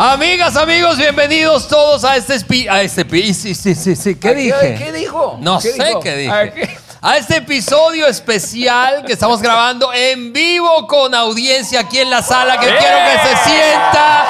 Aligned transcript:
Amigas, 0.00 0.54
amigos, 0.56 0.96
bienvenidos 0.96 1.66
todos 1.66 2.04
a 2.04 2.16
este 2.16 2.36
espi- 2.36 2.70
a 2.70 2.82
este 2.82 3.04
pi- 3.04 3.34
sí, 3.34 3.52
sí, 3.52 3.74
sí, 3.74 3.96
sí, 3.96 4.14
¿qué 4.14 4.32
dije? 4.32 4.76
¿Qué 4.78 4.92
dijo? 4.92 5.36
No 5.40 5.58
¿Qué 5.58 5.72
sé 5.72 5.84
dijo? 5.84 5.98
qué 6.00 6.10
A 6.30 6.42
dije. 6.42 6.52
¿qué? 6.54 6.78
A 7.02 7.16
este 7.16 7.38
episodio 7.38 8.06
especial 8.06 9.04
que 9.04 9.12
estamos 9.14 9.42
grabando 9.42 9.92
en 9.92 10.32
vivo 10.32 10.86
con 10.86 11.16
audiencia 11.16 11.80
aquí 11.80 11.98
en 11.98 12.10
la 12.10 12.22
sala 12.22 12.60
que 12.60 12.68
¡Eh! 12.68 12.76
quiero 12.78 12.96
que 13.06 13.28
se 13.28 13.50
sienta 13.50 14.24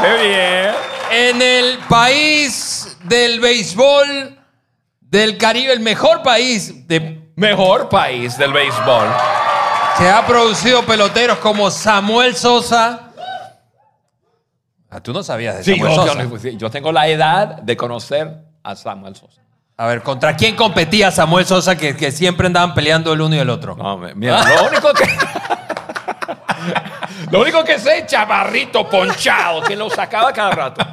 Qué 0.00 0.28
bien. 0.28 0.74
en 1.10 1.42
el 1.42 1.78
país 1.88 2.96
del 3.02 3.40
béisbol 3.40 4.38
del 5.00 5.36
Caribe, 5.38 5.72
el 5.72 5.80
mejor 5.80 6.22
país 6.22 6.86
de- 6.86 7.18
Mejor 7.34 7.88
país 7.88 8.38
del 8.38 8.52
béisbol. 8.52 9.08
que 9.98 10.08
ha 10.08 10.24
producido 10.24 10.86
peloteros 10.86 11.38
como 11.38 11.68
Samuel 11.68 12.36
Sosa. 12.36 13.08
Ah, 14.90 15.00
tú 15.00 15.12
no 15.12 15.22
sabías 15.22 15.58
de 15.58 15.64
Sí, 15.64 15.76
Samuel 15.76 15.94
Sosa. 15.94 16.22
yo- 16.24 16.38
sí, 16.38 16.56
yo 16.56 16.70
tengo 16.70 16.90
la 16.92 17.06
edad 17.08 17.62
de 17.62 17.76
conocer 17.76 18.38
a 18.64 18.74
Samuel 18.74 19.14
Sosa. 19.14 19.40
A 19.76 19.86
ver, 19.86 20.02
¿contra 20.02 20.36
quién 20.36 20.56
competía 20.56 21.10
Samuel 21.10 21.46
Sosa 21.46 21.76
que, 21.76 21.96
que 21.96 22.12
siempre 22.12 22.46
andaban 22.48 22.74
peleando 22.74 23.12
el 23.12 23.20
uno 23.20 23.34
y 23.34 23.38
el 23.38 23.48
otro? 23.48 23.76
No, 23.76 23.96
mira, 23.96 24.42
lo 24.56 24.68
único 24.68 24.92
que. 24.92 25.04
lo 27.30 27.40
único 27.40 27.64
que 27.64 27.78
sé 27.78 27.98
es 28.00 28.06
chavarrito 28.06 28.88
ponchado, 28.90 29.62
que 29.62 29.76
lo 29.76 29.88
sacaba 29.88 30.32
cada 30.32 30.50
rato. 30.50 30.84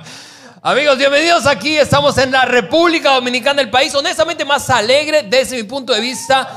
Amigos, 0.61 0.97
bienvenidos 0.97 1.45
aquí. 1.47 1.77
Estamos 1.77 2.17
en 2.17 2.31
la 2.31 2.45
República 2.45 3.13
Dominicana, 3.13 3.61
el 3.61 3.69
país 3.69 3.93
honestamente 3.95 4.45
más 4.45 4.69
alegre 4.69 5.23
desde 5.23 5.57
mi 5.57 5.63
punto 5.63 5.93
de 5.93 5.99
vista 6.01 6.47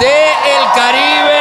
del 0.00 0.72
Caribe. 0.74 1.40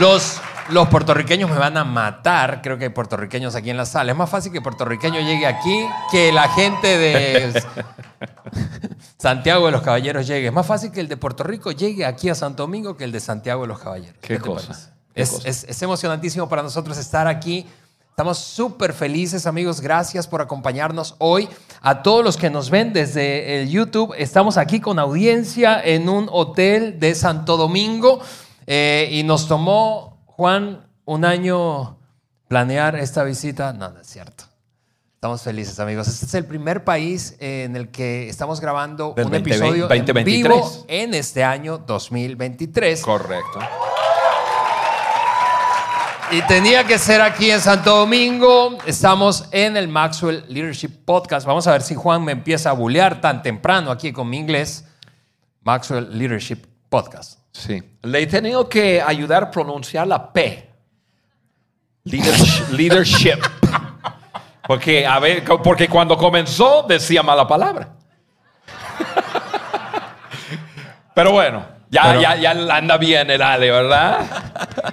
Los, 0.00 0.40
los 0.70 0.88
puertorriqueños 0.88 1.50
me 1.50 1.56
van 1.58 1.76
a 1.76 1.84
matar. 1.84 2.60
Creo 2.62 2.78
que 2.78 2.84
hay 2.84 2.90
puertorriqueños 2.90 3.54
aquí 3.54 3.70
en 3.70 3.76
la 3.76 3.86
sala. 3.86 4.12
Es 4.12 4.18
más 4.18 4.28
fácil 4.30 4.52
que 4.52 4.60
puertorriqueño 4.60 5.20
llegue 5.20 5.46
aquí 5.46 5.86
que 6.10 6.32
la 6.32 6.48
gente 6.48 6.98
de 6.98 7.62
Santiago 9.18 9.66
de 9.66 9.72
los 9.72 9.82
Caballeros 9.82 10.26
llegue. 10.26 10.48
Es 10.48 10.52
más 10.52 10.66
fácil 10.66 10.90
que 10.92 11.00
el 11.00 11.08
de 11.08 11.16
Puerto 11.16 11.44
Rico 11.44 11.70
llegue 11.72 12.04
aquí 12.04 12.28
a 12.28 12.34
Santo 12.34 12.62
Domingo 12.64 12.96
que 12.96 13.04
el 13.04 13.12
de 13.12 13.20
Santiago 13.20 13.62
de 13.62 13.68
los 13.68 13.78
Caballeros. 13.78 14.16
Qué 14.20 14.38
cosa, 14.38 14.68
parece? 14.68 14.88
qué 15.14 15.22
Es, 15.22 15.30
cosa. 15.30 15.48
es- 15.48 15.64
es 15.64 15.82
emocionantísimo 15.82 16.48
para 16.48 16.62
nosotros 16.62 16.96
estar 16.98 17.26
aquí. 17.26 17.66
Estamos 18.10 18.38
súper 18.38 18.94
felices, 18.94 19.46
amigos. 19.46 19.80
Gracias 19.82 20.26
por 20.26 20.40
acompañarnos 20.40 21.16
hoy. 21.18 21.48
A 21.82 22.02
todos 22.02 22.24
los 22.24 22.38
que 22.38 22.48
nos 22.48 22.70
ven 22.70 22.92
desde 22.94 23.60
el 23.60 23.68
YouTube, 23.68 24.14
estamos 24.16 24.56
aquí 24.56 24.80
con 24.80 24.98
audiencia 24.98 25.82
en 25.84 26.08
un 26.08 26.28
hotel 26.32 26.98
de 26.98 27.14
Santo 27.14 27.58
Domingo 27.58 28.20
eh, 28.66 29.08
y 29.12 29.22
nos 29.22 29.46
tomó, 29.48 30.15
Juan, 30.36 30.86
un 31.06 31.24
año 31.24 31.96
planear 32.46 32.94
esta 32.96 33.24
visita. 33.24 33.72
No, 33.72 33.88
no 33.88 34.00
es 34.02 34.06
cierto. 34.06 34.44
Estamos 35.14 35.40
felices, 35.40 35.80
amigos. 35.80 36.08
Este 36.08 36.26
es 36.26 36.34
el 36.34 36.44
primer 36.44 36.84
país 36.84 37.36
en 37.40 37.74
el 37.74 37.88
que 37.88 38.28
estamos 38.28 38.60
grabando 38.60 39.14
Del 39.16 39.26
un 39.26 39.32
2020, 39.32 39.50
episodio 39.50 39.82
en 39.84 39.88
2023. 39.88 40.42
vivo 40.42 40.84
en 40.88 41.14
este 41.14 41.42
año 41.42 41.78
2023. 41.78 43.00
Correcto. 43.00 43.60
Y 46.32 46.42
tenía 46.42 46.84
que 46.84 46.98
ser 46.98 47.22
aquí 47.22 47.50
en 47.50 47.60
Santo 47.60 47.96
Domingo. 47.96 48.76
Estamos 48.84 49.48
en 49.52 49.78
el 49.78 49.88
Maxwell 49.88 50.44
Leadership 50.48 50.90
Podcast. 51.06 51.46
Vamos 51.46 51.66
a 51.66 51.72
ver 51.72 51.80
si 51.80 51.94
Juan 51.94 52.22
me 52.22 52.32
empieza 52.32 52.68
a 52.68 52.72
bullear 52.74 53.22
tan 53.22 53.40
temprano 53.42 53.90
aquí 53.90 54.12
con 54.12 54.28
mi 54.28 54.36
inglés. 54.36 54.84
Maxwell 55.62 56.10
Leadership 56.18 56.66
Podcast. 56.90 57.45
Sí. 57.56 57.82
Le 58.02 58.22
he 58.22 58.26
tenido 58.26 58.68
que 58.68 59.00
ayudar 59.00 59.44
a 59.44 59.50
pronunciar 59.50 60.06
la 60.06 60.32
P. 60.32 60.70
Leadership. 62.04 62.64
leadership. 62.72 63.38
Porque, 64.66 65.06
a 65.06 65.18
ver, 65.20 65.42
porque 65.62 65.88
cuando 65.88 66.16
comenzó 66.18 66.84
decía 66.88 67.22
mala 67.22 67.46
palabra. 67.48 67.94
Pero 71.14 71.32
bueno, 71.32 71.64
ya, 71.88 72.02
Pero- 72.02 72.20
ya, 72.20 72.36
ya 72.36 72.50
anda 72.76 72.96
bien 72.98 73.30
el 73.30 73.40
Ale, 73.40 73.70
¿verdad? 73.70 74.26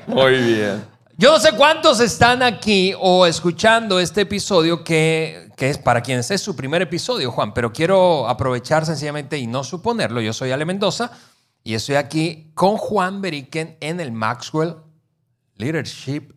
Muy 0.07 0.37
bien. 0.37 0.85
Yo 1.17 1.31
no 1.33 1.39
sé 1.39 1.51
cuántos 1.51 1.99
están 1.99 2.41
aquí 2.41 2.93
o 2.99 3.25
escuchando 3.25 3.99
este 3.99 4.21
episodio 4.21 4.83
que, 4.83 5.49
que 5.55 5.69
es 5.69 5.77
para 5.77 6.01
quienes 6.01 6.31
es 6.31 6.41
su 6.41 6.55
primer 6.55 6.81
episodio, 6.81 7.31
Juan, 7.31 7.53
pero 7.53 7.71
quiero 7.71 8.27
aprovechar 8.27 8.85
sencillamente 8.85 9.37
y 9.37 9.45
no 9.47 9.63
suponerlo. 9.63 10.21
Yo 10.21 10.33
soy 10.33 10.51
Ale 10.51 10.65
Mendoza 10.65 11.11
y 11.63 11.75
estoy 11.75 11.95
aquí 11.95 12.51
con 12.53 12.77
Juan 12.77 13.21
Beriken 13.21 13.77
en 13.79 13.99
el 13.99 14.11
Maxwell 14.11 14.75
Leadership 15.55 16.33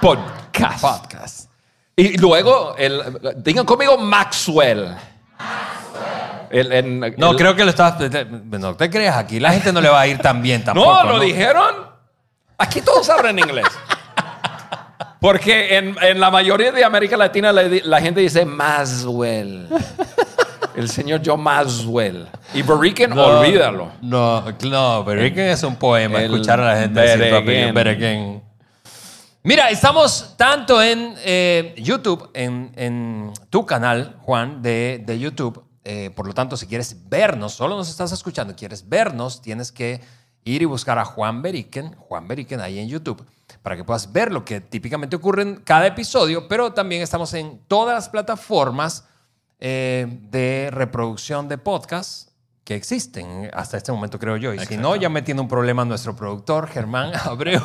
Podcast. 0.00 0.80
Podcast. 0.80 1.50
Y 1.96 2.16
luego, 2.18 2.74
el, 2.76 3.18
digan 3.36 3.64
conmigo 3.66 3.96
Maxwell. 3.98 4.96
El- 6.50 7.00
No, 7.18 7.30
el- 7.30 7.36
creo 7.36 7.54
que 7.54 7.64
lo 7.64 7.70
estás. 7.70 7.94
No 8.50 8.74
te 8.74 8.90
creas, 8.90 9.16
aquí 9.16 9.38
la 9.40 9.52
gente 9.52 9.72
no 9.72 9.80
le 9.80 9.88
va 9.88 10.00
a 10.00 10.06
ir 10.06 10.18
tan 10.18 10.42
bien 10.42 10.64
tampoco. 10.64 10.90
No, 11.02 11.04
lo 11.04 11.12
¿no? 11.18 11.20
dijeron. 11.20 11.92
Aquí 12.58 12.80
todos 12.80 13.08
hablan 13.10 13.38
inglés. 13.38 13.66
Porque 15.20 15.76
en, 15.76 15.96
en 16.02 16.18
la 16.18 16.30
mayoría 16.32 16.72
de 16.72 16.84
América 16.84 17.16
Latina 17.16 17.52
la, 17.52 17.62
la 17.62 18.00
gente 18.00 18.20
dice 18.20 18.44
Maswell. 18.44 19.68
El 20.74 20.88
señor 20.88 21.20
Joe 21.24 21.36
Maswell. 21.36 22.28
Y 22.54 22.62
Beriken, 22.62 23.10
No, 23.10 23.40
olvídalo. 23.40 23.92
No, 24.00 24.44
no, 24.62 25.04
Berequen 25.04 25.48
es 25.48 25.62
un 25.62 25.76
poema. 25.76 26.18
el 26.20 26.32
escuchar 26.32 26.60
a 26.60 26.74
la 26.74 26.80
gente. 26.80 27.72
Berequen. 27.72 28.42
Mira, 29.44 29.70
estamos 29.70 30.34
tanto 30.36 30.80
en 30.80 31.14
eh, 31.24 31.74
YouTube, 31.76 32.30
en, 32.32 32.72
en 32.76 33.32
tu 33.50 33.66
canal, 33.66 34.16
Juan, 34.22 34.62
de, 34.62 35.02
de 35.04 35.18
YouTube. 35.18 35.64
Eh, 35.84 36.10
por 36.14 36.28
lo 36.28 36.32
tanto, 36.32 36.56
si 36.56 36.66
quieres 36.68 37.08
vernos, 37.08 37.52
solo 37.52 37.76
nos 37.76 37.90
estás 37.90 38.12
escuchando, 38.12 38.54
quieres 38.54 38.88
vernos, 38.88 39.42
tienes 39.42 39.72
que 39.72 40.00
ir 40.44 40.62
y 40.62 40.64
buscar 40.64 40.98
a 41.00 41.04
Juan 41.04 41.42
Beriken, 41.42 41.94
Juan 41.96 42.28
Beriken 42.28 42.60
ahí 42.60 42.78
en 42.78 42.88
YouTube, 42.88 43.24
para 43.62 43.76
que 43.76 43.82
puedas 43.82 44.12
ver 44.12 44.30
lo 44.32 44.44
que 44.44 44.60
típicamente 44.60 45.16
ocurre 45.16 45.42
en 45.42 45.56
cada 45.56 45.88
episodio, 45.88 46.46
pero 46.46 46.72
también 46.72 47.02
estamos 47.02 47.34
en 47.34 47.60
todas 47.66 47.96
las 47.96 48.08
plataformas 48.08 49.06
eh, 49.64 50.06
de 50.30 50.70
reproducción 50.72 51.48
de 51.48 51.56
podcast 51.56 52.30
que 52.64 52.74
existen 52.74 53.48
hasta 53.54 53.76
este 53.76 53.92
momento, 53.92 54.18
creo 54.18 54.36
yo. 54.36 54.52
Y 54.52 54.58
si 54.66 54.76
no, 54.76 54.96
ya 54.96 55.08
me 55.08 55.22
tiene 55.22 55.40
un 55.40 55.46
problema 55.46 55.84
nuestro 55.84 56.16
productor, 56.16 56.66
Germán 56.68 57.12
Abreu. 57.24 57.62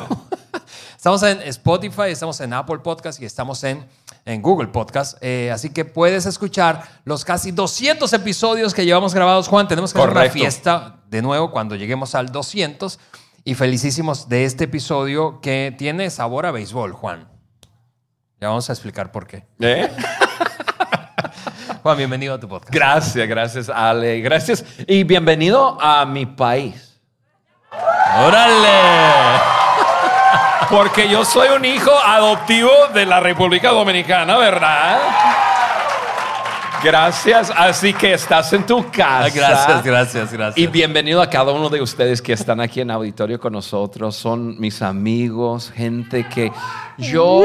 estamos 0.96 1.24
en 1.24 1.40
Spotify, 1.42 2.10
estamos 2.10 2.40
en 2.40 2.52
Apple 2.52 2.78
Podcast 2.78 3.20
y 3.20 3.24
estamos 3.24 3.64
en, 3.64 3.84
en 4.24 4.42
Google 4.42 4.68
Podcast. 4.68 5.18
Eh, 5.20 5.50
así 5.52 5.70
que 5.70 5.84
puedes 5.84 6.24
escuchar 6.24 6.84
los 7.04 7.24
casi 7.24 7.50
200 7.50 8.12
episodios 8.12 8.74
que 8.74 8.84
llevamos 8.84 9.12
grabados, 9.12 9.48
Juan. 9.48 9.66
Tenemos 9.66 9.92
que 9.92 9.98
hacer 9.98 10.10
una 10.10 10.20
Correcto. 10.20 10.38
fiesta 10.38 11.00
de 11.08 11.20
nuevo 11.20 11.50
cuando 11.50 11.74
lleguemos 11.74 12.14
al 12.14 12.30
200. 12.30 13.00
Y 13.42 13.54
felicísimos 13.54 14.28
de 14.28 14.44
este 14.44 14.64
episodio 14.64 15.40
que 15.40 15.74
tiene 15.76 16.10
sabor 16.10 16.46
a 16.46 16.52
béisbol, 16.52 16.92
Juan. 16.92 17.26
Ya 18.40 18.48
vamos 18.48 18.70
a 18.70 18.72
explicar 18.72 19.10
por 19.10 19.26
qué. 19.26 19.46
¿Eh? 19.58 19.90
Juan, 21.82 21.96
bienvenido 21.96 22.34
a 22.34 22.40
tu 22.40 22.48
podcast. 22.48 22.74
Gracias, 22.74 23.28
gracias, 23.28 23.68
Ale. 23.68 24.20
Gracias. 24.20 24.64
Y 24.86 25.04
bienvenido 25.04 25.78
a 25.80 26.04
mi 26.04 26.26
país. 26.26 26.98
¡Órale! 28.18 29.40
Porque 30.70 31.08
yo 31.08 31.24
soy 31.24 31.48
un 31.56 31.64
hijo 31.64 31.92
adoptivo 32.04 32.70
de 32.92 33.06
la 33.06 33.20
República 33.20 33.70
Dominicana, 33.70 34.36
¿verdad? 34.36 34.98
Gracias. 36.82 37.52
Así 37.56 37.92
que 37.92 38.14
estás 38.14 38.52
en 38.52 38.64
tu 38.66 38.84
casa. 38.90 39.26
Ah, 39.26 39.30
Gracias, 39.34 39.84
gracias, 39.84 40.32
gracias. 40.32 40.58
Y 40.58 40.66
bienvenido 40.66 41.22
a 41.22 41.28
cada 41.28 41.52
uno 41.52 41.68
de 41.68 41.80
ustedes 41.80 42.20
que 42.22 42.32
están 42.32 42.60
aquí 42.60 42.80
en 42.80 42.90
auditorio 42.90 43.40
con 43.40 43.52
nosotros. 43.52 44.16
Son 44.16 44.58
mis 44.60 44.82
amigos, 44.82 45.72
gente 45.74 46.26
que 46.28 46.52
yo, 46.98 47.42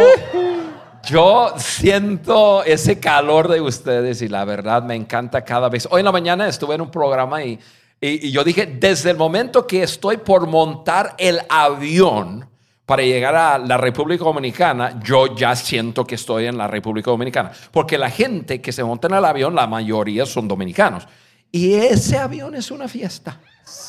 yo 1.05 1.53
siento 1.57 2.63
ese 2.63 3.00
calor 3.00 3.47
de 3.47 3.61
ustedes 3.61 4.21
y 4.21 4.27
la 4.29 4.45
verdad 4.45 4.83
me 4.83 4.95
encanta 4.95 5.44
cada 5.44 5.69
vez. 5.69 5.88
Hoy 5.91 6.00
en 6.00 6.05
la 6.05 6.11
mañana 6.11 6.47
estuve 6.47 6.75
en 6.75 6.81
un 6.81 6.91
programa 6.91 7.44
y, 7.44 7.59
y, 8.00 8.27
y 8.27 8.31
yo 8.31 8.44
dije, 8.44 8.65
desde 8.65 9.11
el 9.11 9.17
momento 9.17 9.67
que 9.67 9.83
estoy 9.83 10.17
por 10.17 10.47
montar 10.47 11.15
el 11.17 11.41
avión, 11.50 12.47
para 12.85 13.01
llegar 13.01 13.33
a 13.33 13.57
la 13.57 13.77
República 13.77 14.25
Dominicana, 14.25 15.00
yo 15.01 15.35
ya 15.38 15.55
siento 15.55 16.05
que 16.05 16.15
estoy 16.15 16.47
en 16.47 16.57
la 16.57 16.67
República 16.67 17.11
Dominicana. 17.11 17.50
Porque 17.71 17.97
la 17.97 18.09
gente 18.09 18.59
que 18.61 18.73
se 18.73 18.83
monta 18.83 19.07
en 19.07 19.13
el 19.13 19.23
avión, 19.23 19.55
la 19.55 19.67
mayoría 19.67 20.25
son 20.25 20.50
dominicanos. 20.50 21.07
Y 21.50 21.73
ese 21.75 22.17
avión 22.17 22.55
es 22.55 22.71
una 22.71 22.89
fiesta. 22.89 23.39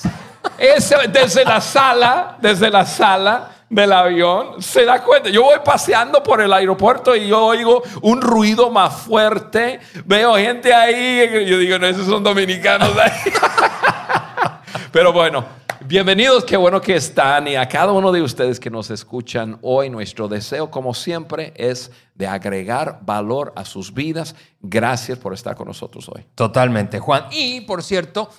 Ese- 0.59 1.09
desde 1.13 1.45
la 1.45 1.61
sala, 1.61 2.39
desde 2.41 2.71
la 2.71 2.87
sala 2.87 3.51
del 3.75 3.93
avión, 3.93 4.63
se 4.63 4.85
da 4.85 5.03
cuenta. 5.03 5.29
Yo 5.31 5.43
voy 5.43 5.59
paseando 5.65 6.23
por 6.23 6.41
el 6.41 6.53
aeropuerto 6.53 7.17
y 7.17 7.27
yo 7.27 7.45
oigo 7.45 7.83
un 8.03 8.23
ruido 8.23 8.71
más 8.71 8.95
fuerte. 8.95 9.81
Veo 10.05 10.37
gente 10.37 10.73
ahí. 10.73 11.47
Yo 11.47 11.59
digo, 11.59 11.79
no, 11.79 11.87
esos 11.89 12.07
son 12.07 12.23
dominicanos. 12.23 12.97
ahí". 12.97 13.33
Pero 14.93 15.13
bueno, 15.13 15.45
Bienvenidos, 15.87 16.47
qué 16.47 16.57
bueno 16.57 16.81
que 16.81 16.97
están 16.97 17.47
y 17.47 17.57
a 17.57 17.69
cada 17.69 17.93
uno 17.93 18.11
de 18.11 18.23
ustedes 18.23 18.59
que 18.59 18.71
nos 18.71 18.91
escuchan 18.91 19.59
hoy, 19.61 19.91
nuestro 19.91 20.29
deseo, 20.29 20.71
como 20.71 20.95
siempre, 20.95 21.53
es 21.57 21.91
de 22.15 22.27
agregar 22.27 23.01
valor 23.03 23.53
a 23.55 23.67
sus 23.67 23.93
vidas. 23.93 24.35
Gracias 24.63 25.19
por 25.19 25.35
estar 25.35 25.55
con 25.55 25.69
nosotros 25.69 26.09
hoy. 26.09 26.25
Totalmente, 26.35 27.01
Juan. 27.01 27.25
Y, 27.33 27.61
por 27.63 27.83
cierto, 27.83 28.31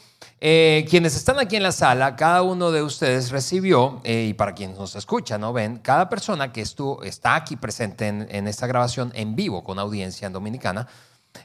eh, 0.48 0.86
quienes 0.88 1.16
están 1.16 1.40
aquí 1.40 1.56
en 1.56 1.64
la 1.64 1.72
sala, 1.72 2.16
cada 2.16 2.44
uno 2.44 2.70
de 2.70 2.84
ustedes 2.84 3.32
recibió, 3.32 4.00
eh, 4.04 4.28
y 4.30 4.36
para 4.36 4.54
quienes 4.54 4.78
nos 4.78 4.96
escuchan, 4.96 5.42
¿no? 5.42 5.54
Ven, 5.54 5.78
cada 5.78 6.08
persona 6.08 6.54
que 6.54 6.62
estuvo, 6.62 7.02
está 7.02 7.34
aquí 7.34 7.56
presente 7.56 8.08
en, 8.08 8.28
en 8.30 8.48
esta 8.48 8.68
grabación 8.68 9.12
en 9.16 9.36
vivo 9.36 9.64
con 9.64 9.80
audiencia 9.80 10.28
en 10.28 10.34
Dominicana, 10.34 10.88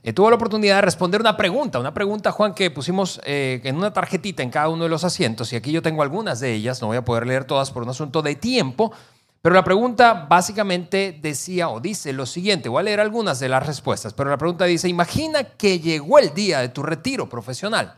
eh, 0.02 0.12
tuvo 0.12 0.28
la 0.28 0.36
oportunidad 0.36 0.74
de 0.74 0.82
responder 0.82 1.18
una 1.18 1.34
pregunta, 1.34 1.78
una 1.78 1.94
pregunta, 1.94 2.30
Juan, 2.30 2.52
que 2.52 2.70
pusimos 2.70 3.22
eh, 3.24 3.62
en 3.64 3.76
una 3.76 3.90
tarjetita 3.90 4.42
en 4.42 4.50
cada 4.50 4.68
uno 4.68 4.84
de 4.84 4.90
los 4.90 5.02
asientos, 5.02 5.50
y 5.54 5.56
aquí 5.56 5.72
yo 5.72 5.80
tengo 5.80 6.02
algunas 6.02 6.38
de 6.40 6.52
ellas, 6.52 6.82
no 6.82 6.88
voy 6.88 6.98
a 6.98 7.04
poder 7.04 7.26
leer 7.26 7.46
todas 7.46 7.70
por 7.70 7.82
un 7.84 7.88
asunto 7.88 8.20
de 8.20 8.34
tiempo, 8.34 8.92
pero 9.40 9.54
la 9.54 9.64
pregunta 9.64 10.26
básicamente 10.28 11.18
decía 11.22 11.70
o 11.70 11.80
dice 11.80 12.12
lo 12.12 12.26
siguiente, 12.26 12.68
voy 12.68 12.80
a 12.80 12.82
leer 12.82 13.00
algunas 13.00 13.40
de 13.40 13.48
las 13.48 13.66
respuestas, 13.66 14.12
pero 14.12 14.28
la 14.28 14.36
pregunta 14.36 14.66
dice, 14.66 14.90
imagina 14.90 15.42
que 15.44 15.80
llegó 15.80 16.18
el 16.18 16.34
día 16.34 16.60
de 16.60 16.68
tu 16.68 16.82
retiro 16.82 17.30
profesional. 17.30 17.94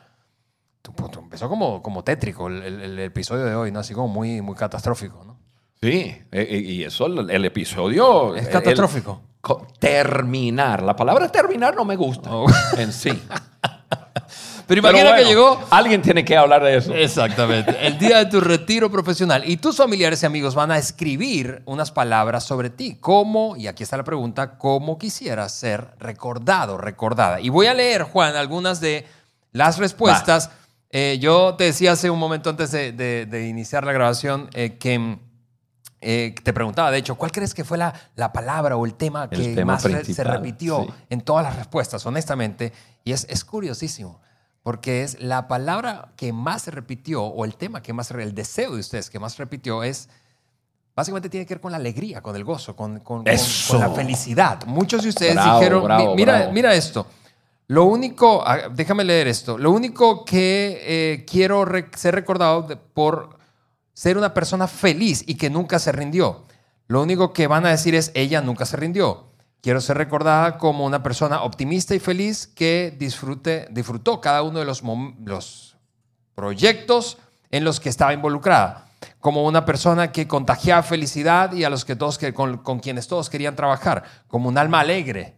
Empezó 1.19 1.49
como, 1.49 1.81
como 1.82 2.02
tétrico 2.02 2.49
el, 2.49 2.62
el- 2.62 2.81
el 2.82 2.99
episodio 2.99 3.44
de 3.44 3.55
hoy, 3.55 3.70
¿no? 3.70 3.81
Así 3.81 3.94
como 3.94 4.08
muy, 4.08 4.40
muy 4.43 4.55
catastrófico, 4.56 5.23
¿no? 5.25 5.38
Sí, 5.81 6.14
eh, 6.31 6.62
y 6.64 6.84
eso, 6.84 7.06
el, 7.06 7.44
episodio... 7.44 8.37
Es 8.37 8.49
catastrófico. 8.49 9.20
co- 9.40 9.67
terminar. 9.81 10.82
La 10.82 10.94
palabra 10.94 11.29
terminar 11.29 11.75
no 11.75 11.84
me 11.84 11.96
gusta 11.96 12.31
Oh. 12.32 12.46
en 12.76 12.93
sí. 12.93 13.11
Pero 14.67 14.79
imagina 14.79 15.17
que 15.17 15.25
llegó 15.25 15.61
Alguien 15.70 16.00
tiene 16.02 16.25
que 16.25 16.37
hablar 16.37 16.62
de 16.62 16.76
eso. 16.76 16.94
Exactamente. 16.94 17.76
El 17.84 17.99
día 17.99 18.19
de 18.19 18.26
tu 18.26 18.40
retiro 18.40 18.90
profesional. 18.90 19.43
Y 19.44 19.56
tus 19.56 19.76
familiares 19.76 20.23
y 20.23 20.26
amigos 20.26 20.55
van 20.55 20.70
a 20.70 20.79
escribir 20.79 21.62
unas 21.67 21.90
palabras 21.90 22.44
sobre 22.44 22.70
ti. 22.70 22.96
¿Cómo? 23.00 23.56
Y 23.56 23.67
aquí 23.67 23.82
está 23.82 23.96
la 23.96 24.05
pregunta, 24.05 24.56
¿cómo 24.58 24.99
quisieras 24.99 25.52
ser 25.52 25.88
recordado, 25.99 26.79
recordada? 26.79 27.40
Y 27.40 27.49
voy 27.49 27.67
a 27.67 27.75
leer, 27.75 28.05
Juan, 28.05 28.37
algunas 28.37 28.81
de 28.81 29.05
las 29.50 29.79
respuestas. 29.79 30.50
Eh, 30.94 31.19
yo 31.21 31.55
te 31.56 31.65
decía 31.65 31.93
hace 31.93 32.11
un 32.11 32.19
momento 32.19 32.50
antes 32.50 32.71
de, 32.71 32.93
de- 32.93 33.25
de 33.27 33.49
iniciar 33.49 33.85
la 33.85 33.93
grabación 33.93 34.50
eh, 34.53 34.77
que 34.79 35.19
eh, 36.03 36.35
te 36.43 36.53
preguntaba, 36.53 36.91
de 36.91 36.99
hecho, 36.99 37.15
¿cuál 37.15 37.31
crees 37.33 37.55
que 37.55 37.65
fue 37.65 37.79
la, 37.79 37.94
la 38.17 38.33
palabra 38.33 38.77
o 38.77 38.85
el 38.85 38.94
tema 38.94 39.29
El 39.31 39.41
que 39.41 39.55
tema 39.55 39.75
más 39.75 39.83
se 39.83 40.25
repitió 40.25 40.85
sí. 40.85 40.93
en 41.11 41.21
todas 41.23 41.44
las 41.44 41.56
respuestas, 41.56 42.05
honestamente? 42.05 42.73
Y 43.05 43.12
es, 43.12 43.27
es 43.31 43.44
curiosísimo, 43.44 44.21
porque 44.62 45.03
es 45.03 45.19
la 45.21 45.49
palabra 45.49 46.12
que 46.17 46.33
más 46.33 46.62
se 46.62 46.73
repitió 46.73 47.23
o 47.23 47.44
el 47.44 47.55
tema 47.56 47.83
que 47.83 47.93
más, 47.93 48.11
el 48.11 48.35
deseo 48.35 48.75
de 48.75 48.81
ustedes 48.81 49.09
que 49.11 49.19
más 49.19 49.39
repitió 49.39 49.83
es, 49.85 50.09
básicamente 50.94 51.31
tiene 51.31 51.47
que 51.47 51.55
ver 51.55 51.61
con 51.62 51.71
la 51.73 51.79
alegría, 51.79 52.21
con 52.21 52.37
el 52.37 52.44
gozo, 52.44 52.77
con, 52.77 52.99
con- 53.00 53.19
con- 53.25 53.29
Eso. 53.33 53.79
con 53.79 53.81
la 53.81 53.91
felicidad. 53.91 54.62
Muchos 54.67 55.05
de 55.05 55.09
ustedes 55.09 55.35
Bravo, 55.37 55.59
dijeron, 55.59 55.85
bravo, 55.85 56.11
"Mi- 56.11 56.17
mira, 56.17 56.37
bravo. 56.39 56.53
mira 56.53 56.75
esto. 56.75 57.06
Lo 57.69 57.85
único, 57.85 58.43
ah, 58.47 58.69
déjame 58.70 59.05
leer 59.05 59.29
esto. 59.29 59.56
Lo 59.56 59.70
único 59.70 60.25
que 60.25 60.79
eh, 60.82 61.25
quiero 61.25 61.64
ser 61.97 62.14
recordado 62.14 62.62
de- 62.62 62.76
por 62.76 63.38
ser 63.94 64.19
una 64.19 64.35
persona 64.35 64.67
feliz 64.67 65.25
y 65.26 65.37
que 65.37 65.49
nunca 65.50 65.79
se 65.79 65.93
rindió. 65.93 66.44
Lo 66.88 67.03
único 67.03 67.32
que 67.32 67.47
van 67.47 67.64
a 67.64 67.70
decir 67.70 67.94
es, 67.94 68.11
ella 68.14 68.41
nunca 68.43 68.67
se 68.67 68.76
rindió. 68.76 69.29
Quiero 69.62 69.81
ser 69.81 69.97
recordada 69.97 70.59
como 70.59 70.85
una 70.85 71.03
persona 71.03 71.43
optimista 71.43 71.94
y 71.94 72.00
feliz 72.00 72.47
que 72.49 72.94
disfrute, 72.99 73.69
disfrutó 73.70 74.20
cada 74.20 74.43
uno 74.43 74.58
de 74.58 74.65
los, 74.65 74.82
los 75.25 75.76
proyectos 76.35 77.19
en 77.50 77.65
los 77.65 77.79
que 77.81 77.88
estaba 77.88 78.12
involucrada. 78.12 78.88
Como 79.20 79.44
una 79.47 79.65
persona 79.65 80.11
que 80.12 80.26
contagiaba 80.26 80.82
felicidad 80.82 81.53
y 81.53 81.65
a 81.65 81.70
los 81.70 81.85
que 81.85 81.97
todos, 81.97 82.19
que, 82.19 82.35
con 82.35 82.81
quienes 82.81 83.06
todos 83.08 83.31
querían 83.31 83.55
trabajar. 83.56 84.03
Como 84.26 84.49
un 84.49 84.58
alma 84.58 84.81
alegre 84.81 85.37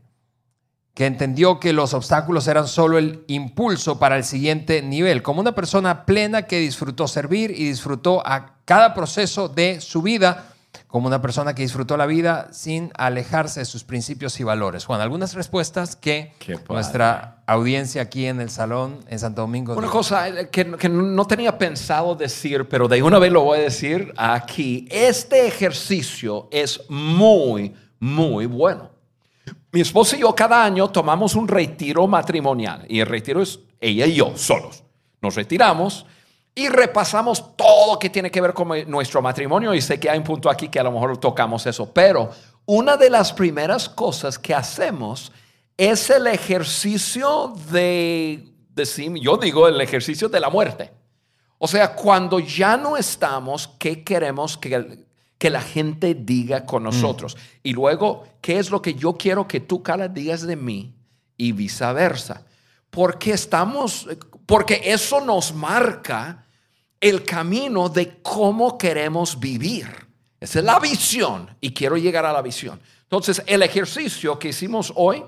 que 0.95 1.07
entendió 1.07 1.59
que 1.59 1.73
los 1.73 1.93
obstáculos 1.93 2.47
eran 2.47 2.69
solo 2.69 2.99
el 2.99 3.25
impulso 3.27 3.99
para 3.99 4.17
el 4.17 4.25
siguiente 4.25 4.81
nivel, 4.81 5.23
como 5.23 5.41
una 5.41 5.53
persona 5.53 6.07
plena 6.07 6.43
que 6.43 6.61
disfrutó 6.61 7.09
servir 7.09 7.51
y 7.51 7.65
disfrutó 7.65 8.25
a 8.25 8.55
cada 8.65 8.95
proceso 8.95 9.49
de 9.49 9.81
su 9.81 10.03
vida, 10.03 10.53
como 10.87 11.09
una 11.09 11.21
persona 11.21 11.53
que 11.55 11.63
disfrutó 11.63 11.97
la 11.97 12.07
vida 12.07 12.49
sin 12.53 12.93
alejarse 12.97 13.61
de 13.61 13.67
sus 13.67 13.83
principios 13.83 14.39
y 14.39 14.45
valores. 14.45 14.85
Juan, 14.85 15.01
algunas 15.01 15.35
respuestas 15.35 15.97
que 15.97 16.33
nuestra 16.69 17.43
audiencia 17.47 18.03
aquí 18.03 18.27
en 18.27 18.41
el 18.41 18.49
salón 18.49 19.01
en 19.09 19.19
Santo 19.19 19.41
Domingo. 19.41 19.75
Una 19.75 19.89
cosa 19.89 20.29
eh, 20.29 20.49
que, 20.51 20.77
que 20.77 20.89
no 20.89 21.27
tenía 21.27 21.59
pensado 21.59 22.15
decir, 22.15 22.69
pero 22.69 22.87
de 22.87 23.03
una 23.03 23.19
vez 23.19 23.33
lo 23.33 23.43
voy 23.43 23.59
a 23.59 23.63
decir 23.63 24.15
aquí. 24.17 24.87
Este 24.91 25.49
ejercicio 25.49 26.49
es 26.53 26.81
muy, 26.89 27.75
muy 27.99 28.47
bueno. 28.47 28.94
Mi 29.75 29.81
esposa 29.81 30.15
y 30.15 30.21
yo 30.21 30.33
cada 30.37 30.65
año 30.65 30.89
tomamos 30.89 31.35
un 31.35 31.49
retiro 31.49 32.07
matrimonial 32.07 32.87
y 32.89 33.01
el 33.01 33.07
retiro 33.09 33.43
es 33.43 33.59
ella 33.81 34.07
y 34.07 34.15
yo 34.15 34.37
solos. 34.37 34.85
Nos 35.21 35.35
retiramos 35.35 36.07
y 36.55 36.69
repasamos 36.69 37.57
todo 37.57 37.99
que 37.99 38.09
tiene 38.09 38.31
que 38.31 38.41
ver 38.41 38.55
con 38.55 38.69
nuestro 38.89 39.21
matrimonio 39.21 39.75
y 39.75 39.81
sé 39.81 39.99
que 39.99 40.09
hay 40.09 40.19
un 40.19 40.23
punto 40.23 40.49
aquí 40.49 40.69
que 40.69 40.79
a 40.79 40.85
lo 40.85 40.93
mejor 40.93 41.19
tocamos 41.19 41.67
eso, 41.67 41.93
pero 41.93 42.31
una 42.67 42.97
de 42.97 43.11
las 43.11 43.33
primeras 43.33 43.89
cosas 43.89 44.39
que 44.39 44.55
hacemos 44.55 45.33
es 45.77 46.09
el 46.09 46.29
ejercicio 46.29 47.53
de, 47.73 48.45
decir, 48.77 49.13
yo 49.15 49.39
digo, 49.39 49.67
el 49.67 49.81
ejercicio 49.81 50.29
de 50.29 50.39
la 50.39 50.51
muerte. 50.51 50.93
O 51.59 51.67
sea, 51.67 51.97
cuando 51.97 52.39
ya 52.39 52.77
no 52.77 52.97
estamos, 52.97 53.67
¿qué 53.81 54.05
queremos 54.05 54.57
que, 54.57 55.05
que 55.39 55.51
la 55.51 55.61
gente 55.61 56.15
diga 56.15 56.65
con 56.65 56.83
nosotros? 56.83 57.37
Y 57.63 57.73
luego, 57.73 58.25
¿qué 58.41 58.59
es 58.59 58.71
lo 58.71 58.81
que 58.81 58.95
yo 58.95 59.15
quiero 59.15 59.47
que 59.47 59.61
tú, 59.61 59.83
Carla, 59.83 60.09
digas 60.09 60.43
de 60.43 60.57
mí? 60.57 60.95
Y 61.37 61.53
viceversa. 61.53 62.45
Porque 62.91 63.33
estamos, 63.33 64.09
porque 64.47 64.81
eso 64.85 65.21
nos 65.21 65.53
marca 65.53 66.47
el 67.01 67.25
camino 67.25 67.89
de 67.89 68.23
cómo 68.23 68.79
queremos 68.79 69.39
vivir. 69.39 69.87
Esa 70.41 70.59
es 70.59 70.65
la 70.65 70.79
visión 70.79 71.49
y 71.61 71.73
quiero 71.73 71.97
llegar 71.97 72.25
a 72.25 72.33
la 72.33 72.43
visión. 72.43 72.81
Entonces, 73.03 73.43
el 73.47 73.63
ejercicio 73.63 74.39
que 74.39 74.49
hicimos 74.49 74.93
hoy 74.97 75.23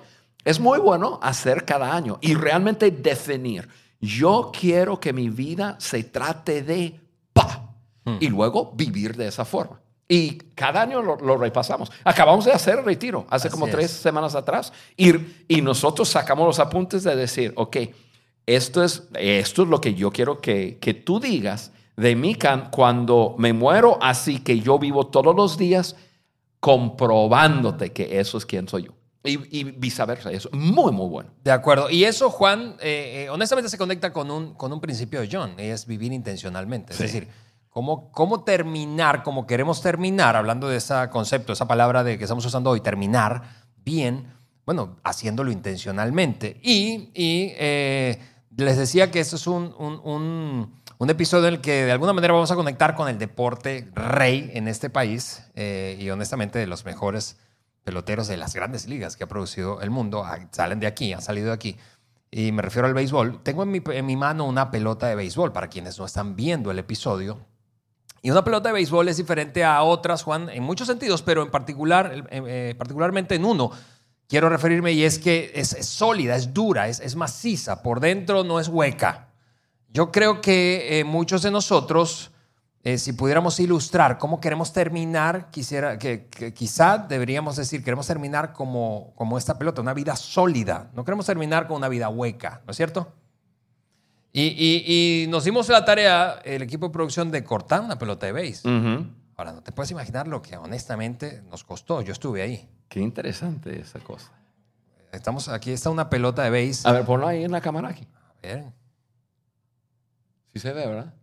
es 0.45 0.61
muy 0.61 0.79
bueno 0.79 1.19
hacer 1.23 1.65
cada 1.65 1.95
año 1.95 2.19
y 2.21 2.35
realmente 2.35 2.91
definir. 2.91 3.69
Yo 4.01 4.53
quiero 4.59 5.01
que 5.01 5.13
mi 5.13 5.29
vida 5.29 5.77
se 5.79 6.05
trate 6.05 6.63
de 6.63 7.01
pa 7.33 7.75
y 8.21 8.29
luego 8.29 8.73
vivir 8.75 9.17
de 9.17 9.29
esa 9.29 9.45
forma. 9.45 9.81
Y 10.09 10.39
cada 10.55 10.83
año 10.83 11.03
lo, 11.03 11.17
lo 11.17 11.37
repasamos. 11.37 11.91
Acabamos 12.05 12.45
de 12.45 12.53
hacer 12.53 12.79
el 12.79 12.85
retiro 12.85 13.27
hace 13.29 13.49
Así 13.49 13.53
como 13.53 13.67
es. 13.67 13.73
tres 13.73 13.91
semanas 13.91 14.35
atrás 14.37 14.73
y, 14.97 15.13
y 15.49 15.61
nosotros 15.63 16.09
sacamos 16.09 16.47
los 16.47 16.59
apuntes 16.61 17.03
de 17.03 17.17
decir, 17.17 17.53
ok, 17.57 17.77
esto 18.47 18.85
es, 18.85 19.09
esto 19.15 19.63
es 19.65 19.69
lo 19.69 19.81
que 19.81 19.95
yo 19.95 20.13
quiero 20.13 20.41
que, 20.41 20.79
que 20.81 20.95
tú 20.95 21.19
digas 21.19 21.73
de 21.97 22.15
mí 22.15 22.37
cuando 22.71 23.35
me 23.39 23.53
muero, 23.53 23.99
así 24.01 24.39
que 24.41 24.61
yo 24.61 24.79
vivo 24.79 25.09
todos 25.09 25.35
los 25.35 25.59
días 25.59 25.97
comprobándote 26.61 27.93
que 27.93 28.21
eso 28.21 28.39
es 28.39 28.47
quien 28.47 28.69
soy 28.69 28.85
yo. 28.85 28.93
Y, 29.25 29.59
y 29.59 29.65
viceversa, 29.65 30.31
eso 30.31 30.49
es 30.53 30.57
muy, 30.59 30.93
muy 30.93 31.09
bueno. 31.09 31.31
De 31.43 31.51
acuerdo. 31.51 31.91
Y 31.91 32.05
eso, 32.05 32.31
Juan, 32.31 32.77
eh, 32.81 33.25
eh, 33.25 33.31
honestamente 33.31 33.69
se 33.69 33.77
conecta 33.77 34.13
con 34.13 34.31
un, 34.31 34.55
con 34.55 34.73
un 34.73 34.81
principio 34.81 35.21
de 35.21 35.29
John, 35.31 35.55
es 35.59 35.85
vivir 35.87 36.13
intencionalmente. 36.13 36.93
Es 36.93 36.99
Sí. 36.99 37.03
decir, 37.05 37.29
cómo, 37.77 38.11
cómo 38.11 38.43
terminar, 38.43 39.23
como 39.23 39.47
queremos 39.47 39.83
terminar, 39.83 40.35
hablando 40.35 40.67
de 40.67 40.79
ese 40.79 40.95
concepto, 41.11 41.53
esa 41.53 41.69
palabra 41.69 42.03
de 42.05 42.17
que 42.17 42.25
estamos 42.25 42.47
usando 42.47 42.71
hoy, 42.71 42.81
terminar 42.81 43.43
bien, 43.85 44.33
bueno, 44.65 44.97
haciéndolo 45.05 45.53
intencionalmente. 45.53 46.59
Y, 46.63 47.11
y, 47.13 47.53
eh, 47.59 48.19
les 48.57 48.79
decía 48.79 49.11
que 49.11 49.21
esto 49.21 49.37
es 49.37 49.47
un, 49.47 49.75
un- 49.79 50.01
un- 50.05 50.81
un 50.97 51.11
episodio 51.11 51.49
en 51.49 51.55
el 51.57 51.61
que 51.61 51.85
de 51.85 51.93
alguna 51.93 52.15
manera 52.15 52.33
vamos 52.33 52.51
a 52.51 52.55
conectar 52.55 52.95
con 52.95 53.11
el 53.11 53.19
deporte 53.19 53.91
rey 53.95 54.51
en 54.55 54.69
este 54.69 54.89
país 54.89 55.43
eh, 55.55 55.99
y 56.01 56.09
honestamente 56.09 56.59
de 56.59 56.67
los 56.67 56.87
mejores 56.87 57.37
peloteros 57.85 58.27
de 58.27 58.39
las 58.39 58.55
grandes 58.55 58.87
ligas 58.87 59.19
que 59.19 59.25
ha 59.25 59.29
producido 59.29 59.83
el 59.83 59.91
mundo 59.91 60.25
ah, 60.25 60.39
salen 60.51 60.81
de 60.81 60.87
aquí, 60.87 61.13
han 61.13 61.21
salido 61.21 61.49
de 61.49 61.53
aquí. 61.53 61.77
Y 62.31 62.53
me 62.53 62.63
refiero 62.63 62.89
al 62.89 62.95
béisbol. 62.95 63.43
Tengo 63.43 63.65
en 63.65 63.71
mi, 63.71 63.83
en 63.87 64.07
mi 64.07 64.17
mano 64.17 64.47
una 64.47 64.71
pelota 64.71 65.09
de 65.09 65.15
béisbol 65.15 65.53
para 65.53 65.69
quienes 65.69 65.99
no 65.99 66.07
están 66.07 66.35
viendo 66.37 66.71
el 66.71 66.79
episodio. 66.79 67.39
Y 68.23 68.31
una 68.31 68.43
pelota 68.43 68.69
de 68.69 68.75
béisbol 68.75 69.09
es 69.09 69.17
diferente 69.17 69.65
a 69.65 69.83
otras, 69.83 70.23
Juan, 70.23 70.49
en 70.49 70.63
muchos 70.63 70.89
sentidos, 70.89 71.23
pero 71.23 71.43
en 71.43 71.51
particular, 71.51 72.13
eh, 72.31 72.43
eh, 72.47 72.75
particularmente 72.77 73.35
en 73.35 73.45
uno, 73.45 73.71
quiero 74.29 74.49
referirme 74.49 74.93
y 74.93 75.05
es 75.05 75.19
que 75.19 75.53
es, 75.55 75.73
es 75.73 75.87
sólida, 75.87 76.37
es 76.37 76.53
dura, 76.53 76.89
es, 76.89 77.01
es 77.01 77.17
maciza, 77.17 77.83
por 77.83 78.01
dentro 78.01 78.45
no 78.45 78.59
es 78.59 78.69
hueca. 78.69 79.29
Yo 79.89 80.13
creo 80.13 80.41
que 80.41 80.99
eh, 80.99 81.05
muchos 81.05 81.43
de 81.43 81.51
nosotros, 81.51 82.31
eh, 82.83 82.99
si 82.99 83.13
pudiéramos 83.13 83.59
ilustrar 83.61 84.19
cómo 84.19 84.41
queremos 84.41 84.73
terminar, 84.73 85.51
quisiera, 85.51 85.99
que, 85.99 86.27
que 86.27 86.53
quizá 86.53 86.99
deberíamos 86.99 87.57
decir, 87.57 87.83
queremos 87.83 88.07
terminar 88.07 88.53
como, 88.53 89.15
como 89.15 89.39
esta 89.39 89.59
pelota, 89.59 89.81
una 89.81 89.95
vida 89.95 90.17
sólida. 90.17 90.91
No 90.93 91.05
queremos 91.05 91.27
terminar 91.27 91.67
con 91.67 91.77
una 91.77 91.89
vida 91.89 92.09
hueca, 92.09 92.61
¿no 92.67 92.73
es 92.73 92.77
cierto? 92.77 93.13
Y, 94.39 94.49
y- 94.49 95.23
y 95.23 95.27
nos 95.29 95.45
dimos 95.45 95.67
la 95.71 95.83
tarea, 95.87 96.41
el 96.45 96.61
equipo 96.61 96.89
de 96.89 96.93
producción, 96.93 97.31
de 97.31 97.43
cortar 97.43 97.81
una 97.81 97.97
pelota 97.99 98.27
de 98.27 98.33
base. 98.33 98.69
Ujú. 98.69 99.07
Ahora, 99.35 99.53
no 99.53 99.63
te 99.63 99.73
puedes 99.73 99.91
imaginar 99.91 100.29
lo 100.29 100.43
que 100.43 100.59
honestamente 100.59 101.41
nos 101.51 101.65
costó. 101.65 102.03
Yo 102.03 102.13
estuve 102.13 102.43
ahí. 102.43 102.69
Qué 102.91 103.01
interesante 103.01 103.81
esa 103.81 103.99
cosa. 104.01 104.31
Estamos, 105.11 105.49
aquí 105.49 105.73
está 105.73 105.89
una 105.89 106.11
pelota 106.11 106.43
de 106.43 106.51
base. 106.51 106.87
A 106.87 106.93
ver, 106.93 107.07
ponlo 107.07 107.27
ahí 107.27 107.45
en 107.45 107.51
la 107.53 107.63
cámara 107.63 107.89
aquí. 107.89 108.07
A 108.45 108.47
ver, 108.47 108.65
Sí 110.53 110.59
se 110.61 110.71
ve, 110.75 110.87
¿verdad? 110.87 111.15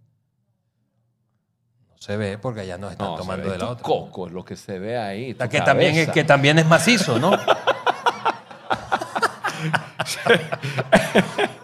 no 1.91 1.97
se 1.99 2.17
ve 2.17 2.39
porque 2.39 2.61
allá 2.61 2.79
nos 2.79 2.93
están 2.93 3.09
No, 3.09 3.15
tomando 3.15 3.47
de 3.51 3.59
la 3.59 3.69
otra. 3.69 3.83
coco 3.83 4.25
es 4.25 4.33
lo 4.33 4.43
que 4.43 4.55
se 4.55 4.79
ve 4.79 4.97
ahí. 4.97 5.35
La 5.35 5.47
que, 5.49 5.61
también 5.61 5.93
es, 5.95 6.09
que 6.09 6.23
también 6.23 6.57
es 6.57 6.65
macizo, 6.65 7.19
¿no? 7.19 7.37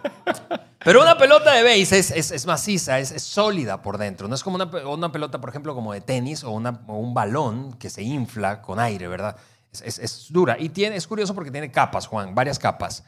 Pero 0.84 1.02
una 1.02 1.18
pelota 1.18 1.54
de 1.54 1.64
base 1.64 2.00
es, 2.00 2.12
es- 2.12 2.32
es 2.32 2.46
maciza, 2.46 3.00
es, 3.00 3.12
es 3.12 3.24
sólida 3.24 3.82
por 3.82 3.98
dentro. 3.98 4.28
No 4.28 4.36
es 4.36 4.44
como 4.44 4.56
una, 4.56 4.66
una 4.88 5.12
pelota, 5.12 5.40
por 5.42 5.50
ejemplo, 5.50 5.76
como 5.76 5.94
de 5.94 6.02
tenis 6.02 6.44
o, 6.44 6.52
una- 6.52 6.82
o 6.88 6.98
un 6.98 7.14
balón 7.14 7.74
que 7.74 7.90
se 7.90 8.02
infla 8.02 8.62
con 8.62 8.80
aire, 8.80 9.08
¿verdad? 9.08 9.36
Es, 9.72 10.28
dura. 10.30 10.56
Y 10.60 10.70
tiene, 10.70 10.96
es 10.96 11.06
curioso 11.06 11.36
porque 11.36 11.52
tiene 11.52 11.70
capas, 11.72 12.08
Juan, 12.08 12.34
varias 12.34 12.58
capas. 12.60 13.04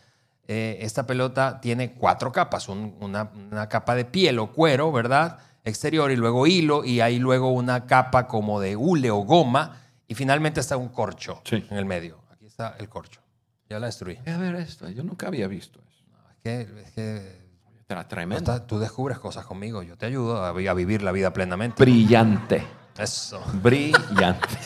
Eh, 0.47 0.79
esta 0.81 1.07
pelota 1.07 1.59
tiene 1.61 1.93
cuatro 1.93 2.31
capas. 2.31 2.67
un- 2.67 2.95
una, 2.99 3.31
una 3.51 3.69
capa 3.69 3.95
de 3.95 4.05
piel 4.05 4.37
o 4.39 4.51
cuero, 4.51 4.91
¿verdad? 4.91 5.39
Exterior 5.63 6.11
y 6.11 6.15
luego 6.17 6.47
hilo 6.47 6.83
y 6.83 6.99
hay 7.01 7.19
luego 7.19 7.51
una 7.51 7.85
capa 7.85 8.27
como 8.27 8.59
de 8.59 8.75
hule 8.75 9.11
o 9.11 9.17
goma 9.19 9.77
y 10.07 10.15
finalmente 10.15 10.59
está 10.59 10.75
un 10.75 10.89
corcho 10.89 11.41
Sí. 11.45 11.65
en 11.69 11.77
el 11.77 11.85
medio. 11.85 12.19
Aquí 12.31 12.47
está 12.47 12.75
el 12.79 12.89
corcho. 12.89 13.21
Ya 13.69 13.79
la 13.79 13.85
destruí. 13.85 14.17
A 14.27 14.37
ver 14.37 14.55
esto, 14.55 14.89
yo 14.89 15.03
nunca 15.03 15.27
había 15.27 15.47
visto 15.47 15.79
eso. 15.87 16.03
Es 16.31 16.37
que, 16.43 16.81
es 16.81 16.91
que 16.91 17.41
tremendo. 18.07 18.61
Tú 18.63 18.79
descubres 18.79 19.19
cosas 19.19 19.45
conmigo, 19.45 19.83
yo 19.83 19.97
te 19.97 20.05
ayudo 20.05 20.43
a, 20.43 20.51
vi- 20.53 20.67
a 20.67 20.73
vivir 20.73 21.01
la 21.01 21.11
vida 21.11 21.31
plenamente. 21.33 21.81
Brillante. 21.81 22.65
Eso. 22.97 23.41
Brillante. 23.61 24.47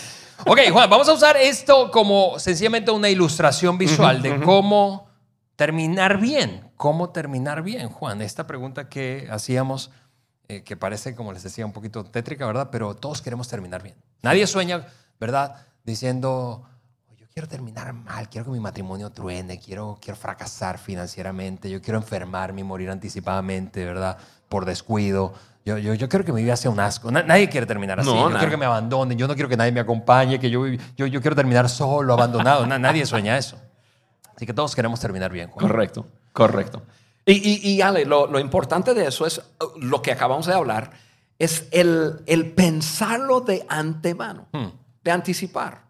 Ok, 0.47 0.59
Juan, 0.71 0.89
vamos 0.89 1.07
a 1.09 1.13
usar 1.13 1.37
esto 1.37 1.89
como 1.89 2.37
sencillamente 2.37 2.91
una 2.91 3.09
ilustración 3.09 3.77
visual 3.79 4.21
de 4.21 4.41
cómo 4.41 5.07
terminar 5.55 6.19
bien. 6.19 6.69
¿Cómo 6.75 7.09
terminar 7.09 7.63
bien, 7.63 7.87
Juan? 7.89 8.21
Esta 8.21 8.45
pregunta 8.45 8.87
que 8.89 9.27
hacíamos, 9.31 9.89
eh, 10.49 10.61
que 10.63 10.75
parece, 10.75 11.15
como 11.15 11.31
les 11.31 11.41
decía, 11.41 11.65
un 11.65 11.71
poquito 11.71 12.03
tétrica, 12.03 12.45
¿verdad? 12.45 12.69
Pero 12.69 12.95
todos 12.95 13.21
queremos 13.21 13.47
terminar 13.47 13.81
bien. 13.81 13.95
Nadie 14.21 14.45
sueña, 14.45 14.85
¿verdad? 15.19 15.55
Diciendo, 15.83 16.67
quiero 17.35 17.49
terminar 17.49 17.91
mal, 17.91 18.29
quiero 18.29 18.45
que 18.45 18.51
mi 18.51 18.61
matrimonio 18.61 19.09
truene, 19.09 19.59
quiero, 19.59 19.97
quiero 20.01 20.15
fracasar 20.17 20.77
financieramente, 20.77 21.69
yo 21.69 21.81
quiero 21.81 21.99
enfermarme 21.99 22.61
y 22.61 22.63
morir 22.63 22.89
anticipadamente, 22.89 23.83
¿verdad? 23.83 24.17
Por 24.47 24.63
descuido. 24.63 25.33
Yo, 25.65 25.77
yo, 25.77 25.93
yo 25.95 26.07
quiero 26.07 26.23
que 26.23 26.31
mi 26.31 26.43
vida 26.43 26.55
sea 26.55 26.71
un 26.71 26.79
asco. 26.79 27.11
Na- 27.11 27.23
nadie 27.23 27.49
quiere 27.49 27.65
terminar 27.67 27.99
así. 27.99 28.07
No, 28.09 28.15
yo 28.15 28.27
nada. 28.29 28.39
quiero 28.39 28.51
que 28.51 28.55
me 28.55 28.65
abandonen, 28.65 29.17
yo 29.17 29.27
no 29.27 29.33
quiero 29.33 29.49
que 29.49 29.57
nadie 29.57 29.73
me 29.73 29.81
acompañe, 29.81 30.39
que 30.39 30.49
yo, 30.49 30.65
yo, 30.65 31.07
yo 31.07 31.19
quiero 31.19 31.35
terminar 31.35 31.67
solo, 31.67 32.13
abandonado. 32.13 32.65
Na- 32.65 32.79
nadie 32.79 33.05
sueña 33.05 33.37
eso. 33.37 33.57
Así 34.33 34.45
que 34.45 34.53
todos 34.53 34.73
queremos 34.73 35.01
terminar 35.01 35.29
bien, 35.29 35.49
Juan. 35.49 35.67
Correcto, 35.67 36.07
correcto. 36.31 36.83
Y, 37.25 37.33
y, 37.33 37.69
y 37.69 37.81
Ale, 37.81 38.05
lo, 38.05 38.27
lo 38.27 38.39
importante 38.39 38.93
de 38.93 39.07
eso 39.07 39.25
es 39.25 39.39
uh, 39.39 39.77
lo 39.81 40.01
que 40.01 40.13
acabamos 40.13 40.45
de 40.45 40.53
hablar, 40.53 40.91
es 41.37 41.67
el, 41.71 42.21
el 42.27 42.53
pensarlo 42.53 43.41
de 43.41 43.65
antemano, 43.67 44.47
de 45.03 45.11
anticipar. 45.11 45.83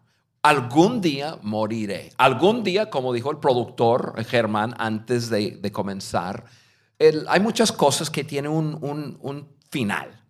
Algún 0.46 1.00
día 1.00 1.38
moriré. 1.42 2.12
Algún 2.18 2.62
día, 2.62 2.88
como 2.88 3.12
dijo 3.12 3.32
el 3.32 3.38
productor 3.38 4.14
Germán 4.26 4.74
antes 4.78 5.28
de, 5.28 5.58
de 5.60 5.72
comenzar, 5.72 6.44
el- 7.00 7.26
hay 7.28 7.40
muchas 7.40 7.72
cosas 7.72 8.10
que 8.10 8.22
tienen 8.22 8.52
un, 8.52 8.78
un- 8.80 9.18
un 9.22 9.48
final. 9.70 10.22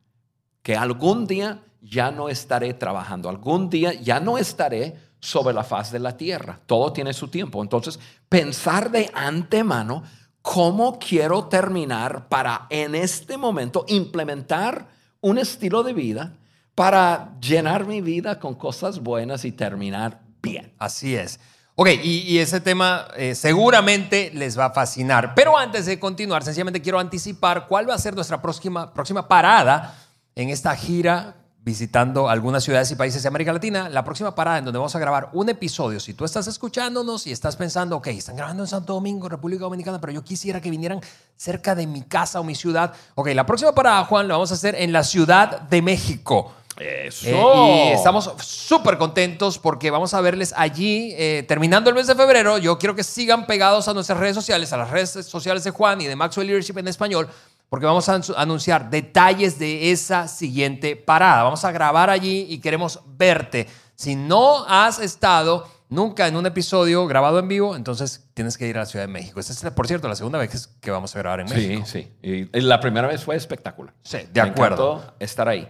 Que 0.63 0.75
algún 0.75 1.27
día 1.27 1.61
ya 1.83 2.11
no 2.11 2.31
estaré 2.31 2.73
trabajando, 2.73 3.29
algún 3.29 3.69
día 3.69 3.93
ya 3.93 4.19
no 4.19 4.39
estaré 4.39 4.97
sobre 5.21 5.55
la 5.55 5.65
faz 5.65 5.93
de 5.93 5.99
la 5.99 6.17
tierra. 6.17 6.61
Todo 6.65 6.95
tiene 6.95 7.13
su 7.13 7.29
tiempo. 7.29 7.63
Entonces, 7.63 8.01
pensar 8.31 8.91
de 8.91 9.11
antemano 9.13 10.03
cómo 10.41 10.99
quiero 10.99 11.45
terminar 11.45 12.29
para 12.31 12.67
en 12.71 12.95
este 12.95 13.37
momento 13.37 13.85
implementar 13.89 14.89
un 15.21 15.37
estilo 15.37 15.83
de 15.83 15.93
vida 15.93 16.33
para 16.77 17.33
llenar 17.41 17.87
mi 17.87 18.03
vida 18.03 18.39
con 18.39 18.55
cosas 18.55 19.01
buenas 19.01 19.47
y 19.47 19.51
terminar 19.51 20.21
bien. 20.43 20.73
Así 20.79 21.17
es. 21.17 21.41
Ok, 21.75 21.89
y, 22.03 22.39
ese 22.39 22.61
tema 22.61 23.09
eh, 23.17 23.35
seguramente 23.35 24.31
les 24.35 24.59
va 24.59 24.67
a 24.67 24.71
fascinar. 24.71 25.35
Pero 25.35 25.59
antes 25.59 25.87
de 25.87 25.99
continuar, 25.99 26.45
sencillamente 26.45 26.81
quiero 26.81 26.99
anticipar 26.99 27.67
cuál 27.67 27.89
va 27.89 27.95
a 27.95 27.99
ser 27.99 28.15
nuestra 28.15 28.41
próxima, 28.41 28.93
próxima 28.93 29.27
parada 29.27 29.99
en 30.35 30.51
esta 30.51 30.77
gira 30.77 31.37
visitando 31.61 32.29
algunas 32.29 32.63
ciudades 32.63 32.91
y 32.93 32.95
países 32.95 33.23
de 33.23 33.29
América 33.29 33.53
Latina. 33.53 33.89
La 33.89 34.05
próxima 34.05 34.35
parada 34.35 34.59
en 34.59 34.67
donde 34.67 34.79
vamos 34.79 34.95
a 34.95 34.99
grabar 34.99 35.31
un 35.33 35.49
episodio. 35.49 35.99
Si 35.99 36.15
tú 36.15 36.25
estás 36.25 36.47
escuchándonos 36.47 37.27
y 37.27 37.33
estás 37.33 37.57
pensando, 37.57 37.97
ok, 37.97 38.07
están 38.09 38.37
grabando 38.37 38.63
en 38.63 38.69
Santo 38.69 38.93
Domingo, 38.95 39.29
República 39.29 39.65
Dominicana, 39.65 40.01
pero 40.01 40.13
yo 40.13 40.23
quisiera 40.23 40.61
que 40.61 40.71
vinieran 40.71 41.01
cerca 41.37 41.75
de 41.75 41.87
mi 41.87 42.03
casa 42.03 42.39
o 42.39 42.45
mi 42.45 42.55
ciudad. 42.55 42.93
Ok, 43.17 43.29
la 43.35 43.47
próxima 43.47 43.75
parada, 43.75 44.05
Juan, 44.05 44.29
la 44.29 44.35
vamos 44.35 44.51
a 44.53 44.55
hacer 44.55 44.77
en 44.77 44.93
la 44.93 45.03
Ciudad 45.03 45.63
de 45.63 45.83
México. 45.83 46.53
Eso. 46.79 47.27
Eh, 47.29 47.89
y 47.91 47.93
estamos 47.93 48.31
súper 48.43 48.99
contentos 48.99 49.59
porque 49.59 49.91
vamos 49.91 50.13
a 50.15 50.21
verles 50.21 50.53
allí 50.57 51.15
eh, 51.17 51.45
terminando 51.49 51.89
el 51.91 51.97
mes 51.97 52.07
de 52.07 52.15
febrero. 52.15 52.59
Yo 52.59 52.79
quiero 52.79 52.95
que 52.95 53.03
sigan 53.05 53.47
pegados 53.47 53.89
a 53.89 53.95
nuestras 53.95 54.19
redes 54.19 54.35
sociales, 54.35 54.73
a 54.73 54.77
las 54.77 54.91
redes 54.91 55.11
sociales 55.27 55.65
de 55.65 55.71
Juan 55.71 56.01
y 56.01 56.07
de 56.07 56.17
Maxwell 56.17 56.47
Leadership 56.47 56.77
en 56.79 56.89
español, 56.89 57.29
porque 57.69 57.87
vamos 57.87 58.09
a 58.09 58.21
anunciar 58.37 58.91
detalles 58.91 59.59
de 59.59 59.91
esa 59.91 60.29
siguiente 60.29 60.97
parada. 60.97 61.43
Vamos 61.45 61.65
a 61.65 61.73
grabar 61.73 62.11
allí 62.11 62.47
y 62.49 62.59
queremos 62.59 63.01
verte. 63.07 63.67
Si 63.95 64.15
no 64.15 64.67
has 64.69 64.99
estado 64.99 65.67
nunca 65.89 66.27
en 66.27 66.37
un 66.37 66.45
episodio 66.45 67.07
grabado 67.07 67.39
en 67.39 67.49
vivo, 67.49 67.75
entonces 67.75 68.29
tienes 68.35 68.59
que 68.59 68.67
ir 68.69 68.77
a 68.77 68.81
la 68.81 68.87
Ciudad 68.87 69.05
de 69.07 69.13
México. 69.13 69.41
Esta 69.41 69.53
es, 69.69 69.73
por 69.73 69.87
cierto, 69.87 70.09
la 70.09 70.17
segunda 70.17 70.39
vez 70.39 70.69
que 70.81 70.91
vamos 70.91 71.17
a 71.17 71.19
grabar 71.21 71.41
en 71.41 71.49
Sí, 71.49 71.55
México. 71.55 71.87
sí. 71.87 72.13
Y 72.23 72.61
la 72.61 72.81
primera 72.81 73.09
vez 73.09 73.25
fue 73.25 73.35
espectacular. 73.37 73.95
Sí, 74.03 74.19
de 74.33 74.43
Me 74.43 74.51
acuerdo. 74.51 74.97
encantó 74.97 75.15
estar 75.21 75.49
ahí. 75.49 75.67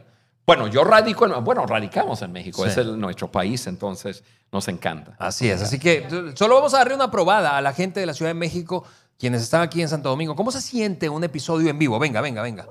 Bueno, 0.46 0.68
yo 0.68 0.84
radico 0.84 1.26
en, 1.26 1.42
bueno, 1.42 1.66
radicamos 1.66 2.22
en 2.22 2.30
México, 2.32 2.62
Sí. 2.64 2.70
es 2.70 2.76
el- 2.76 2.98
nuestro 3.00 3.30
país, 3.32 3.66
entonces 3.66 4.22
nos 4.52 4.68
encanta. 4.68 5.16
Así 5.18 5.50
es, 5.50 5.60
así 5.60 5.78
que 5.80 6.06
solo 6.36 6.54
vamos 6.54 6.72
a 6.74 6.78
darle 6.78 6.94
una 6.94 7.10
probada 7.10 7.56
a 7.56 7.60
la 7.60 7.72
gente 7.72 7.98
de 7.98 8.06
la 8.06 8.14
Ciudad 8.14 8.30
de 8.30 8.34
México, 8.34 8.84
quienes 9.18 9.42
están 9.42 9.62
aquí 9.62 9.82
en 9.82 9.88
Santo 9.88 10.08
Domingo. 10.08 10.36
¿Cómo 10.36 10.52
se 10.52 10.60
siente 10.60 11.08
un 11.08 11.24
episodio 11.24 11.68
en 11.68 11.78
vivo? 11.78 11.98
Venga, 11.98 12.20
venga, 12.20 12.42
venga. 12.42 12.64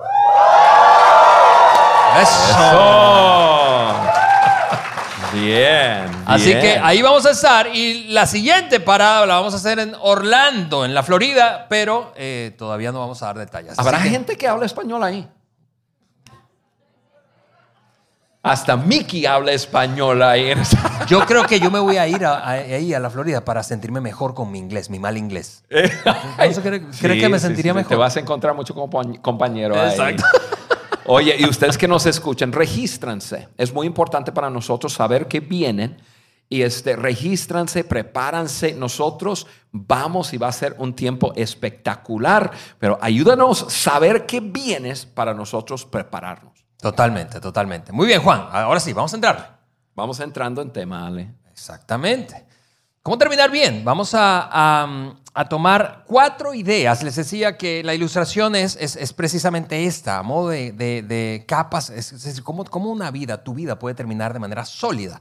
Eso. 2.22 3.94
Bien. 5.34 6.05
Así 6.25 6.51
que 6.53 6.79
ahí 6.82 7.01
vamos 7.01 7.25
a 7.25 7.32
estar 7.32 7.67
y 7.75 8.05
la 8.05 8.25
siguiente 8.25 8.79
parada 8.79 9.25
la 9.25 9.36
vamos 9.36 9.53
a 9.53 9.58
hacer 9.58 9.79
en 9.79 9.94
Orlando, 10.00 10.86
en 10.86 10.94
la 10.94 11.03
Florida, 11.03 11.65
pero 11.70 12.13
eh, 12.15 12.55
todavía 12.58 12.94
no 12.94 13.00
vamos 13.01 13.22
a 13.22 13.25
dar 13.27 13.38
detalles. 13.38 13.77
¿Habrá 13.77 14.01
que- 14.01 14.10
gente 14.10 14.38
que 14.38 14.48
habla 14.48 14.65
español 14.65 15.03
ahí? 15.03 15.27
Hasta 18.46 18.78
Mickey 18.78 19.25
habla 19.25 19.52
español 19.54 20.22
ahí. 20.22 20.54
Yo 21.08 21.20
creo 21.25 21.46
que 21.48 21.60
yo 21.60 21.70
me 21.72 21.80
voy 21.80 21.98
a 21.98 22.08
ir 22.08 22.24
a, 22.25 22.38
a- 22.40 22.52
ahí 22.52 22.94
a 22.94 23.00
la 23.00 23.10
Florida 23.10 23.44
para 23.44 23.62
sentirme 23.64 24.02
mejor 24.02 24.34
con 24.36 24.52
mi 24.52 24.60
inglés, 24.60 24.90
mi 24.90 25.00
mal 25.00 25.18
inglés. 25.18 25.64
¿Eso 25.70 26.62
cree, 26.62 26.82
cree 27.00 27.20
que 27.20 27.28
me 27.30 27.40
Sí, 27.40 27.48
sentiría 27.48 27.74
sí, 27.74 27.78
mejor? 27.78 27.90
Te 27.90 27.96
vas 27.96 28.16
a 28.18 28.20
encontrar 28.20 28.54
mucho 28.56 28.74
compa- 28.75 29.20
compañero 29.22 29.80
ahí. 29.80 29.90
Exacto. 29.90 30.24
Oye, 31.08 31.36
y 31.40 31.46
ustedes 31.46 31.78
que 31.78 31.88
nos 31.88 32.06
escuchan, 32.08 32.52
regístranse. 32.52 33.50
Es 33.58 33.74
muy 33.74 33.86
importante 33.88 34.32
para 34.32 34.50
nosotros 34.50 34.94
saber 34.94 35.28
que 35.28 35.40
vienen 35.40 35.98
y 36.50 36.62
este, 36.64 36.96
regístranse, 36.96 37.84
prepáranse. 37.84 38.74
Nosotros 38.74 39.46
vamos 39.72 40.34
y 40.34 40.38
va 40.38 40.48
a 40.48 40.52
ser 40.52 40.75
un 40.80 40.94
tiempo 40.96 41.34
espectacular, 41.36 42.52
pero 42.80 42.98
ayúdanos 43.02 43.64
a 43.64 43.70
saber 43.70 44.25
que 44.25 44.40
vienes 44.40 45.06
para 45.06 45.34
nosotros 45.34 45.86
prepararnos. 45.86 46.65
Totalmente, 46.86 47.39
totalmente. 47.42 47.92
Muy 47.92 48.06
bien, 48.06 48.22
Juan. 48.22 48.46
Ahora 48.51 48.80
sí, 48.80 48.94
vamos 48.94 49.12
a 49.12 49.15
entrar. 49.15 49.58
Vamos 49.96 50.20
entrando 50.20 50.62
en 50.62 50.70
tema, 50.72 51.08
Ale. 51.08 51.34
Exactamente. 51.51 52.46
¿Cómo 53.01 53.18
terminar 53.18 53.50
bien? 53.50 53.84
Vamos 53.84 54.13
a, 54.13 54.48
a- 54.51 55.15
a 55.34 55.50
tomar 55.50 56.04
cuatro 56.06 56.54
ideas. 56.54 57.01
Les 57.01 57.15
decía 57.15 57.58
que 57.58 57.82
la 57.84 57.96
ilustración 57.96 58.56
es, 58.56 58.77
es, 58.80 58.98
es 58.98 59.13
precisamente 59.13 59.86
esta, 59.88 60.20
a 60.20 60.22
modo 60.22 60.50
de, 60.50 60.74
de- 60.74 61.01
de 61.01 61.46
capas, 61.48 61.89
es, 61.89 62.39
cómo, 62.42 62.63
cómo 62.65 62.92
una 62.92 63.10
vida, 63.10 63.44
tu 63.44 63.56
vida 63.56 63.80
puede 63.80 63.96
terminar 63.96 64.32
de 64.34 64.39
manera 64.39 64.63
sólida. 64.63 65.20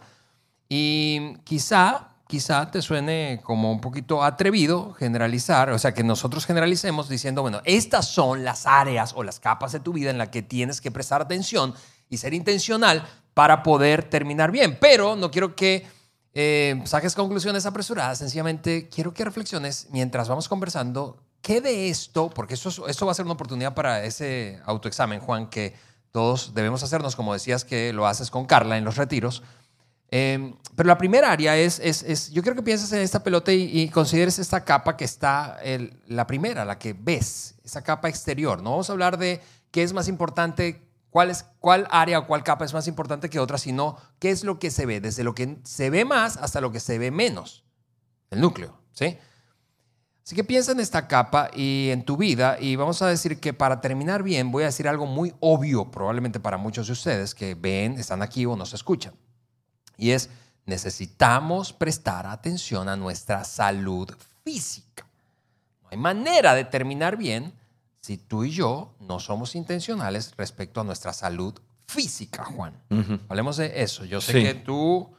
Y 0.68 1.38
quizá, 1.44 2.08
quizá 2.34 2.68
te 2.68 2.82
suene 2.82 3.40
como 3.44 3.70
un 3.70 3.80
poquito 3.80 4.24
atrevido 4.24 4.92
generalizar, 4.94 5.70
o 5.70 5.78
sea, 5.78 5.94
que 5.94 6.02
nosotros 6.02 6.46
generalicemos 6.46 7.08
diciendo, 7.08 7.42
bueno, 7.42 7.60
estas 7.64 8.08
son 8.08 8.42
las 8.42 8.66
áreas 8.66 9.12
o 9.14 9.22
las 9.22 9.38
capas 9.38 9.70
de 9.70 9.78
tu 9.78 9.92
vida 9.92 10.10
en 10.10 10.18
las 10.18 10.30
que 10.30 10.42
tienes 10.42 10.80
que 10.80 10.90
prestar 10.90 11.22
atención 11.22 11.74
y 12.10 12.16
ser 12.16 12.34
intencional 12.34 13.06
para 13.34 13.62
poder 13.62 14.02
terminar 14.02 14.50
bien. 14.50 14.78
Pero 14.80 15.14
no 15.14 15.30
quiero 15.30 15.54
que 15.54 15.86
eh, 16.34 16.82
saques 16.86 17.14
conclusiones 17.14 17.66
apresuradas, 17.66 18.18
sencillamente 18.18 18.88
quiero 18.88 19.14
que 19.14 19.24
reflexiones 19.24 19.86
mientras 19.92 20.28
vamos 20.28 20.48
conversando 20.48 21.16
¿qué 21.40 21.60
de 21.60 21.88
esto? 21.88 22.30
Porque 22.30 22.54
esto, 22.54 22.88
esto 22.88 23.06
va 23.06 23.12
a 23.12 23.14
ser 23.14 23.26
una 23.26 23.34
oportunidad 23.34 23.74
para 23.74 24.02
ese 24.02 24.58
autoexamen, 24.64 25.20
Juan, 25.20 25.48
que 25.48 25.72
todos 26.10 26.52
debemos 26.52 26.82
hacernos, 26.82 27.14
como 27.14 27.32
decías 27.32 27.64
que 27.64 27.92
lo 27.92 28.08
haces 28.08 28.28
con 28.32 28.44
Carla 28.44 28.76
en 28.76 28.84
los 28.84 28.96
retiros. 28.96 29.44
Eh, 30.16 30.54
pero 30.76 30.86
la 30.86 30.96
primera 30.96 31.32
área 31.32 31.56
es, 31.56 31.80
es, 31.80 32.04
es, 32.04 32.30
yo 32.30 32.40
quiero 32.42 32.54
que 32.54 32.62
pienses 32.62 32.92
en 32.92 33.00
esta 33.00 33.24
pelota 33.24 33.52
y, 33.52 33.88
consideres 33.88 34.38
esta 34.38 34.64
capa 34.64 34.96
que 34.96 35.04
está, 35.04 35.58
la 36.06 36.24
primera, 36.24 36.64
la 36.64 36.78
que 36.78 36.92
ves, 36.92 37.56
esa 37.64 37.82
capa 37.82 38.08
exterior. 38.08 38.62
No 38.62 38.70
vamos 38.70 38.88
a 38.88 38.92
hablar 38.92 39.18
de 39.18 39.40
qué 39.72 39.82
es 39.82 39.92
más 39.92 40.06
importante, 40.06 40.88
cuál, 41.10 41.30
es, 41.30 41.44
cuál 41.58 41.88
área 41.90 42.20
o 42.20 42.28
cuál 42.28 42.44
capa 42.44 42.64
es 42.64 42.72
más 42.72 42.86
importante 42.86 43.28
que 43.28 43.40
otra, 43.40 43.58
sino 43.58 43.96
qué 44.20 44.30
es 44.30 44.44
lo 44.44 44.60
que 44.60 44.70
se 44.70 44.86
ve, 44.86 45.00
desde 45.00 45.24
lo 45.24 45.34
que 45.34 45.58
se 45.64 45.90
ve 45.90 46.04
más 46.04 46.36
hasta 46.36 46.60
lo 46.60 46.70
que 46.70 46.78
se 46.78 46.96
ve 46.96 47.10
menos, 47.10 47.64
el 48.30 48.40
núcleo, 48.40 48.78
¿sí? 48.92 49.18
Así 50.24 50.36
que 50.36 50.44
piensa 50.44 50.70
en 50.70 50.78
esta 50.78 51.08
capa 51.08 51.50
y 51.52 51.88
en 51.90 52.04
tu 52.04 52.16
vida 52.16 52.56
y 52.60 52.76
vamos 52.76 53.02
a 53.02 53.08
decir 53.08 53.40
que 53.40 53.52
para 53.52 53.80
terminar 53.80 54.22
bien 54.22 54.52
voy 54.52 54.62
a 54.62 54.66
decir 54.66 54.86
algo 54.86 55.06
muy 55.06 55.34
obvio 55.40 55.90
probablemente 55.90 56.38
para 56.38 56.56
muchos 56.56 56.86
de 56.86 56.92
ustedes 56.92 57.34
que 57.34 57.56
ven, 57.56 57.98
están 57.98 58.22
aquí 58.22 58.46
o 58.46 58.54
nos 58.54 58.74
escuchan. 58.74 59.12
Y 59.96 60.10
es, 60.10 60.30
necesitamos 60.66 61.72
prestar 61.72 62.26
atención 62.26 62.88
a 62.88 62.96
nuestra 62.96 63.44
salud 63.44 64.10
física. 64.44 65.06
No 65.82 65.88
hay 65.90 65.96
manera 65.98 66.54
de 66.54 66.64
terminar 66.64 67.16
bien 67.16 67.52
si 68.00 68.18
tú 68.18 68.44
y 68.44 68.50
yo 68.50 68.94
no 69.00 69.18
somos 69.20 69.54
intencionales 69.54 70.34
respecto 70.36 70.80
a 70.80 70.84
nuestra 70.84 71.12
salud 71.12 71.54
física, 71.86 72.44
Juan. 72.44 72.74
Hablemos 73.28 73.56
de 73.56 73.82
eso. 73.82 74.04
Yo 74.04 74.20
sé 74.20 74.32
Sí. 74.32 74.42
que 74.42 74.54
tú 74.54 75.10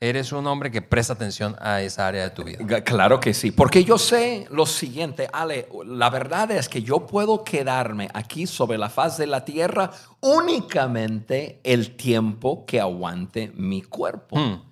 eres 0.00 0.32
un 0.32 0.46
hombre 0.46 0.70
que 0.70 0.82
presta 0.82 1.14
atención 1.14 1.56
a 1.60 1.80
esa 1.80 2.06
área 2.06 2.22
de 2.24 2.30
tu 2.30 2.44
vida. 2.44 2.82
Claro 2.82 3.18
que 3.20 3.32
sí, 3.32 3.50
porque 3.50 3.84
yo 3.84 3.98
sé 3.98 4.46
lo 4.50 4.66
siguiente, 4.66 5.28
Ale, 5.32 5.68
la 5.86 6.10
verdad 6.10 6.50
es 6.50 6.68
que 6.68 6.82
yo 6.82 7.06
puedo 7.06 7.44
quedarme 7.44 8.08
aquí 8.12 8.46
sobre 8.46 8.78
la 8.78 8.90
faz 8.90 9.16
de 9.16 9.26
la 9.26 9.44
tierra 9.44 9.90
únicamente 10.20 11.60
el 11.64 11.96
tiempo 11.96 12.66
que 12.66 12.80
aguante 12.80 13.52
mi 13.54 13.82
cuerpo. 13.82 14.36
Hmm. 14.38 14.62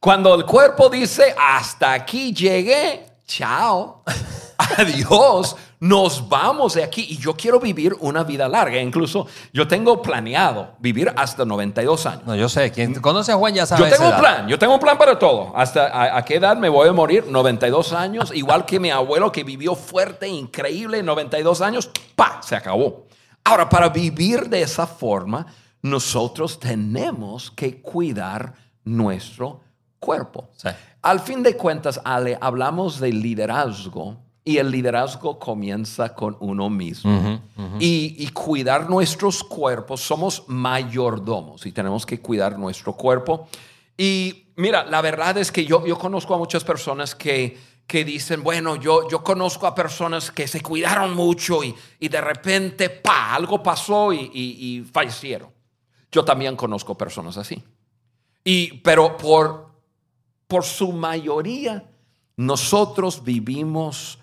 Cuando 0.00 0.34
el 0.34 0.44
cuerpo 0.44 0.90
dice, 0.90 1.34
hasta 1.38 1.92
aquí 1.92 2.34
llegué, 2.34 3.06
chao, 3.26 4.02
adiós, 4.76 5.56
nos 5.84 6.30
vamos 6.30 6.72
de 6.74 6.82
aquí. 6.82 7.06
Y 7.10 7.18
yo 7.18 7.36
quiero 7.36 7.60
vivir 7.60 7.94
una 8.00 8.24
vida 8.24 8.48
larga. 8.48 8.80
Incluso 8.80 9.26
yo 9.52 9.68
tengo 9.68 10.00
planeado 10.00 10.70
vivir 10.78 11.12
hasta 11.14 11.44
92 11.44 12.06
años. 12.06 12.22
No, 12.24 12.34
yo 12.34 12.48
sé, 12.48 12.72
quien 12.72 12.94
conoce 12.94 13.32
a 13.32 13.36
Juan 13.36 13.52
ya 13.52 13.66
sabe. 13.66 13.82
Yo 13.82 13.90
tengo 13.90 14.04
un 14.04 14.12
edad. 14.12 14.18
plan, 14.18 14.48
yo 14.48 14.58
tengo 14.58 14.72
un 14.72 14.80
plan 14.80 14.96
para 14.96 15.18
todo. 15.18 15.54
¿Hasta 15.54 15.88
a, 15.88 16.16
a 16.16 16.24
qué 16.24 16.36
edad 16.36 16.56
me 16.56 16.70
voy 16.70 16.88
a 16.88 16.92
morir? 16.94 17.26
92 17.28 17.92
años, 17.92 18.32
igual 18.34 18.64
que 18.64 18.80
mi 18.80 18.90
abuelo 18.90 19.30
que 19.30 19.44
vivió 19.44 19.74
fuerte, 19.74 20.26
increíble, 20.26 21.02
92 21.02 21.60
años, 21.60 21.90
¡pa! 22.16 22.40
Se 22.42 22.56
acabó. 22.56 23.04
Ahora, 23.44 23.68
para 23.68 23.90
vivir 23.90 24.48
de 24.48 24.62
esa 24.62 24.86
forma, 24.86 25.44
nosotros 25.82 26.58
tenemos 26.58 27.50
que 27.50 27.82
cuidar 27.82 28.54
nuestro 28.84 29.60
cuerpo. 30.00 30.48
Sí. 30.56 30.70
Al 31.02 31.20
fin 31.20 31.42
de 31.42 31.58
cuentas, 31.58 32.00
Ale, 32.02 32.38
hablamos 32.40 33.00
de 33.00 33.12
liderazgo 33.12 34.23
y 34.44 34.58
el 34.58 34.70
liderazgo 34.70 35.38
comienza 35.38 36.14
con 36.14 36.36
uno 36.40 36.68
mismo. 36.68 37.40
Y, 37.80 38.14
y 38.18 38.28
cuidar 38.28 38.90
nuestros 38.90 39.42
cuerpos, 39.42 40.00
somos 40.02 40.44
mayordomos 40.48 41.64
y 41.66 41.72
tenemos 41.72 42.04
que 42.04 42.20
cuidar 42.20 42.58
nuestro 42.58 42.92
cuerpo. 42.92 43.48
Y 43.96 44.48
mira, 44.56 44.84
la 44.84 45.00
verdad 45.00 45.38
es 45.38 45.50
que 45.50 45.64
yo, 45.64 45.86
yo 45.86 45.98
conozco 45.98 46.34
a 46.34 46.38
muchas 46.38 46.62
personas 46.62 47.14
que, 47.14 47.56
que 47.86 48.04
dicen, 48.04 48.42
bueno, 48.42 48.76
yo, 48.76 49.08
yo 49.08 49.24
conozco 49.24 49.66
a 49.66 49.74
personas 49.74 50.30
que 50.30 50.46
se 50.46 50.60
cuidaron 50.60 51.14
mucho 51.14 51.64
y, 51.64 51.74
y 52.00 52.08
de 52.08 52.20
repente, 52.20 52.90
pa, 52.90 53.34
algo 53.34 53.62
pasó 53.62 54.12
y, 54.12 54.30
y- 54.34 54.78
y 54.78 54.80
fallecieron. 54.82 55.48
Yo 56.12 56.24
también 56.24 56.54
conozco 56.54 56.96
personas 56.96 57.36
así. 57.38 57.62
Y, 58.44 58.78
pero 58.78 59.16
por, 59.16 59.70
por 60.46 60.64
su 60.64 60.92
mayoría, 60.92 61.84
nosotros 62.36 63.24
vivimos 63.24 64.18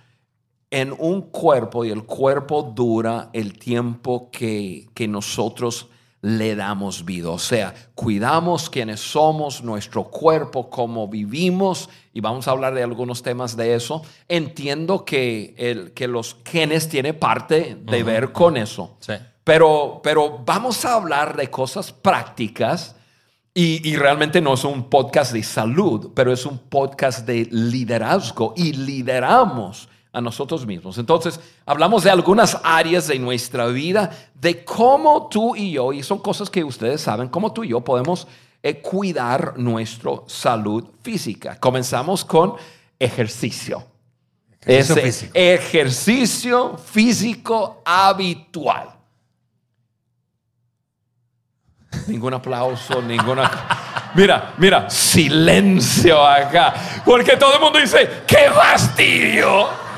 en 0.72 0.96
un 0.98 1.22
cuerpo 1.24 1.84
y 1.86 1.92
el 1.92 2.06
cuerpo 2.06 2.64
dura 2.64 3.30
el 3.34 3.60
tiempo 3.60 4.32
que, 4.32 4.88
que 4.94 5.08
nosotros 5.08 5.90
le 6.22 6.56
damos 6.56 7.04
vida. 7.04 7.30
O 7.30 7.40
sea, 7.40 7.74
cuidamos 7.94 8.70
quienes 8.70 9.00
somos, 9.00 9.64
nuestro 9.64 10.06
cuerpo, 10.06 10.70
cómo 10.70 11.08
vivimos, 11.08 11.90
y 12.14 12.22
vamos 12.22 12.48
a 12.48 12.52
hablar 12.52 12.74
de 12.74 12.84
algunos 12.84 13.22
temas 13.22 13.58
de 13.58 13.76
eso. 13.76 14.04
Entiendo 14.28 15.04
que, 15.04 15.56
el, 15.58 15.92
que 15.92 16.08
los 16.08 16.38
genes 16.46 16.88
tienen 16.88 17.18
parte 17.18 17.78
de 17.82 18.04
ver 18.04 18.32
con 18.32 18.56
eso. 18.56 18.98
Sí. 19.00 19.14
Pero, 19.44 20.00
pero 20.04 20.40
vamos 20.46 20.86
a 20.86 20.94
hablar 20.94 21.36
de 21.36 21.50
cosas 21.50 21.92
prácticas 21.92 22.96
y, 23.54 23.88
y 23.90 23.96
realmente 23.96 24.40
no 24.40 24.54
es 24.54 24.64
un 24.64 24.90
podcast 24.90 25.34
de 25.34 25.44
salud, 25.44 26.12
pero 26.16 26.32
es 26.32 26.46
un 26.46 26.60
podcast 26.60 27.26
de 27.26 27.48
liderazgo 27.52 28.54
y 28.56 28.74
lideramos 28.74 29.90
a 30.14 30.22
nosotros 30.22 30.66
mismos. 30.66 30.98
Entonces, 30.98 31.40
hablamos 31.66 32.04
de 32.04 32.12
algunas 32.12 32.58
áreas 32.64 33.08
de 33.08 33.18
nuestra 33.18 33.68
vida, 33.68 34.12
de 34.34 34.64
cómo 34.64 35.28
tú 35.30 35.56
y 35.56 35.72
yo, 35.72 35.94
y 35.94 36.04
son 36.04 36.20
cosas 36.20 36.50
que 36.50 36.64
ustedes 36.64 37.02
saben, 37.02 37.30
cómo 37.30 37.54
tú 37.54 37.64
y 37.64 37.70
yo 37.70 37.82
podemos 37.82 38.28
eh, 38.62 38.82
cuidar 38.82 39.58
nuestra 39.58 40.12
salud 40.28 40.86
física. 41.02 41.60
Comenzamos 41.60 42.26
con 42.26 42.56
ejercicio. 43.00 43.86
Ejercicio 44.64 44.94
Ese 44.94 45.02
físico. 45.02 45.32
ejercicio 45.34 46.78
físico 46.78 47.82
habitual. 47.86 48.90
Ningún 52.08 52.34
aplauso, 52.34 53.02
ninguna... 53.02 53.50
Mira, 54.14 54.54
mira, 54.58 54.90
silencio 54.90 56.22
acá. 56.26 56.74
Porque 57.06 57.38
todo 57.38 57.56
el 57.56 57.62
mundo 57.62 57.80
dice, 57.80 58.24
¡qué 58.28 58.50
fastidio! 58.54 59.91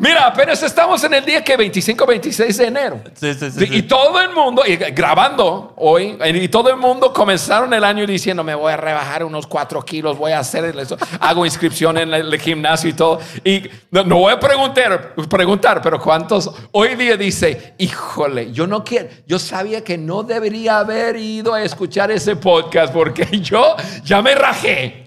Mira, 0.00 0.26
apenas 0.26 0.60
estamos 0.60 1.04
en 1.04 1.14
el 1.14 1.24
día 1.24 1.44
que 1.44 1.56
25, 1.56 2.04
26 2.04 2.56
de 2.56 2.66
enero. 2.66 3.00
Sí, 3.14 3.32
sí, 3.32 3.48
sí. 3.48 3.68
Y 3.70 3.82
todo 3.82 4.20
el 4.20 4.30
mundo, 4.30 4.64
y 4.66 4.74
grabando 4.74 5.72
hoy, 5.76 6.18
y 6.24 6.48
todo 6.48 6.68
el 6.70 6.76
mundo 6.76 7.12
comenzaron 7.12 7.72
el 7.72 7.84
año 7.84 8.04
diciendo, 8.04 8.42
me 8.42 8.56
voy 8.56 8.72
a 8.72 8.76
rebajar 8.76 9.22
unos 9.22 9.46
4 9.46 9.80
kilos, 9.84 10.18
voy 10.18 10.32
a 10.32 10.40
hacer 10.40 10.64
eso, 10.64 10.96
hago 11.20 11.46
inscripción 11.46 11.96
en 11.96 12.12
el 12.12 12.40
gimnasio 12.40 12.90
y 12.90 12.94
todo. 12.94 13.20
Y 13.44 13.62
no, 13.92 14.02
no 14.02 14.16
voy 14.16 14.32
a 14.32 14.40
preguntar, 14.40 15.14
preguntar, 15.30 15.80
pero 15.80 16.00
¿cuántos 16.00 16.50
hoy 16.72 16.96
día 16.96 17.16
dice, 17.16 17.74
híjole, 17.78 18.50
yo 18.50 18.66
no 18.66 18.82
quiero, 18.82 19.08
yo 19.28 19.38
sabía 19.38 19.84
que 19.84 19.96
no 19.96 20.24
debería 20.24 20.78
haber 20.78 21.16
ido 21.16 21.54
a 21.54 21.62
escuchar 21.62 22.10
ese 22.10 22.34
podcast 22.34 22.92
porque 22.92 23.26
yo 23.40 23.76
ya 24.02 24.20
me 24.20 24.34
rajé. 24.34 25.04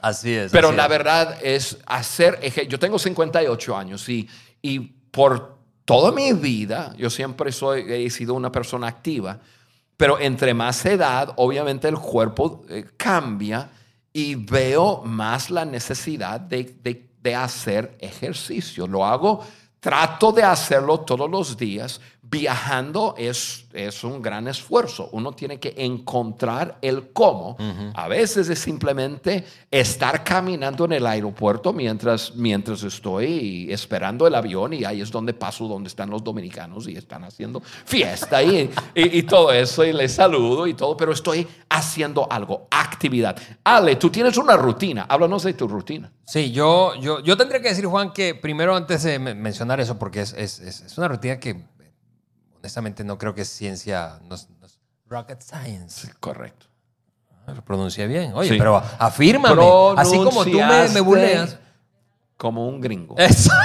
Así 0.00 0.32
es. 0.34 0.52
Pero 0.52 0.68
así 0.68 0.76
la 0.76 0.84
es. 0.84 0.88
verdad 0.90 1.38
es 1.42 1.78
hacer, 1.86 2.38
yo 2.68 2.78
tengo 2.78 2.98
58 2.98 3.76
años 3.76 4.08
y, 4.08 4.28
y 4.62 4.78
por 4.80 5.58
toda 5.84 6.12
mi 6.12 6.32
vida 6.32 6.94
yo 6.96 7.10
siempre 7.10 7.50
soy, 7.52 7.84
he 7.88 8.10
sido 8.10 8.34
una 8.34 8.52
persona 8.52 8.86
activa, 8.88 9.38
pero 9.96 10.18
entre 10.18 10.54
más 10.54 10.84
edad, 10.86 11.32
obviamente 11.36 11.88
el 11.88 11.96
cuerpo 11.98 12.64
eh, 12.68 12.84
cambia 12.96 13.70
y 14.12 14.34
veo 14.36 15.02
más 15.04 15.50
la 15.50 15.64
necesidad 15.64 16.40
de, 16.40 16.76
de- 16.82 17.08
de 17.20 17.34
hacer 17.34 17.96
ejercicio. 18.00 18.86
Lo 18.86 19.04
hago, 19.04 19.44
trato 19.80 20.30
de 20.30 20.44
hacerlo 20.44 21.00
todos 21.00 21.28
los 21.28 21.56
días. 21.56 22.00
Viajando 22.30 23.14
es, 23.16 23.64
es 23.72 24.04
un 24.04 24.20
gran 24.20 24.48
esfuerzo. 24.48 25.08
Uno 25.12 25.32
tiene 25.32 25.58
que 25.58 25.72
encontrar 25.78 26.76
el 26.82 27.08
cómo. 27.12 27.56
A 27.94 28.06
veces 28.06 28.50
es 28.50 28.58
simplemente 28.58 29.44
estar 29.70 30.22
caminando 30.24 30.84
en 30.84 30.92
el 30.92 31.06
aeropuerto 31.06 31.72
mientras, 31.72 32.34
mientras 32.36 32.82
estoy 32.82 33.72
esperando 33.72 34.26
el 34.26 34.34
avión 34.34 34.74
y 34.74 34.84
ahí 34.84 35.00
es 35.00 35.10
donde 35.10 35.32
paso 35.32 35.66
donde 35.68 35.88
están 35.88 36.10
los 36.10 36.22
dominicanos 36.22 36.86
y 36.86 36.96
están 36.96 37.24
haciendo 37.24 37.62
fiesta 37.62 38.42
y, 38.42 38.70
y- 38.94 39.18
y 39.18 39.22
todo 39.22 39.50
eso 39.50 39.82
y 39.84 39.94
les 39.94 40.12
saludo 40.12 40.66
y 40.66 40.74
todo, 40.74 40.98
pero 40.98 41.12
estoy 41.12 41.46
haciendo 41.70 42.26
algo, 42.30 42.68
actividad. 42.70 43.36
Ale, 43.64 43.96
tú 43.96 44.10
tienes 44.10 44.36
una 44.36 44.54
rutina. 44.56 45.06
Háblanos 45.08 45.44
de 45.44 45.54
tu 45.54 45.66
rutina. 45.66 46.12
Sí, 46.26 46.52
yo, 46.52 46.94
yo, 47.00 47.20
yo 47.20 47.38
tendría 47.38 47.62
que 47.62 47.70
decir, 47.70 47.86
Juan, 47.86 48.12
que 48.12 48.34
primero 48.34 48.76
antes 48.76 49.02
de 49.02 49.18
men- 49.18 49.40
mencionar 49.40 49.80
eso, 49.80 49.98
porque 49.98 50.20
es, 50.20 50.34
es- 50.34 50.58
es- 50.60 50.98
una 50.98 51.08
rutina 51.08 51.40
que 51.40 51.56
honestamente 52.68 53.02
no 53.04 53.16
creo 53.18 53.34
que 53.34 53.40
es 53.42 53.48
ciencia, 53.48 54.18
no 54.28 54.34
es- 54.34 54.48
no 54.60 54.66
es 54.66 54.78
rocket 55.06 55.40
science. 55.40 56.12
Correcto. 56.20 56.66
Lo 57.46 57.64
pronuncié 57.64 58.06
bien. 58.06 58.32
Oye, 58.34 58.50
Sí. 58.50 58.56
pero 58.58 58.76
afírmame. 58.76 59.62
Así 59.96 60.16
como 60.18 60.44
tú 60.44 60.58
me, 60.60 60.88
me 60.90 61.00
buleas. 61.00 61.56
Como 62.36 62.68
un 62.68 62.80
gringo. 62.80 63.16
Eso. 63.18 63.50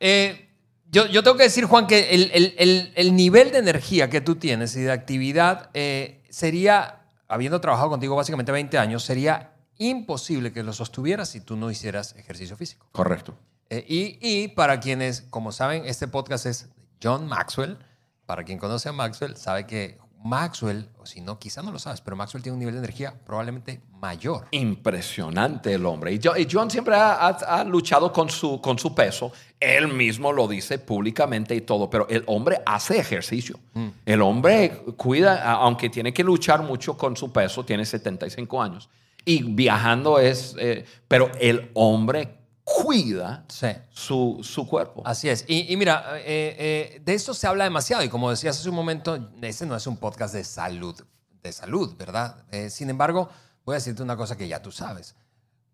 Eh, 0.00 0.50
yo, 0.90 1.06
yo 1.06 1.22
tengo 1.22 1.36
que 1.38 1.44
decir, 1.44 1.64
Juan, 1.64 1.86
que 1.86 2.10
el, 2.14 2.30
el- 2.34 2.54
el- 2.58 2.92
el 2.94 3.16
nivel 3.16 3.50
de 3.52 3.58
energía 3.58 4.10
que 4.10 4.20
tú 4.20 4.36
tienes 4.36 4.76
y 4.76 4.82
de 4.82 4.92
actividad 4.92 5.70
eh, 5.72 6.22
sería, 6.28 7.06
habiendo 7.26 7.60
trabajado 7.60 7.88
contigo 7.90 8.14
básicamente 8.14 8.52
20 8.52 8.76
años, 8.78 9.02
sería 9.02 9.52
imposible 9.78 10.52
que 10.52 10.62
lo 10.62 10.72
sostuvieras 10.74 11.30
si 11.30 11.40
tú 11.40 11.56
no 11.56 11.70
hicieras 11.70 12.14
ejercicio 12.16 12.56
físico. 12.56 12.86
Correcto. 12.92 13.34
Eh, 13.70 13.84
y, 13.88 14.18
y 14.20 14.48
para 14.48 14.80
quienes, 14.80 15.22
como 15.30 15.52
saben, 15.52 15.84
este 15.86 16.08
podcast 16.08 16.46
es 16.46 16.68
John 17.02 17.26
Maxwell. 17.26 17.78
Para 18.26 18.44
quien 18.44 18.58
conoce 18.58 18.88
a 18.88 18.92
Maxwell, 18.92 19.36
sabe 19.36 19.66
que 19.66 19.98
Maxwell, 20.24 20.88
o 20.98 21.04
si 21.04 21.20
no, 21.20 21.38
quizá 21.38 21.60
no 21.60 21.70
lo 21.70 21.78
sabes, 21.78 22.00
pero 22.00 22.16
Maxwell 22.16 22.42
tiene 22.42 22.54
un 22.54 22.58
nivel 22.60 22.74
de 22.74 22.78
energía 22.78 23.14
probablemente 23.26 23.82
mayor. 24.00 24.46
Impresionante 24.52 25.74
el 25.74 25.84
hombre. 25.84 26.12
Y, 26.12 26.20
Jo- 26.22 26.36
y 26.36 26.46
John 26.50 26.70
siempre 26.70 26.94
ha, 26.94 27.12
ha- 27.26 27.60
ha 27.60 27.64
luchado 27.64 28.12
con 28.12 28.30
su, 28.30 28.60
con 28.60 28.78
su 28.78 28.94
peso. 28.94 29.32
Él 29.60 29.88
mismo 29.88 30.32
lo 30.32 30.48
dice 30.48 30.78
públicamente 30.78 31.54
y 31.54 31.60
todo, 31.62 31.90
pero 31.90 32.06
el 32.08 32.22
hombre 32.26 32.62
hace 32.64 32.98
ejercicio. 32.98 33.58
El 34.06 34.22
hombre 34.22 34.82
cuida, 34.96 35.52
aunque 35.52 35.90
tiene 35.90 36.14
que 36.14 36.24
luchar 36.24 36.62
mucho 36.62 36.96
con 36.96 37.16
su 37.16 37.30
peso, 37.32 37.64
tiene 37.64 37.84
75 37.84 38.62
años. 38.62 38.88
Y 39.26 39.42
viajando 39.42 40.18
es, 40.18 40.54
eh, 40.58 40.84
pero 41.08 41.30
el 41.40 41.70
hombre 41.74 42.38
cuida 42.64 43.44
Sí. 43.48 43.68
su, 43.90 44.40
su 44.42 44.66
cuerpo. 44.66 45.02
Así 45.04 45.28
es. 45.28 45.44
Y, 45.46 45.70
y 45.72 45.76
mira, 45.76 46.16
eh, 46.18 46.56
eh, 46.96 47.02
de 47.04 47.14
esto 47.14 47.34
se 47.34 47.46
habla 47.46 47.64
demasiado. 47.64 48.02
Y 48.02 48.08
como 48.08 48.30
decías 48.30 48.58
hace 48.58 48.68
un 48.70 48.74
momento, 48.74 49.30
este 49.42 49.66
no 49.66 49.76
es 49.76 49.86
un 49.86 49.98
podcast 49.98 50.34
de 50.34 50.44
salud, 50.44 50.98
de 51.42 51.52
salud, 51.52 51.94
¿verdad? 51.96 52.44
Eh, 52.50 52.70
sin 52.70 52.88
embargo, 52.90 53.28
voy 53.64 53.74
a 53.74 53.76
decirte 53.78 54.02
una 54.02 54.16
cosa 54.16 54.36
que 54.36 54.48
ya 54.48 54.62
tú 54.62 54.72
sabes. 54.72 55.14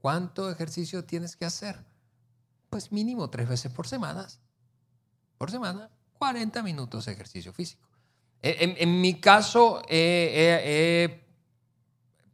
¿Cuánto 0.01 0.51
ejercicio 0.51 1.05
tienes 1.05 1.37
que 1.37 1.45
hacer? 1.45 1.77
Pues 2.71 2.91
mínimo 2.91 3.31
tres 3.31 3.49
veces 3.49 3.71
por 3.73 3.87
semana. 3.87 4.27
Por 5.39 5.51
semana, 5.51 5.91
40 6.19 6.63
minutos 6.63 7.07
de 7.07 7.13
ejercicio 7.13 7.53
físico. 7.53 7.87
Eh, 8.43 8.57
En, 8.61 8.75
en 8.79 9.01
mi 9.01 9.21
caso, 9.21 9.81
he 9.89 11.23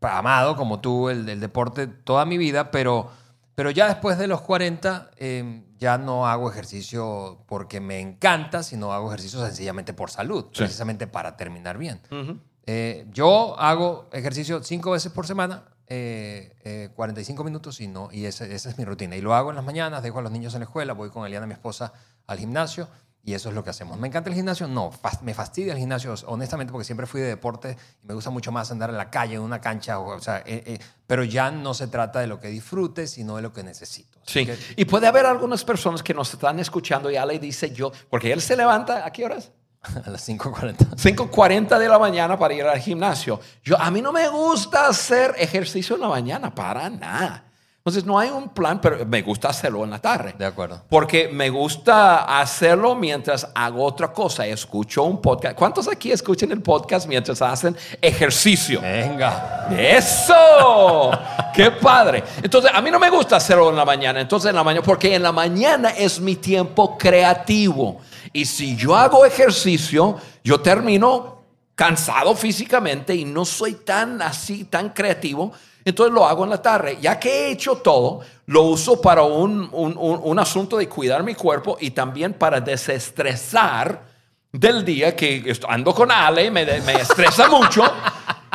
amado, 0.01 0.57
como 0.57 0.81
tú, 0.81 1.09
el, 1.09 1.29
el 1.29 1.40
deporte 1.40 1.87
toda 1.88 2.25
mi 2.25 2.38
vida, 2.38 2.71
pero, 2.71 3.11
pero 3.57 3.71
ya 3.73 3.88
después 3.88 4.16
de 4.19 4.29
los 4.29 4.42
40 4.42 5.11
eh, 5.16 5.64
ya 5.79 5.99
no 5.99 6.29
hago 6.29 6.49
ejercicio 6.49 7.42
porque 7.49 7.81
me 7.81 7.99
encanta, 7.99 8.62
sino 8.62 8.92
hago 8.92 9.09
ejercicio 9.09 9.45
sencillamente 9.45 9.92
por 9.92 10.11
salud, 10.11 10.45
Sí. 10.53 10.59
precisamente 10.59 11.09
para 11.09 11.37
terminar 11.37 11.77
bien. 11.79 12.01
Eh, 12.66 13.07
yo 13.12 13.59
hago 13.59 14.09
ejercicio 14.12 14.62
cinco 14.62 14.90
veces 14.92 15.11
por 15.12 15.27
semana, 15.27 15.64
eh, 15.88 16.55
eh, 16.64 16.90
45 16.97 17.45
minutos 17.45 17.81
y 17.81 17.87
no, 17.88 18.09
y 18.12 18.25
esa, 18.27 18.45
esa 18.47 18.69
es 18.71 18.77
mi 18.79 18.85
rutina. 18.85 19.16
Y 19.16 19.21
lo 19.21 19.35
hago 19.35 19.51
en 19.51 19.57
las 19.57 19.64
mañanas, 19.64 20.03
dejo 20.03 20.19
a 20.19 20.23
los 20.23 20.33
niños 20.33 20.53
en 20.55 20.61
la 20.61 20.64
escuela, 20.66 20.92
voy 20.92 21.11
con 21.11 21.25
Eliana, 21.27 21.47
mi 21.47 21.53
esposa, 21.55 21.92
al 22.27 22.38
gimnasio 22.38 22.88
y 23.27 23.35
eso 23.35 23.49
es 23.51 23.55
lo 23.55 23.62
que 23.65 23.71
hacemos. 23.71 23.99
¿Me 23.99 24.07
encanta 24.09 24.31
el 24.31 24.37
gimnasio? 24.37 24.69
No, 24.69 24.91
fas- 24.93 25.21
me 25.21 25.35
fastidia 25.35 25.73
el 25.75 25.79
gimnasio, 25.79 26.15
honestamente, 26.27 26.71
porque 26.73 26.85
siempre 26.85 27.07
fui 27.07 27.21
de 27.21 27.27
deporte 27.27 27.77
y 28.03 28.07
me 28.07 28.15
gusta 28.15 28.31
mucho 28.31 28.53
más 28.53 28.71
andar 28.71 28.89
en 28.89 28.97
la 28.97 29.11
calle, 29.11 29.35
en 29.35 29.41
una 29.43 29.61
cancha, 29.61 29.99
o, 29.99 30.15
o 30.17 30.21
sea, 30.21 30.39
eh, 30.47 30.62
eh, 30.65 30.79
pero 31.07 31.25
ya 31.25 31.51
no 31.51 31.75
se 31.75 31.89
trata 31.89 32.21
de 32.21 32.29
lo 32.29 32.41
que 32.41 32.49
disfrute, 32.49 33.07
sino 33.09 33.37
de 33.37 33.43
lo 33.43 33.53
que 33.53 33.62
necesito. 33.65 34.19
Sí. 34.25 34.47
que- 34.47 34.57
Y 34.77 34.85
puede 34.87 35.07
haber 35.09 35.27
algunas 35.27 35.65
personas 35.65 36.03
que 36.03 36.15
nos 36.15 36.33
están 36.33 36.59
escuchando 36.61 37.11
y 37.11 37.15
ya 37.15 37.27
le 37.27 37.39
dice 37.39 37.71
yo, 37.73 37.93
porque 38.09 38.33
él 38.33 38.41
se 38.41 38.57
levanta, 38.57 39.05
¿a 39.05 39.11
qué 39.12 39.25
horas? 39.25 39.51
a 40.07 40.11
las 40.11 40.29
5.40. 40.29 40.97
5.40 40.97 41.79
de 41.79 41.89
la 41.89 41.99
mañana 41.99 42.39
para 42.39 42.55
ir 42.55 42.65
al 42.65 42.79
gimnasio. 42.81 43.41
Yo, 43.62 43.77
a 43.81 43.91
mí 43.91 44.01
no 44.03 44.12
me 44.12 44.29
gusta 44.29 44.87
hacer 44.89 45.35
ejercicio 45.39 45.97
en 45.97 46.03
la 46.03 46.09
mañana, 46.09 46.55
para 46.55 46.89
nada. 46.91 47.45
Entonces 47.87 48.05
no 48.05 48.18
hay 48.18 48.31
un 48.31 48.49
plan, 48.49 48.81
pero 48.81 49.07
me 49.07 49.22
gusta 49.22 49.46
hacerlo 49.46 49.85
en 49.85 49.90
la 49.90 50.01
tarde. 50.01 50.35
De 50.37 50.44
acuerdo. 50.44 50.83
Porque 50.88 51.29
me 51.29 51.51
gusta 51.51 52.40
hacerlo 52.40 52.96
mientras 52.96 53.46
hago 53.55 53.85
otra 53.85 54.12
cosa. 54.12 54.44
Escucho 54.44 55.05
un 55.05 55.22
podcast. 55.22 55.55
¿Cuántos 55.55 55.87
aquí 55.87 56.11
escuchan 56.11 56.51
el 56.51 56.61
podcast 56.61 57.07
mientras 57.07 57.40
hacen 57.40 57.77
ejercicio? 58.03 58.81
Venga. 58.81 59.68
Eso, 59.70 61.12
qué 61.55 61.70
padre. 61.70 62.25
Entonces, 62.42 62.72
a 62.75 62.83
mí 62.83 62.90
no 62.90 62.99
me 62.99 63.09
gusta 63.09 63.37
hacerlo 63.37 63.70
en 63.70 63.77
la 63.77 63.85
mañana. 63.85 64.20
Entonces, 64.20 64.51
en 64.51 64.57
la 64.57 64.64
mañana, 64.64 64.85
porque 64.85 65.14
en 65.14 65.22
la 65.22 65.31
mañana 65.31 65.90
es 65.90 66.18
mi 66.18 66.35
tiempo 66.35 66.99
creativo. 66.99 68.01
Y 68.33 68.46
si 68.46 68.75
yo 68.75 68.96
hago 68.96 69.25
ejercicio, 69.25 70.16
yo 70.42 70.61
termino 70.61 71.44
cansado 71.77 72.35
físicamente 72.35 73.14
y 73.14 73.25
no 73.25 73.44
soy 73.44 73.75
tan 73.75 74.20
así, 74.22 74.64
tan 74.64 74.88
creativo. 74.88 75.53
Entonces 75.87 76.12
lo 76.12 76.27
hago 76.27 76.44
en 76.44 76.51
la 76.51 76.61
tarde. 76.61 76.99
Ya 77.01 77.18
que 77.18 77.31
he 77.46 77.51
hecho 77.53 77.77
todo, 77.77 78.20
lo 78.46 78.62
uso 78.64 79.01
para 79.01 79.22
un, 79.22 79.68
un- 79.72 79.96
un- 79.96 80.20
un 80.22 80.38
asunto 80.38 80.77
de 80.77 80.88
cuidar 80.88 81.22
mi 81.22 81.35
cuerpo 81.35 81.79
y 81.81 81.92
también 81.92 82.35
para 82.35 82.61
desestresar 82.61 84.03
del 84.53 84.85
día 84.85 85.14
que 85.14 85.57
ando 85.68 85.94
con 85.94 86.11
Ale, 86.11 86.51
me, 86.51 86.64
me 86.81 86.94
estresa 87.01 87.49
mucho. 87.51 87.85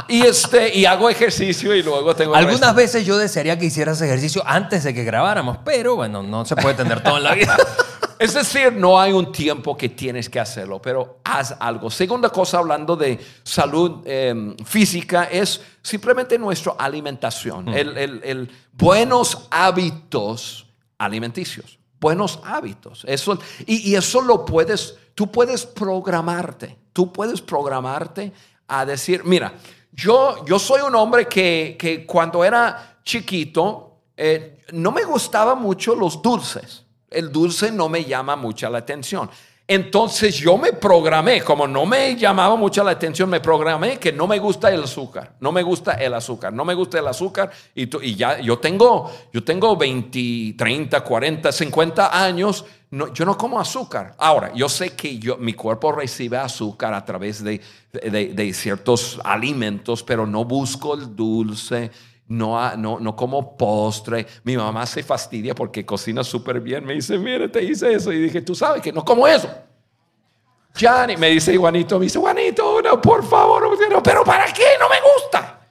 Y, 0.07 0.23
este, 0.25 0.75
y 0.75 0.85
hago 0.85 1.09
ejercicio 1.09 1.73
y 1.75 1.83
luego 1.83 2.13
tengo... 2.15 2.35
Algunas 2.35 2.59
resto. 2.59 2.75
veces 2.75 3.05
yo 3.05 3.17
desearía 3.17 3.57
que 3.57 3.65
hicieras 3.65 4.01
ejercicio 4.01 4.43
antes 4.45 4.83
de 4.83 4.93
que 4.93 5.03
grabáramos, 5.05 5.59
pero 5.63 5.95
bueno, 5.95 6.23
no 6.23 6.43
se 6.43 6.55
puede 6.57 6.75
tener 6.75 7.01
todo 7.01 7.17
en 7.17 7.23
la 7.23 7.33
vida. 7.35 7.55
Es 8.21 8.33
decir, 8.35 8.73
no 8.73 8.99
hay 8.99 9.11
un 9.13 9.31
tiempo 9.31 9.75
que 9.75 9.89
tienes 9.89 10.29
que 10.29 10.39
hacerlo, 10.39 10.79
pero 10.79 11.19
haz 11.23 11.55
algo. 11.59 11.89
Segunda 11.89 12.29
cosa, 12.29 12.59
hablando 12.59 12.95
de 12.95 13.19
salud 13.43 14.01
eh, 14.05 14.55
física, 14.63 15.23
es 15.23 15.59
simplemente 15.81 16.37
nuestra 16.37 16.73
alimentación. 16.77 17.67
El, 17.69 17.97
el- 17.97 18.21
el 18.23 18.51
buenos 18.73 19.47
hábitos 19.49 20.67
alimenticios. 20.99 21.79
Buenos 21.99 22.39
hábitos. 22.43 23.03
Eso, 23.07 23.39
y, 23.65 23.89
y 23.91 23.95
eso 23.95 24.21
lo 24.21 24.45
puedes, 24.45 24.95
tú 25.15 25.31
puedes 25.31 25.65
programarte. 25.65 26.77
Tú 26.93 27.11
puedes 27.11 27.41
programarte 27.41 28.31
a 28.67 28.85
decir, 28.85 29.23
mira, 29.23 29.53
yo, 29.93 30.45
yo 30.45 30.59
soy 30.59 30.81
un 30.81 30.93
hombre 30.95 31.27
que, 31.27 31.75
que 31.79 32.05
cuando 32.05 32.43
era 32.43 32.99
chiquito 33.03 33.97
eh, 34.15 34.63
no 34.73 34.91
me 34.91 35.03
gustaban 35.05 35.59
mucho 35.59 35.95
los 35.95 36.21
dulces. 36.21 36.80
El 37.11 37.31
dulce 37.31 37.71
no 37.71 37.89
me 37.89 38.05
llama 38.05 38.35
mucha 38.35 38.69
la 38.69 38.79
atención. 38.79 39.29
Entonces 39.67 40.35
yo 40.35 40.57
me 40.57 40.73
programé, 40.73 41.41
como 41.41 41.65
no 41.65 41.85
me 41.85 42.17
llamaba 42.17 42.57
mucho 42.57 42.83
la 42.83 42.91
atención, 42.91 43.29
me 43.29 43.39
programé 43.39 43.97
que 43.97 44.11
no 44.11 44.27
me 44.27 44.37
gusta 44.37 44.69
el 44.69 44.83
azúcar, 44.83 45.35
no 45.39 45.53
me 45.53 45.63
gusta 45.63 45.93
el 45.93 46.13
azúcar, 46.13 46.51
no 46.51 46.65
me 46.65 46.73
gusta 46.73 46.99
el 46.99 47.07
azúcar 47.07 47.49
y, 47.73 48.15
ya 48.15 48.41
yo 48.41 48.59
tengo, 48.59 49.09
yo 49.31 49.41
tengo 49.43 49.77
20, 49.77 50.55
30, 50.57 51.01
40, 51.01 51.51
50 51.53 52.23
años, 52.23 52.65
no, 52.89 53.13
yo 53.13 53.23
no 53.23 53.37
como 53.37 53.61
azúcar. 53.61 54.13
Ahora, 54.17 54.51
yo 54.53 54.67
sé 54.67 54.89
que 54.89 55.17
mi 55.39 55.53
cuerpo 55.53 55.93
recibe 55.93 56.35
azúcar 56.35 56.93
a 56.93 57.05
través 57.05 57.41
de 57.41 58.53
ciertos 58.53 59.21
alimentos, 59.23 60.03
pero 60.03 60.27
no 60.27 60.43
busco 60.43 60.95
el 60.95 61.15
dulce, 61.15 61.91
no, 62.31 62.77
no, 62.77 62.99
no 62.99 63.15
como 63.15 63.57
postre. 63.57 64.25
Mi 64.43 64.55
mamá 64.55 64.85
se 64.85 65.03
fastidia 65.03 65.53
porque 65.53 65.85
cocina 65.85 66.23
súper 66.23 66.61
bien. 66.61 66.85
Me 66.85 66.93
dice, 66.93 67.17
mire, 67.17 67.49
te 67.49 67.61
hice 67.61 67.93
eso. 67.93 68.11
Y 68.13 68.21
dije, 68.21 68.41
tú 68.41 68.55
sabes 68.55 68.81
que 68.81 68.93
no 68.93 69.03
como 69.03 69.27
eso. 69.27 69.49
Johnny, 70.79 71.17
me 71.17 71.29
dice 71.29 71.55
Juanito, 71.57 71.99
me 71.99 72.05
dice, 72.05 72.17
Juanito, 72.17 72.81
no, 72.81 73.01
por 73.01 73.25
favor, 73.25 73.77
no, 73.89 74.01
pero 74.01 74.23
¿para 74.23 74.45
qué? 74.53 74.63
No 74.79 74.87
me 74.87 74.95
gusta. 75.01 75.67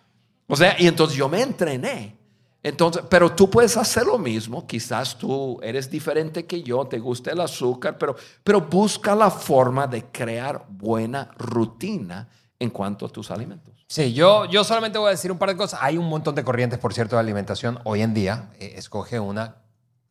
O 0.46 0.54
sea, 0.54 0.76
y 0.78 0.86
entonces 0.86 1.16
yo 1.16 1.30
me 1.30 1.40
entrené. 1.40 2.18
Entonces, 2.62 3.04
pero 3.08 3.34
tú 3.34 3.48
puedes 3.48 3.78
hacer 3.78 4.04
lo 4.04 4.18
mismo. 4.18 4.66
Quizás 4.66 5.16
tú 5.16 5.58
eres 5.62 5.90
diferente 5.90 6.44
que 6.44 6.62
yo, 6.62 6.84
te 6.84 6.98
gusta 6.98 7.30
el 7.30 7.40
azúcar, 7.40 7.96
pero, 7.96 8.14
pero 8.44 8.60
busca 8.60 9.14
la 9.14 9.30
forma 9.30 9.86
de 9.86 10.04
crear 10.12 10.66
buena 10.68 11.30
rutina 11.38 12.28
en 12.60 12.70
cuanto 12.70 13.06
a 13.06 13.08
tus 13.08 13.30
alimentos. 13.30 13.74
Sí, 13.88 14.12
yo, 14.12 14.44
yo 14.44 14.62
solamente 14.62 14.98
voy 14.98 15.08
a 15.08 15.10
decir 15.12 15.32
un 15.32 15.38
par 15.38 15.48
de 15.48 15.56
cosas. 15.56 15.80
Hay 15.82 15.96
un 15.96 16.08
montón 16.08 16.34
de 16.34 16.44
corrientes, 16.44 16.78
por 16.78 16.92
cierto, 16.94 17.16
de 17.16 17.20
alimentación 17.20 17.80
hoy 17.84 18.02
en 18.02 18.14
día. 18.14 18.50
Eh, 18.60 18.74
escoge 18.76 19.18
una, 19.18 19.56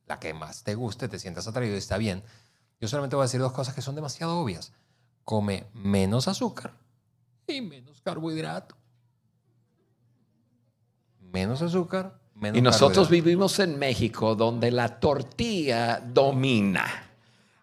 la 0.08 0.20
que 0.20 0.34
más 0.34 0.64
te 0.64 0.74
guste, 0.74 1.08
te 1.08 1.20
sientas 1.20 1.48
atraído 1.48 1.76
y 1.76 1.78
está 1.78 1.98
bien. 1.98 2.24
Yo 2.82 2.88
solamente 2.88 3.16
voy 3.16 3.24
a 3.24 3.28
decir 3.28 3.40
dos 3.40 3.54
cosas 3.54 3.76
que 3.76 3.84
son 3.84 3.94
demasiado 3.94 4.38
obvias. 4.40 4.74
Come 5.24 5.68
menos 5.74 6.28
azúcar 6.28 6.74
y 7.46 7.62
menos 7.62 8.02
carbohidrato. 8.02 8.76
Menos 11.20 11.62
azúcar, 11.62 12.20
menos 12.34 12.58
Y 12.58 12.62
nosotros 12.62 13.10
vivimos 13.10 13.60
en 13.60 13.78
México 13.78 14.34
donde 14.34 14.72
la 14.72 15.00
tortilla 15.00 16.00
domina. 16.00 17.12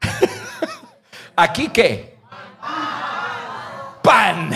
¿Aquí 1.36 1.70
qué? 1.70 2.15
Pan. 4.06 4.50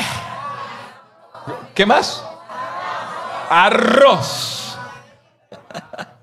¿Qué 1.75 1.85
más? 1.85 2.23
Arroz. 3.51 4.79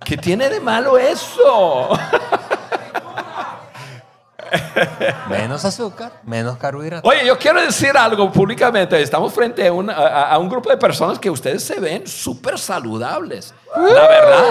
¿Qué 0.05 0.15
tiene 0.17 0.47
de 0.49 0.61
malo 0.61 0.97
eso? 0.97 1.89
Menos 5.29 5.65
azúcar, 5.65 6.13
menos 6.23 6.57
carbohidrato. 6.57 7.05
Oye, 7.07 7.25
yo 7.25 7.37
quiero 7.37 7.59
decir 7.61 7.97
algo 7.97 8.31
públicamente. 8.31 9.01
Estamos 9.01 9.33
frente 9.33 9.67
a 9.67 9.73
un, 9.73 9.89
a- 9.89 10.29
a 10.29 10.37
un 10.37 10.47
grupo 10.47 10.69
de 10.69 10.77
personas 10.77 11.19
que 11.19 11.29
ustedes 11.29 11.61
se 11.65 11.79
ven 11.81 12.07
súper 12.07 12.57
saludables. 12.57 13.53
La 13.75 14.07
verdad. 14.07 14.43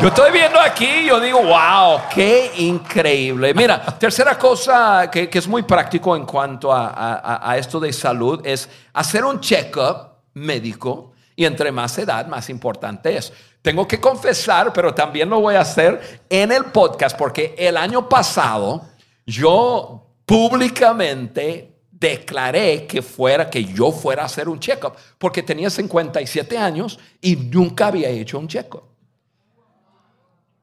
Yo 0.00 0.08
estoy 0.08 0.30
viendo 0.30 0.60
aquí 0.60 0.84
y 0.86 1.06
yo 1.06 1.18
digo, 1.20 1.40
wow, 1.42 2.00
qué 2.14 2.52
increíble. 2.58 3.54
Mira, 3.54 3.82
tercera 3.98 4.38
cosa 4.38 5.10
que, 5.10 5.30
que 5.30 5.38
es 5.38 5.48
muy 5.48 5.62
práctico 5.62 6.14
en 6.14 6.26
cuanto 6.26 6.70
a, 6.72 6.88
a- 6.90 7.50
a 7.50 7.56
esto 7.56 7.80
de 7.80 7.92
salud 7.92 8.40
es 8.46 8.68
hacer 8.92 9.24
un 9.24 9.40
check-up 9.40 10.08
médico 10.34 11.12
Y 11.34 11.46
entre 11.46 11.72
más 11.72 11.96
edad, 11.98 12.26
más 12.26 12.50
importante 12.50 13.16
es. 13.16 13.32
Tengo 13.62 13.88
que 13.88 13.98
confesar, 13.98 14.70
pero 14.72 14.92
también 14.94 15.30
lo 15.30 15.40
voy 15.40 15.54
a 15.54 15.60
hacer 15.62 16.20
en 16.28 16.52
el 16.52 16.66
podcast, 16.66 17.16
porque 17.16 17.54
el 17.58 17.76
año 17.76 18.06
pasado 18.08 18.82
yo 19.26 20.06
públicamente 20.26 21.72
declaré 21.90 22.86
que 22.86 23.00
fuera 23.00 23.48
que 23.48 23.64
yo 23.64 23.90
fuera 23.92 24.22
a 24.22 24.26
hacer 24.26 24.48
un 24.48 24.60
check-up 24.60 24.92
porque 25.18 25.42
tenía 25.42 25.70
57 25.70 26.58
años 26.58 26.98
y 27.22 27.34
nunca 27.36 27.86
había 27.86 28.08
hecho 28.10 28.38
un 28.38 28.46
check-up. 28.46 28.82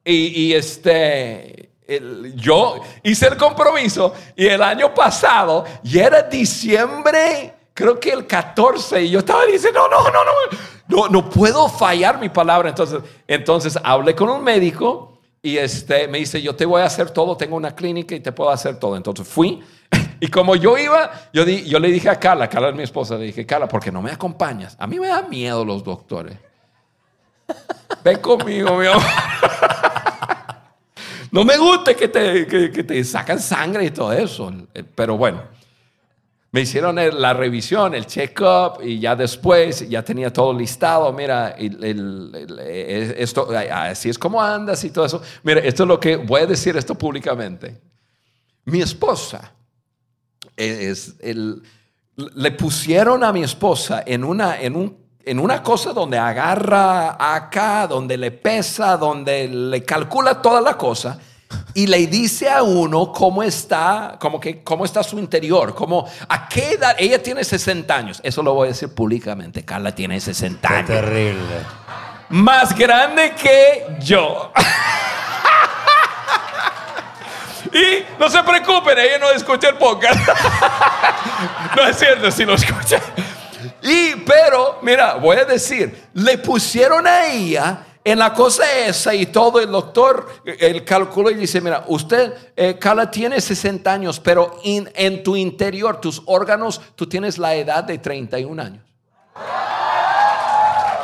Y, 0.05 0.53
este 0.53 1.69
yo 2.35 2.81
hice 3.03 3.27
el 3.27 3.37
compromiso 3.37 4.13
y 4.35 4.47
el 4.47 4.61
año 4.61 4.93
pasado 4.93 5.65
ya 5.83 6.05
era 6.05 6.23
diciembre, 6.23 7.53
creo 7.73 7.99
que 7.99 8.11
el 8.11 8.25
14 8.25 9.03
y 9.03 9.09
yo 9.11 9.19
estaba 9.19 9.45
diciendo, 9.45 9.87
no, 9.89 10.03
no, 10.03 10.11
no, 10.11 10.23
no, 10.23 10.57
no, 10.87 11.09
no 11.09 11.29
puedo 11.29 11.67
fallar 11.67 12.19
mi 12.19 12.29
palabra. 12.29 12.69
Entonces, 12.69 13.01
entonces 13.27 13.77
hablé 13.83 14.15
con 14.15 14.29
un 14.29 14.43
médico 14.43 15.19
y 15.41 15.57
este 15.57 16.07
me 16.07 16.19
dice, 16.19 16.41
yo 16.41 16.55
te 16.55 16.65
voy 16.65 16.81
a 16.81 16.85
hacer 16.85 17.11
todo, 17.11 17.35
tengo 17.35 17.57
una 17.57 17.75
clínica 17.75 18.15
y 18.15 18.21
te 18.21 18.31
puedo 18.31 18.49
hacer 18.49 18.79
todo. 18.79 18.95
Entonces 18.95 19.27
fui 19.27 19.61
y 20.19 20.27
como 20.29 20.55
yo 20.55 20.77
iba, 20.77 21.11
yo, 21.33 21.43
di, 21.43 21.63
yo 21.65 21.79
le 21.79 21.89
dije 21.89 22.09
a 22.09 22.19
Carla, 22.19 22.47
Carla 22.49 22.69
es 22.69 22.75
mi 22.75 22.83
esposa, 22.83 23.15
le 23.15 23.25
dije, 23.25 23.45
Carla, 23.45 23.67
¿por 23.67 23.81
qué 23.81 23.91
no 23.91 24.01
me 24.01 24.11
acompañas? 24.11 24.75
A 24.79 24.87
mí 24.87 24.99
me 24.99 25.07
da 25.07 25.21
miedo 25.23 25.65
los 25.65 25.83
doctores. 25.83 26.37
Ven 28.03 28.19
conmigo, 28.19 28.77
mi 28.77 28.87
amor. 28.87 29.03
No 31.33 31.43
me 31.43 31.57
gusta 31.57 31.95
que 31.95 32.09
te, 32.09 32.45
que, 32.45 32.83
te 32.83 33.03
sacan 33.03 33.39
sangre 33.39 33.85
y 33.85 33.89
todo 33.89 34.13
eso. 34.13 34.53
Pero 34.93 35.17
bueno, 35.17 35.41
me 36.51 36.61
hicieron 36.61 36.95
la 36.95 37.33
revisión, 37.33 37.95
el 37.95 38.05
check-up 38.05 38.83
y 38.83 38.99
ya 38.99 39.15
después 39.15 39.89
ya 39.89 40.03
tenía 40.03 40.31
todo 40.31 40.53
listado. 40.53 41.11
Mira, 41.11 41.55
esto, 41.57 43.49
así 43.51 44.09
es 44.09 44.19
como 44.19 44.39
andas 44.39 44.83
y 44.83 44.91
todo 44.91 45.05
eso. 45.07 45.23
Mira, 45.41 45.61
esto 45.61 45.81
es 45.81 45.87
lo 45.89 45.99
que 45.99 46.17
voy 46.17 46.41
a 46.41 46.45
decir 46.45 46.77
esto 46.77 46.93
públicamente. 46.93 47.81
Mi 48.65 48.83
esposa 48.83 49.53
es, 50.55 51.15
le 52.15 52.51
pusieron 52.51 53.23
a 53.23 53.33
mi 53.33 53.41
esposa 53.41 54.03
en 54.05 54.23
una, 54.23 54.61
en, 54.61 54.75
un, 54.75 55.02
en 55.25 55.39
una 55.39 55.63
cosa 55.63 55.93
donde 55.93 56.17
agarra 56.17 57.17
acá, 57.35 57.87
donde 57.87 58.17
le 58.17 58.31
pesa, 58.31 58.97
donde 58.97 59.47
le 59.47 59.83
calcula 59.83 60.41
toda 60.41 60.59
la 60.61 60.77
cosa 60.77 61.17
y 61.73 61.87
le 61.87 62.07
dice 62.07 62.49
a 62.49 62.63
uno 62.63 63.11
cómo 63.11 63.43
está, 63.43 64.17
como 64.19 64.39
que, 64.39 64.63
cómo 64.63 64.85
está 64.85 65.03
su 65.03 65.19
interior, 65.19 65.73
cómo, 65.73 66.07
a 66.27 66.47
qué 66.47 66.73
edad, 66.73 66.95
ella 66.97 67.21
tiene 67.21 67.43
60 67.43 67.95
años, 67.95 68.19
eso 68.23 68.43
lo 68.43 68.53
voy 68.53 68.67
a 68.67 68.71
decir 68.71 68.93
públicamente, 68.93 69.63
Carla 69.63 69.93
tiene 69.93 70.19
60 70.19 70.67
años. 70.67 70.87
Qué 70.87 70.93
terrible. 70.93 71.55
Más 72.29 72.75
grande 72.75 73.33
que 73.35 73.97
yo. 73.99 74.51
Y 77.73 78.05
no 78.19 78.29
se 78.29 78.43
preocupen, 78.43 78.99
ella 78.99 79.17
no 79.17 79.31
escucha 79.31 79.69
el 79.69 79.77
podcast. 79.77 80.19
no 81.75 81.87
es 81.87 81.97
cierto, 81.97 82.29
si 82.29 82.45
lo 82.45 82.53
escucha. 82.53 83.01
Y, 83.83 84.15
pero, 84.25 84.79
mira, 84.81 85.15
voy 85.15 85.35
a 85.37 85.45
decir, 85.45 86.07
le 86.13 86.37
pusieron 86.37 87.05
a 87.05 87.27
ella 87.27 87.85
en 88.05 88.17
la 88.17 88.33
cosa 88.33 88.63
esa 88.79 89.13
y 89.13 89.25
todo 89.25 89.59
el 89.59 89.69
doctor, 89.69 90.41
el 90.45 90.85
cálculo 90.85 91.29
y 91.29 91.35
dice, 91.35 91.59
mira, 91.59 91.83
usted, 91.87 92.33
eh, 92.55 92.77
Carla, 92.79 93.11
tiene 93.11 93.41
60 93.41 93.91
años, 93.91 94.21
pero 94.21 94.59
en 94.63 95.21
tu 95.21 95.35
interior, 95.35 95.99
tus 95.99 96.21
órganos, 96.25 96.81
tú 96.95 97.07
tienes 97.07 97.37
la 97.37 97.55
edad 97.55 97.83
de 97.83 97.97
31 97.97 98.61
años. 98.61 98.83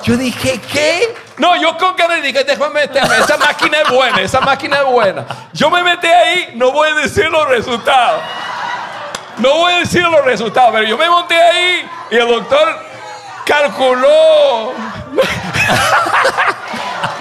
Yo 0.03 0.15
dije, 0.15 0.61
¿qué? 0.71 1.13
No, 1.37 1.61
yo 1.61 1.77
con 1.77 1.95
le 2.09 2.21
dije, 2.21 2.45
déjame 2.45 2.81
meterme, 2.81 3.17
esa 3.17 3.37
máquina 3.37 3.81
es 3.81 3.89
buena, 3.89 4.21
esa 4.21 4.39
máquina 4.39 4.77
es 4.77 4.85
buena. 4.85 5.25
Yo 5.51 5.69
me 5.69 5.83
metí 5.83 6.07
ahí, 6.07 6.53
no 6.55 6.71
voy 6.71 6.89
a 6.89 6.95
decir 6.95 7.29
los 7.29 7.47
resultados. 7.49 8.21
No 9.37 9.53
voy 9.55 9.73
a 9.73 9.79
decir 9.79 10.03
los 10.03 10.23
resultados, 10.23 10.71
pero 10.73 10.87
yo 10.87 10.97
me 10.97 11.09
monté 11.09 11.35
ahí 11.35 11.89
y 12.11 12.15
el 12.15 12.27
doctor 12.27 12.67
calculó. 13.45 14.73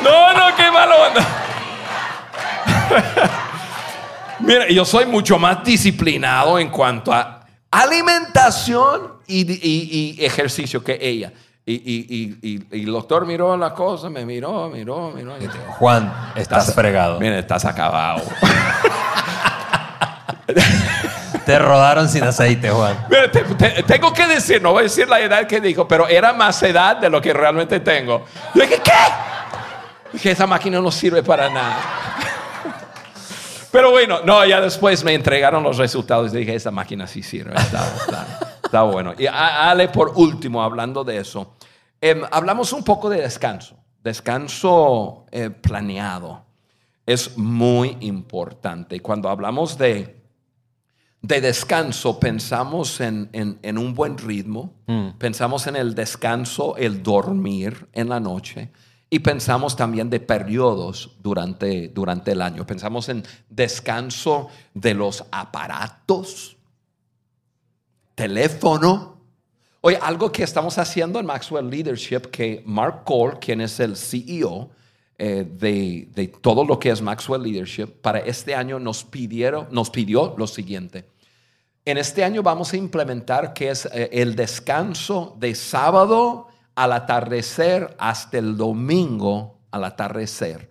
No, 0.03 0.33
no, 0.33 0.57
qué 0.57 0.70
malo 0.70 0.94
Mira, 4.40 4.68
yo 4.68 4.85
soy 4.85 5.07
mucho 5.07 5.40
más 5.40 5.64
disciplinado 5.64 6.57
en 6.59 6.70
cuanto 6.70 7.12
a 7.12 7.40
alimentación 7.70 9.18
y 9.27 10.16
ejercicio 10.24 10.83
que 10.83 10.98
ella. 11.01 11.33
Y, 11.70 12.64
el 12.70 12.87
doctor 12.87 13.27
miró 13.27 13.55
la 13.55 13.74
cosa, 13.74 14.09
me 14.09 14.24
miró, 14.24 14.70
miró, 14.70 15.11
miró. 15.11 15.35
Juan, 15.79 16.11
estás, 16.35 16.74
fregado. 16.74 17.20
Mira, 17.20 17.38
estás 17.38 17.66
acabado. 17.66 18.22
te 21.49 21.59
rodaron 21.59 22.11
sin 22.11 22.25
aceite, 22.25 22.69
Juan. 22.69 23.07
tengo 23.87 24.13
que 24.13 24.27
decir, 24.27 24.61
no 24.61 24.73
voy 24.73 24.81
a 24.81 24.83
decir 24.83 25.09
la 25.09 25.19
edad 25.19 25.47
que 25.47 25.63
dijo, 25.63 25.89
pero 25.89 26.07
era 26.07 26.35
más 26.35 26.63
edad 26.63 26.99
de 26.99 27.09
lo 27.09 27.23
que 27.23 27.33
realmente 27.33 27.81
tengo. 27.81 28.27
Yo 28.55 28.61
dije, 28.61 28.83
¿qué? 28.85 28.93
Dije, 30.13 30.33
esa 30.33 30.47
máquina 30.47 30.79
no 30.79 30.91
sirve 30.91 31.23
para 31.23 31.49
nada. 31.49 31.79
Pero 33.73 33.93
bueno, 33.93 34.21
no, 34.27 34.45
ya 34.45 34.61
después 34.61 35.03
me 35.05 35.15
entregaron 35.15 35.63
los 35.63 35.79
resultados 35.79 36.35
y 36.35 36.37
dije, 36.37 36.55
esa 36.55 36.71
máquina 36.71 37.07
sí 37.07 37.23
sirve. 37.23 37.55
Está, 38.63 38.83
bueno. 38.83 39.15
Y 39.17 39.27
Ale, 39.27 39.89
por 39.89 40.13
último, 40.17 40.63
hablando 40.63 41.03
de 41.03 41.17
eso, 41.17 41.55
em, 41.99 42.25
hablamos 42.31 42.75
un 42.75 42.85
poco 42.85 43.09
de 43.09 43.23
descanso. 43.23 43.75
Descanso 44.03 45.25
eh, 45.31 45.49
planeado 45.49 46.45
es 47.07 47.39
muy 47.39 47.97
importante. 48.01 49.01
Cuando 49.01 49.31
hablamos 49.31 49.79
de, 49.79 50.17
de 51.29 51.43
descanso, 51.43 52.19
pensamos 52.19 53.03
en, 53.03 53.29
en, 53.35 53.77
un 53.77 53.93
buen 53.93 54.17
ritmo, 54.17 54.73
mm. 54.87 55.19
pensamos 55.19 55.67
en 55.67 55.77
el 55.77 55.95
descanso, 55.95 56.75
el 56.79 57.03
dormir 57.03 57.87
en 57.93 58.09
la 58.09 58.19
noche. 58.19 58.71
Y 59.11 59.19
pensamos 59.19 59.77
también 59.77 60.09
de 60.09 60.21
periodos 60.21 61.17
durante, 61.23 61.88
durante 61.88 62.33
el 62.33 62.41
año. 62.41 62.67
Pensamos 62.67 63.11
en 63.11 63.25
descanso 63.51 64.49
de 64.73 64.95
los 64.95 65.23
aparatos, 65.31 66.57
teléfono. 68.14 69.19
Oye, 69.83 69.99
algo 70.01 70.33
que 70.33 70.45
estamos 70.45 70.79
haciendo 70.79 71.21
en 71.21 71.27
Maxwell 71.27 71.69
Leadership, 71.69 72.31
que 72.31 72.62
Mark 72.64 73.05
Cole, 73.05 73.37
quien 73.38 73.61
es 73.61 73.79
el 73.81 73.97
CEO 73.97 74.71
eh, 75.19 75.47
de, 75.47 76.09
de, 76.14 76.29
todo 76.29 76.64
lo 76.64 76.79
que 76.79 76.88
es 76.88 77.03
Maxwell 77.03 77.43
Leadership, 77.43 77.88
para 78.01 78.21
este 78.21 78.55
año 78.55 78.79
nos, 78.79 79.05
pidieron, 79.05 79.69
nos 79.71 79.91
pidió 79.91 80.35
lo 80.38 80.47
siguiente. 80.47 81.17
En 81.88 81.96
este 81.96 82.22
año 82.22 82.42
vamos 82.42 82.74
a 82.74 82.77
implementar 82.77 83.55
que 83.55 83.70
es 83.70 83.87
eh, 83.87 84.11
el 84.12 84.37
descanso 84.37 85.35
de 85.38 85.55
sábado 85.55 86.48
al 86.74 86.92
atardecer 86.92 87.96
hasta 87.98 88.37
el 88.37 88.59
domingo 88.59 89.59
al 89.70 89.85
atardecer. 89.85 90.68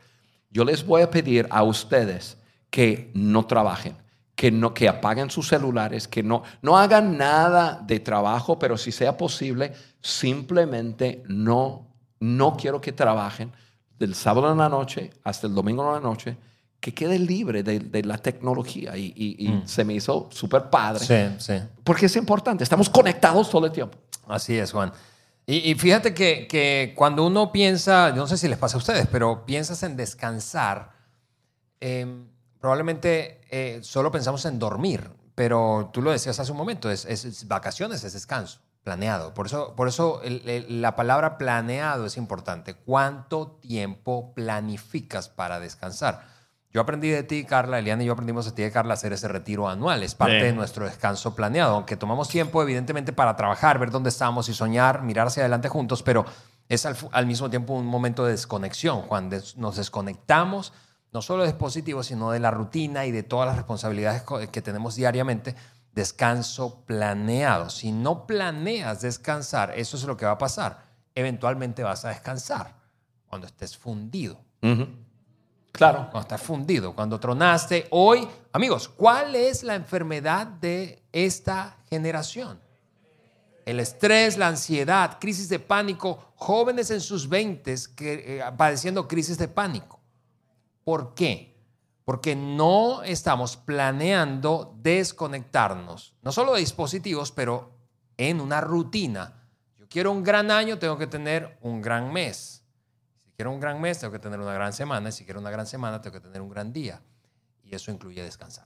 Yo 0.52 0.64
les 0.64 0.86
voy 0.86 1.02
a 1.02 1.10
pedir 1.10 1.48
a 1.50 1.64
ustedes 1.64 2.38
que 2.70 3.10
no 3.16 3.48
trabajen, 3.48 3.98
que, 4.36 4.52
no, 4.52 4.76
que 4.76 4.88
apaguen 4.88 5.32
sus 5.32 5.48
celulares, 5.48 6.08
que 6.08 6.22
no, 6.22 6.44
no 6.62 6.78
hagan 6.78 7.18
nada 7.18 7.82
de 7.84 8.00
trabajo, 8.00 8.60
pero 8.60 8.78
si 8.78 8.92
sea 8.92 9.18
posible, 9.18 9.74
simplemente 10.00 11.24
no, 11.28 11.88
no 12.20 12.56
quiero 12.56 12.80
que 12.80 12.92
trabajen 12.92 13.52
del 13.98 14.14
sábado 14.14 14.52
en 14.52 14.60
la 14.60 14.70
noche 14.70 15.10
hasta 15.24 15.48
el 15.48 15.56
domingo 15.56 15.84
en 15.88 15.94
la 15.94 16.00
noche, 16.00 16.38
que 16.80 16.94
quede 16.94 17.20
libre 17.20 17.64
de, 17.64 18.04
la 18.04 18.18
tecnología. 18.18 18.96
Y, 18.98 19.48
mm. 19.50 19.68
se 19.68 19.84
me 19.84 19.94
hizo 19.94 20.30
súper 20.32 20.70
padre. 20.70 21.06
Sí, 21.06 21.36
sí. 21.40 21.62
Porque 21.84 22.06
es 22.06 22.16
importante, 22.16 22.64
estamos 22.64 22.90
conectados 22.90 23.50
todo 23.50 23.66
el 23.66 23.72
tiempo. 23.72 23.98
Así 24.28 24.58
es, 24.58 24.72
Juan. 24.72 24.92
Y, 25.50 25.76
fíjate 25.76 26.14
que, 26.14 26.94
cuando 26.96 27.26
uno 27.26 27.54
piensa, 27.54 28.12
no 28.12 28.28
sé 28.28 28.38
si 28.38 28.50
les 28.50 28.58
pasa 28.58 28.76
a 28.76 28.80
ustedes, 28.80 29.08
pero 29.08 29.46
piensas 29.46 29.82
en 29.84 29.96
descansar, 29.96 30.92
em, 31.80 32.28
probablemente 32.60 33.40
eh, 33.50 33.80
solo 33.82 34.12
pensamos 34.12 34.44
en 34.44 34.60
dormir, 34.60 35.10
pero 35.36 35.90
tú 35.94 36.02
lo 36.02 36.12
decías 36.12 36.38
hace 36.38 36.52
un 36.52 36.58
momento, 36.58 36.92
es, 36.92 37.48
vacaciones, 37.48 38.04
es 38.04 38.12
descanso, 38.12 38.60
planeado. 38.84 39.34
Por 39.34 39.46
eso, 39.46 39.74
por 39.74 39.88
eso 39.88 40.22
la 40.26 40.98
palabra 40.98 41.38
planeado 41.38 42.06
es 42.06 42.18
importante. 42.18 42.74
¿Cuánto 42.74 43.58
tiempo 43.62 44.34
planificas 44.34 45.30
para 45.30 45.62
descansar? 45.62 46.26
Yo 46.78 46.82
aprendí 46.82 47.10
de 47.10 47.24
ti, 47.24 47.44
Carla, 47.44 47.80
Eliana 47.80 48.04
y 48.04 48.06
yo 48.06 48.14
aprendimos 48.14 48.46
de 48.46 48.52
ti, 48.52 48.62
de 48.62 48.72
Carla, 48.72 48.94
hacer 48.94 49.12
ese 49.12 49.28
retiro 49.28 49.68
anual. 49.68 50.04
Es 50.04 50.14
parte 50.14 50.44
de 50.44 50.54
nuestro 50.54 50.86
descanso 50.86 51.34
planeado, 51.34 51.74
aunque 51.74 51.98
tomamos 51.98 52.30
tiempo, 52.30 52.62
evidentemente, 52.62 53.14
para 53.14 53.36
trabajar, 53.36 53.80
ver 53.80 53.90
dónde 53.90 54.10
estamos 54.10 54.48
y 54.48 54.54
soñar, 54.54 55.02
mirar 55.02 55.26
hacia 55.26 55.42
adelante 55.42 55.70
juntos, 55.70 56.04
pero 56.04 56.24
es 56.70 56.86
al, 56.86 57.26
mismo 57.26 57.50
tiempo 57.50 57.74
un 57.74 57.88
momento 57.88 58.26
de 58.26 58.34
desconexión, 58.34 59.02
Juan. 59.02 59.32
nos 59.56 59.78
desconectamos 59.78 60.72
no 61.12 61.24
solo 61.24 61.42
de 61.42 61.50
dispositivos, 61.50 62.06
sino 62.06 62.30
de 62.30 62.42
la 62.42 62.52
rutina 62.52 63.08
y 63.08 63.12
de 63.12 63.24
todas 63.24 63.48
las 63.48 63.56
responsabilidades 63.56 64.22
que 64.52 64.62
tenemos 64.62 64.94
diariamente. 64.94 65.56
Descanso 65.94 66.84
planeado. 66.86 67.72
Si 67.72 67.92
no 67.92 68.28
planeas 68.28 69.02
descansar, 69.02 69.74
eso 69.76 69.98
es 69.98 70.04
lo 70.04 70.16
que 70.16 70.28
va 70.28 70.34
a 70.34 70.38
pasar 70.38 70.86
eventualmente 71.18 71.82
vas 71.82 72.06
a 72.06 72.10
descansar 72.10 72.76
cuando 73.26 73.48
estés 73.48 73.76
fundido. 73.76 74.40
Ujú. 74.62 74.88
Claro. 75.72 76.08
Cuando 76.12 76.22
estás 76.22 76.42
fundido, 76.42 76.94
cuando 76.94 77.20
tronaste. 77.20 77.88
Hoy, 77.92 78.28
amigos, 78.52 78.90
¿cuál 78.90 79.36
es 79.36 79.64
la 79.64 79.76
enfermedad 79.76 80.48
de 80.48 81.04
esta 81.12 81.78
generación? 81.90 82.60
El 83.66 83.80
estrés, 83.80 84.38
la 84.38 84.48
ansiedad, 84.48 85.18
crisis 85.20 85.50
de 85.50 85.60
pánico, 85.60 86.32
jóvenes 86.36 86.90
en 86.90 87.02
sus 87.02 87.28
20 87.28 87.76
que, 87.96 88.40
eh, 88.40 88.44
padeciendo 88.56 89.08
crisis 89.08 89.38
de 89.38 89.50
pánico. 89.50 90.00
¿Por 90.84 91.14
qué? 91.14 91.54
Porque 92.06 92.34
no 92.34 93.04
estamos 93.04 93.58
planeando 93.58 94.74
desconectarnos, 94.82 96.16
no 96.22 96.32
solo 96.32 96.54
de 96.54 96.62
dispositivos, 96.62 97.34
pero 97.34 97.74
en 98.16 98.40
una 98.40 98.62
rutina. 98.62 99.44
Yo 99.76 99.86
quiero 99.90 100.12
un 100.12 100.24
gran 100.24 100.50
año, 100.50 100.80
tengo 100.80 100.98
que 100.98 101.08
tener 101.08 101.58
un 101.62 101.82
gran 101.82 102.14
mes. 102.14 102.64
Si 103.38 103.44
quiero 103.44 103.52
un 103.52 103.60
gran 103.60 103.80
mes, 103.80 104.00
tengo 104.00 104.12
que 104.12 104.18
tener 104.18 104.40
una 104.40 104.54
gran 104.54 104.74
semana. 104.74 105.10
Y 105.10 105.12
si 105.12 105.24
quiero 105.24 105.40
una 105.40 105.52
gran 105.52 105.68
semana, 105.68 106.02
tengo 106.02 106.16
que 106.16 106.22
tener 106.22 106.42
un 106.42 106.50
gran 106.50 106.74
día. 106.74 107.00
Y 107.64 107.76
eso 107.76 107.92
incluye 107.92 108.24
descansar. 108.24 108.66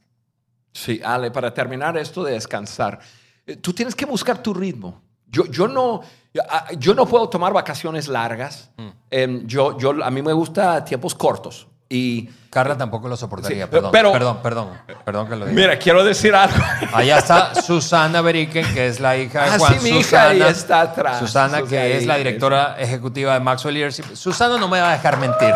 Sí, 0.71 1.01
Ale, 1.03 1.29
para 1.29 1.53
terminar 1.53 1.97
esto 1.97 2.23
de 2.23 2.31
descansar, 2.31 2.97
eh, 3.45 3.57
tú 3.57 3.73
tienes 3.73 3.93
que 3.95 4.05
buscar 4.05 4.41
tu 4.41 4.53
ritmo. 4.53 5.01
Yo, 5.27 5.45
yo, 5.47 5.67
no, 5.67 5.99
ah, 6.47 6.69
yo 6.79 6.93
no 6.93 7.05
puedo 7.05 7.27
tomar 7.27 7.51
vacaciones 7.51 8.07
largas. 8.07 8.71
Em, 9.09 9.45
yo, 9.45 9.77
yo, 9.77 10.01
a 10.01 10.09
mí 10.09 10.21
me 10.21 10.31
gusta 10.31 10.85
tiempos 10.85 11.15
cortos. 11.15 11.67
Y 11.93 12.29
Carla 12.49 12.77
tampoco 12.77 13.07
lo 13.09 13.17
soportaría, 13.17 13.65
Sí, 13.65 13.69
perdón, 13.71 13.91
pero- 13.91 14.11
perdón, 14.13 14.37
perdón, 14.41 14.67
perdón 15.05 15.27
que 15.29 15.35
lo 15.35 15.45
diga. 15.45 15.61
mira, 15.61 15.77
quiero 15.77 16.03
decir 16.05 16.33
algo. 16.33 16.55
Allá 16.93 17.17
está 17.17 17.53
Susana 17.61 18.21
Beriken, 18.21 18.73
que 18.73 18.87
es 18.87 18.99
la 19.01 19.17
hija 19.17 19.43
de 19.43 19.49
Ah, 19.51 19.59
Juan. 19.59 19.73
sí, 19.79 19.91
mi 19.91 19.99
hija 19.99 20.29
ahí 20.29 20.41
está 20.41 20.81
atrás. 20.81 21.19
Susana, 21.19 21.59
Susana 21.59 21.69
que 21.69 21.77
ahí, 21.79 21.91
es 21.93 22.05
la 22.05 22.15
directora 22.17 22.75
ejecutiva 22.79 23.33
de 23.33 23.39
Maxwell 23.41 23.73
Leadership. 23.73 24.05
Susana 24.15 24.57
no 24.57 24.67
me 24.69 24.79
va 24.79 24.89
a 24.89 24.93
dejar 24.93 25.17
mentir. 25.17 25.53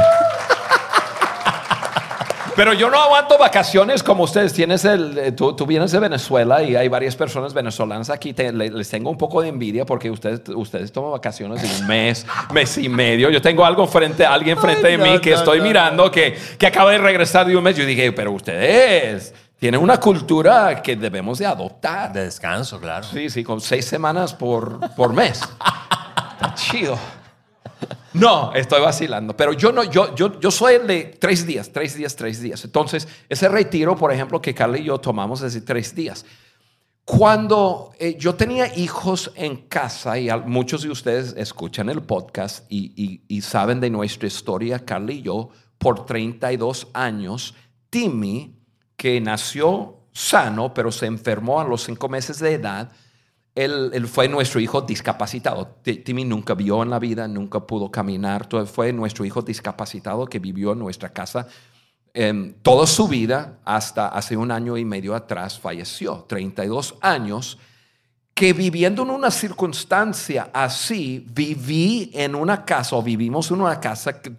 Pero 2.55 2.71
yo 2.73 2.89
no 2.89 2.97
aguanto 3.01 3.37
vacaciones 3.37 4.01
como 4.01 4.23
ustedes. 4.23 4.53
Tienes 4.53 4.85
el, 4.85 5.17
eh, 5.17 5.31
tú, 5.33 5.53
tú 5.55 5.65
vienes 5.65 5.91
de 5.91 5.99
Venezuela 5.99 6.63
y 6.63 6.75
hay 6.75 6.87
varias 6.87 7.15
personas 7.15 7.53
venezolanas 7.53 8.09
aquí. 8.09 8.33
Te- 8.33 8.53
le- 8.53 8.69
les 8.69 8.89
tengo 8.89 9.09
un 9.09 9.17
poco 9.17 9.41
de 9.41 9.49
envidia 9.49 9.85
porque 9.85 10.09
ustedes, 10.09 10.41
ustedes 10.55 10.91
toman 10.91 11.11
vacaciones 11.11 11.61
de 11.61 11.67
un 11.81 11.87
mes, 11.87 12.25
mes 12.53 12.77
y 12.77 12.87
medio. 12.87 13.29
Yo 13.29 13.41
tengo 13.41 13.65
algo 13.65 13.85
frente, 13.87 14.25
alguien 14.25 14.57
frente 14.57 14.87
Ay, 14.87 14.97
de 14.97 15.03
mí 15.03 15.13
no, 15.15 15.21
que 15.21 15.31
no, 15.31 15.35
estoy 15.37 15.57
no, 15.59 15.65
mirando 15.65 16.09
Que, 16.09 16.37
que 16.57 16.67
acaba 16.67 16.91
de 16.91 16.97
regresar 16.97 17.45
de 17.45 17.57
un 17.57 17.63
mes. 17.63 17.75
Yo 17.75 17.85
dije, 17.85 18.11
pero 18.13 18.31
ustedes 18.31 19.33
tienen 19.59 19.81
una 19.81 19.99
cultura 19.99 20.81
que 20.81 20.95
debemos 20.95 21.39
de 21.39 21.45
adoptar. 21.47 22.13
De 22.13 22.23
descanso, 22.23 22.79
claro. 22.79 23.05
Sí, 23.05 23.29
sí, 23.29 23.43
con 23.43 23.59
seis 23.59 23.83
semanas 23.85 24.33
por, 24.33 24.79
por 24.95 25.11
mes. 25.13 25.41
Está 26.35 26.53
chido. 26.55 26.97
No, 28.13 28.53
estoy 28.53 28.81
vacilando. 28.81 29.35
Pero 29.35 29.53
yo 29.53 29.71
no, 29.71 29.83
yo, 29.83 30.15
yo, 30.15 30.39
yo 30.39 30.49
soy 30.49 30.75
el 30.75 30.87
de 30.87 31.17
tres 31.19 31.45
días, 31.45 31.71
tres 31.71 31.95
días, 31.95 32.15
tres 32.15 32.41
días. 32.41 32.63
Entonces, 32.63 33.07
ese 33.27 33.49
retiro, 33.49 33.95
por 33.95 34.11
ejemplo, 34.11 34.41
que 34.41 34.53
Carla 34.53 34.77
y 34.77 34.85
yo 34.85 34.97
tomamos 34.99 35.41
de 35.41 35.61
tres 35.61 35.93
días. 35.93 36.25
Cuando 37.03 37.91
eh, 37.99 38.15
yo 38.17 38.35
tenía 38.35 38.73
hijos 38.77 39.31
en 39.35 39.57
casa, 39.67 40.17
y 40.17 40.29
muchos 40.45 40.83
de 40.83 40.89
ustedes 40.89 41.35
escuchan 41.37 41.89
el 41.89 42.01
podcast 42.01 42.65
y 42.69 43.41
saben 43.41 43.79
de 43.79 43.89
nuestra 43.89 44.27
historia, 44.27 44.79
Carla 44.79 45.11
y 45.11 45.21
yo, 45.21 45.49
por 45.77 46.05
32 46.05 46.87
años, 46.93 47.53
Timmy, 47.89 48.55
que 48.97 49.21
nació 49.21 49.99
sano, 50.11 50.73
pero 50.73 50.91
se 50.91 51.05
enfermó 51.05 51.59
a 51.59 51.65
los 51.65 51.83
cinco 51.83 52.09
meses 52.09 52.39
de 52.39 52.53
edad, 52.53 52.91
él, 53.55 53.89
él 53.93 54.07
fue 54.07 54.27
nuestro 54.27 54.59
hijo 54.59 54.81
discapacitado. 54.81 55.67
Ti- 55.81 55.97
Timmy 55.97 56.25
nunca 56.25 56.53
vio 56.53 56.83
en 56.83 56.89
la 56.89 56.99
vida, 56.99 57.27
nunca 57.27 57.61
pudo 57.61 57.89
caminar. 57.89 58.47
Fue 58.67 58.91
nuestro 58.93 59.23
hijo 59.25 59.41
discapacitado 59.41 60.25
que 60.27 60.39
vivió 60.39 60.73
en 60.73 60.79
nuestra 60.79 61.09
casa 61.13 61.47
em, 62.13 62.53
toda 62.61 62.87
su 62.87 63.07
vida 63.09 63.59
hasta 63.65 64.07
hace 64.07 64.37
un 64.37 64.49
año 64.51 64.77
y 64.77 64.85
medio 64.85 65.15
atrás 65.15 65.59
falleció, 65.59 66.25
32 66.29 66.95
años, 67.01 67.57
que 68.33 68.53
viviendo 68.53 69.03
en 69.03 69.09
una 69.09 69.31
circunstancia 69.31 70.49
así, 70.53 71.25
viví 71.33 72.11
en 72.13 72.35
una 72.35 72.63
casa 72.63 72.95
o 72.95 73.03
vivimos 73.03 73.51
en 73.51 73.59
una 73.61 73.79
casa 73.81 74.21
que- 74.21 74.31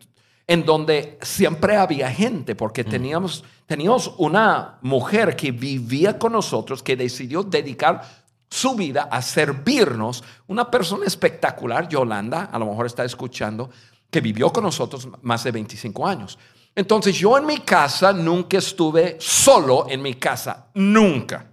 en 0.46 0.64
donde 0.64 1.18
siempre 1.22 1.76
había 1.76 2.10
gente, 2.10 2.54
porque 2.54 2.82
teníamos, 2.84 3.44
teníamos 3.66 4.14
una 4.16 4.78
mujer 4.80 5.34
que 5.36 5.50
vivía 5.52 6.18
con 6.18 6.32
nosotros, 6.32 6.82
que 6.82 6.96
decidió 6.96 7.42
dedicar 7.42 8.02
su 8.48 8.74
vida 8.74 9.08
a 9.10 9.20
servirnos, 9.22 10.22
una 10.46 10.70
persona 10.70 11.06
espectacular, 11.06 11.88
Yolanda, 11.88 12.48
a 12.52 12.58
lo 12.58 12.66
mejor 12.66 12.86
está 12.86 13.04
escuchando, 13.04 13.70
que 14.10 14.20
vivió 14.20 14.52
con 14.52 14.64
nosotros 14.64 15.08
más 15.22 15.44
de 15.44 15.50
25 15.50 16.06
años. 16.06 16.38
Entonces 16.74 17.16
yo 17.16 17.36
en 17.38 17.46
mi 17.46 17.58
casa 17.58 18.12
nunca 18.12 18.58
estuve 18.58 19.16
solo 19.18 19.86
en 19.88 20.02
mi 20.02 20.14
casa, 20.14 20.66
nunca. 20.74 21.46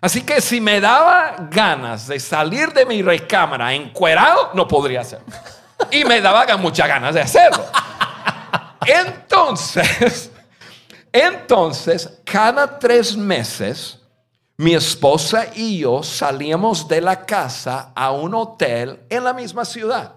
Así 0.00 0.22
que 0.22 0.40
si 0.40 0.60
me 0.60 0.80
daba 0.80 1.36
ganas 1.50 2.08
de 2.08 2.18
salir 2.18 2.72
de 2.72 2.84
mi 2.84 3.02
recámara 3.02 3.72
encuerado, 3.72 4.50
no 4.54 4.66
podría 4.66 5.02
hacerlo. 5.02 5.26
Y 5.90 6.04
me 6.04 6.20
daba 6.20 6.56
muchas 6.56 6.88
ganas 6.88 7.14
de 7.14 7.20
hacerlo. 7.20 7.64
Entonces, 8.84 10.32
entonces, 11.12 12.20
cada 12.24 12.78
tres 12.78 13.16
meses, 13.16 14.00
mi 14.62 14.74
esposa 14.74 15.48
y 15.56 15.78
yo 15.78 16.02
salíamos 16.04 16.86
de 16.86 17.00
la 17.00 17.26
casa 17.26 17.90
a 17.96 18.12
un 18.12 18.32
hotel 18.34 19.00
en 19.10 19.24
la 19.24 19.32
misma 19.32 19.64
ciudad. 19.64 20.14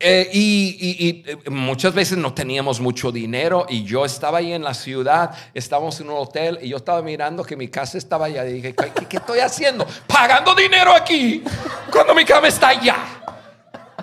Eh, 0.00 0.30
y, 0.32 1.24
eh, 1.28 1.36
muchas 1.50 1.92
veces 1.92 2.16
no 2.16 2.32
teníamos 2.32 2.78
mucho 2.78 3.10
dinero 3.10 3.66
y 3.68 3.82
yo 3.82 4.04
estaba 4.04 4.38
ahí 4.38 4.52
en 4.52 4.62
la 4.62 4.72
ciudad, 4.72 5.34
estábamos 5.52 5.98
en 5.98 6.08
un 6.10 6.18
hotel 6.18 6.60
y 6.62 6.68
yo 6.68 6.76
estaba 6.76 7.02
mirando 7.02 7.42
que 7.42 7.56
mi 7.56 7.66
casa 7.66 7.98
estaba 7.98 8.26
allá 8.26 8.46
y 8.46 8.52
dije, 8.52 8.74
¿qué, 8.76 8.92
qué- 8.96 9.06
qué 9.06 9.16
estoy 9.16 9.40
haciendo? 9.40 9.84
Pagando 10.06 10.54
dinero 10.54 10.94
aquí 10.94 11.42
cuando 11.90 12.14
mi 12.14 12.24
cama 12.24 12.46
está 12.46 12.68
allá. 12.68 13.17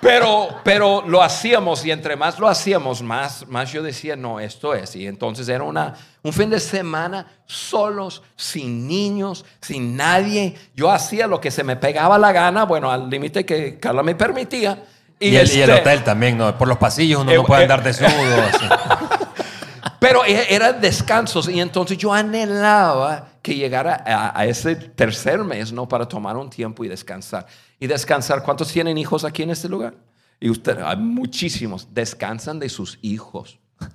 Pero, 0.02 0.48
pero 0.62 1.02
lo 1.06 1.22
hacíamos 1.22 1.84
y 1.86 1.90
entre 1.90 2.16
más 2.16 2.38
lo 2.38 2.48
hacíamos, 2.48 3.02
más, 3.02 3.46
más 3.48 3.72
yo 3.72 3.82
decía, 3.82 4.14
no, 4.14 4.38
esto 4.40 4.74
es. 4.74 4.94
Y 4.94 5.06
entonces 5.06 5.48
era 5.48 5.64
una, 5.64 5.94
un 6.22 6.32
fin 6.34 6.50
de 6.50 6.60
semana 6.60 7.26
solos, 7.46 8.22
sin 8.36 8.86
niños, 8.86 9.44
sin 9.60 9.96
nadie. 9.96 10.54
Yo 10.74 10.90
hacía 10.90 11.26
lo 11.26 11.40
que 11.40 11.50
se 11.50 11.64
me 11.64 11.76
pegaba 11.76 12.18
la 12.18 12.30
gana, 12.32 12.64
bueno, 12.64 12.90
al 12.90 13.08
límite 13.08 13.46
que 13.46 13.78
Carla 13.78 14.02
me 14.02 14.14
permitía. 14.14 14.84
Y, 15.18 15.34
el, 15.34 15.50
y 15.50 15.62
el 15.62 15.70
este, 15.70 15.72
hotel 15.80 16.04
también, 16.04 16.36
¿no? 16.36 16.56
Por 16.58 16.68
los 16.68 16.76
pasillos 16.76 17.22
uno 17.22 17.32
Eh, 17.32 17.36
no 17.36 17.44
puede 17.44 17.62
eh, 17.62 17.64
andar 17.64 17.82
desnudo. 17.82 18.42
así. 18.42 18.66
Pero 19.98 20.24
e- 20.26 20.54
eran 20.54 20.78
descansos 20.80 21.48
y 21.48 21.58
entonces 21.58 21.96
yo 21.96 22.12
anhelaba 22.12 23.28
que 23.40 23.54
llegara 23.54 24.04
a, 24.06 24.38
a 24.38 24.44
ese 24.44 24.76
tercer 24.76 25.42
mes, 25.42 25.72
¿no? 25.72 25.88
Para 25.88 26.06
tomar 26.06 26.36
un 26.36 26.50
tiempo 26.50 26.84
y 26.84 26.88
descansar. 26.88 27.46
Y 27.78 27.86
descansar, 27.86 28.42
¿cuántos 28.42 28.68
tienen 28.72 28.96
hijos 28.98 29.24
aquí 29.24 29.42
en 29.42 29.50
este 29.50 29.68
lugar? 29.68 29.94
Y 30.40 30.48
usted, 30.50 30.80
hay 30.82 30.96
muchísimos, 30.96 31.88
descansan 31.92 32.58
de 32.58 32.68
sus 32.68 32.98
hijos. 33.02 33.58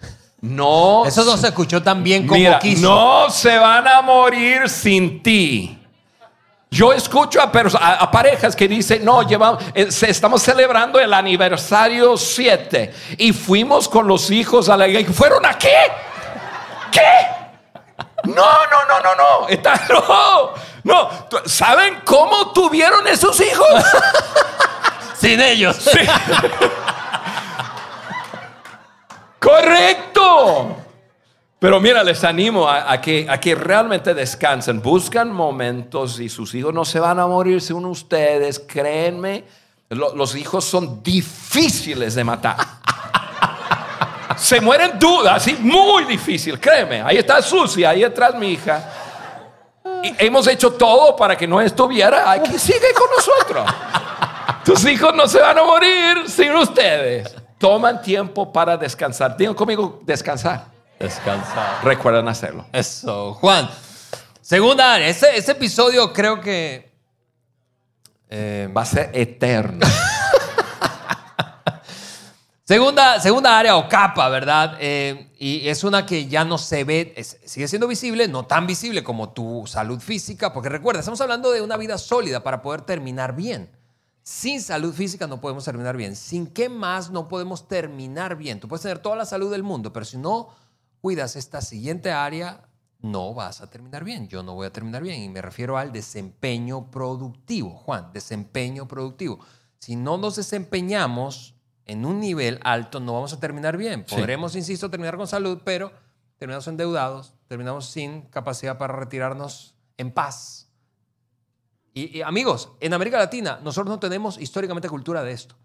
No. 0.44 1.06
Eso 1.06 1.24
no 1.24 1.38
se 1.38 1.50
escuchó 1.50 1.84
tan 1.84 2.04
bien 2.04 2.26
como 2.26 2.40
Mira, 2.40 2.58
quiso. 2.58 2.82
no 2.90 3.30
se 3.30 3.60
van 3.60 3.88
a 3.88 4.02
morir 4.02 4.68
sin 4.68 5.22
ti. 5.22 5.78
Yo 6.72 6.92
escucho 6.94 7.40
a, 7.40 7.52
perso- 7.52 7.78
a- 7.80 7.98
a 7.98 8.10
parejas 8.10 8.56
que 8.56 8.68
dicen, 8.68 9.06
no, 9.06 9.22
llevamos, 9.22 9.64
eh, 9.76 9.88
estamos 10.08 10.42
celebrando 10.42 11.00
el 11.00 11.14
aniversario 11.14 12.18
7 12.18 12.92
y 13.20 13.34
fuimos 13.34 13.88
con 13.88 14.08
los 14.08 14.32
hijos 14.32 14.68
a 14.68 14.76
la 14.78 14.88
iglesia. 14.88 15.14
¿Fueron 15.14 15.46
a 15.46 15.56
qué? 15.60 15.76
¿Qué? 16.92 17.02
No, 18.24 18.34
no, 18.34 18.86
no, 18.88 19.00
no, 19.04 19.16
no. 19.16 19.48
Está, 19.50 19.82
no, 19.90 20.52
no. 20.84 21.10
¿Tú- 21.30 21.40
¿Saben 21.46 22.02
cómo 22.06 22.52
tuvieron 22.54 23.08
esos 23.08 23.40
hijos? 23.42 23.68
Sin 25.18 25.40
ellos. 25.42 25.78
Correcto. 29.40 30.78
Pero 31.60 31.80
mira, 31.80 32.04
les 32.04 32.24
animo 32.24 32.68
a, 32.68 32.92
a 32.92 33.00
que, 33.02 33.28
a 33.30 33.40
que 33.40 33.54
realmente 33.56 34.14
descansen. 34.14 34.82
Buscan 34.82 35.32
momentos 35.32 36.20
y 36.20 36.28
sus 36.30 36.56
hijos 36.56 36.74
no 36.74 36.84
se 36.86 37.00
van 37.00 37.20
a 37.20 37.28
morir 37.28 37.62
según 37.62 37.86
ustedes. 37.86 38.60
Créanme, 38.60 39.44
lo- 39.90 40.16
los 40.16 40.36
hijos 40.36 40.66
son 40.66 41.04
difíciles 41.04 42.16
de 42.16 42.24
matar. 42.24 42.58
Se 44.42 44.60
mueren 44.60 44.98
dudas, 44.98 45.36
así 45.36 45.54
muy 45.60 46.04
difícil, 46.06 46.60
créeme. 46.60 47.04
Ahí 47.04 47.18
está 47.18 47.40
Susi, 47.44 47.86
ahí 47.86 48.04
atrás 48.04 48.34
mi 48.34 48.54
hija. 48.54 48.84
Y 50.04 50.16
hemos 50.18 50.48
hecho 50.48 50.74
todo 50.74 51.16
para 51.16 51.38
que 51.38 51.48
no 51.48 51.62
estuviera. 51.62 52.32
Aquí 52.32 52.58
sigue 52.58 52.92
con 52.92 53.08
nosotros. 53.16 53.70
Tus 54.66 54.84
hijos 54.86 55.14
no 55.14 55.28
se 55.28 55.40
van 55.40 55.60
a 55.60 55.64
morir 55.64 56.28
sin 56.28 56.52
ustedes. 56.56 57.36
Toman 57.60 58.02
tiempo 58.02 58.52
para 58.52 58.76
descansar. 58.78 59.38
Digan 59.38 59.54
conmigo, 59.54 60.02
descansar. 60.04 60.66
Descansar. 60.98 61.84
Recuerdan 61.84 62.28
hacerlo. 62.28 62.66
Eso. 62.74 63.36
Juan, 63.36 63.70
segunda 64.42 64.96
área. 64.96 65.08
Ese, 65.08 65.38
ese 65.38 65.52
episodio 65.52 66.12
creo 66.12 66.42
que... 66.42 66.92
eh, 68.28 68.68
Va 68.76 68.82
a 68.82 68.86
ser 68.86 69.12
eterno. 69.14 69.86
Segunda, 72.72 73.20
segunda 73.20 73.60
área 73.60 73.76
o 73.76 73.90
capa, 73.90 74.30
¿verdad? 74.30 74.78
Eh, 74.80 75.34
y 75.38 75.68
es 75.68 75.84
una 75.84 76.06
que 76.06 76.28
ya 76.30 76.46
no 76.46 76.58
se 76.58 76.86
ve, 76.86 77.14
es- 77.18 77.38
sigue 77.44 77.68
siendo 77.68 77.86
visible, 77.86 78.30
no 78.30 78.46
tan 78.46 78.66
visible 78.66 79.04
como 79.04 79.34
tu 79.34 79.66
salud 79.68 80.00
física, 80.00 80.54
porque 80.54 80.70
recuerda, 80.70 81.02
estamos 81.02 81.20
hablando 81.20 81.52
de 81.52 81.62
una 81.62 81.76
vida 81.76 81.98
sólida 81.98 82.44
para 82.44 82.62
poder 82.62 82.84
terminar 82.84 83.36
bien. 83.36 83.70
Sin 84.24 84.62
salud 84.62 84.94
física 84.94 85.28
no 85.28 85.42
podemos 85.42 85.66
terminar 85.66 85.98
bien. 85.98 86.16
Sin 86.16 86.48
qué 86.48 86.70
más 86.70 87.10
no 87.10 87.28
podemos 87.28 87.68
terminar 87.68 88.38
bien. 88.38 88.62
Tú 88.62 88.70
puedes 88.70 88.84
tener 88.84 89.00
toda 89.00 89.18
la 89.18 89.26
salud 89.26 89.52
del 89.52 89.64
mundo, 89.64 89.92
pero 89.92 90.06
si 90.06 90.16
no 90.18 90.48
cuidas 91.02 91.36
esta 91.36 91.60
siguiente 91.60 92.14
área, 92.14 92.70
no 93.02 93.34
vas 93.34 93.60
a 93.60 93.70
terminar 93.70 94.06
bien. 94.06 94.30
Yo 94.30 94.44
no 94.44 94.54
voy 94.54 94.68
a 94.68 94.72
terminar 94.72 95.04
bien. 95.04 95.22
Y 95.22 95.28
me 95.28 95.42
refiero 95.42 95.78
al 95.78 95.92
desempeño 95.92 96.90
productivo. 96.90 97.72
Juan, 97.72 98.14
desempeño 98.14 98.88
productivo. 98.88 99.40
Si 99.78 99.98
no 99.98 100.18
nos 100.18 100.38
desempeñamos 100.38 101.56
en 101.92 102.06
un 102.06 102.20
nivel 102.20 102.60
alto, 102.64 103.00
no 103.00 103.14
vamos 103.14 103.34
a 103.34 103.40
terminar 103.40 103.78
bien. 103.78 104.06
Sí. 104.08 104.16
Podremos, 104.16 104.56
insisto, 104.56 104.90
terminar 104.90 105.18
con 105.18 105.28
salud, 105.28 105.62
pero 105.64 105.92
terminamos 106.38 106.68
endeudados, 106.68 107.34
terminamos 107.48 107.86
sin 107.88 108.22
capacidad 108.24 108.78
para 108.78 108.96
retirarnos 108.96 109.76
en 109.98 110.12
paz. 110.12 110.70
Y, 111.94 112.18
y, 112.20 112.22
amigos, 112.22 112.72
en 112.80 112.94
América 112.94 113.18
Latina 113.18 113.60
nosotros 113.64 113.90
no 113.90 114.00
tenemos 114.00 114.40
históricamente 114.40 114.88
cultura 114.90 115.24
de 115.24 115.34
esto. 115.34 115.56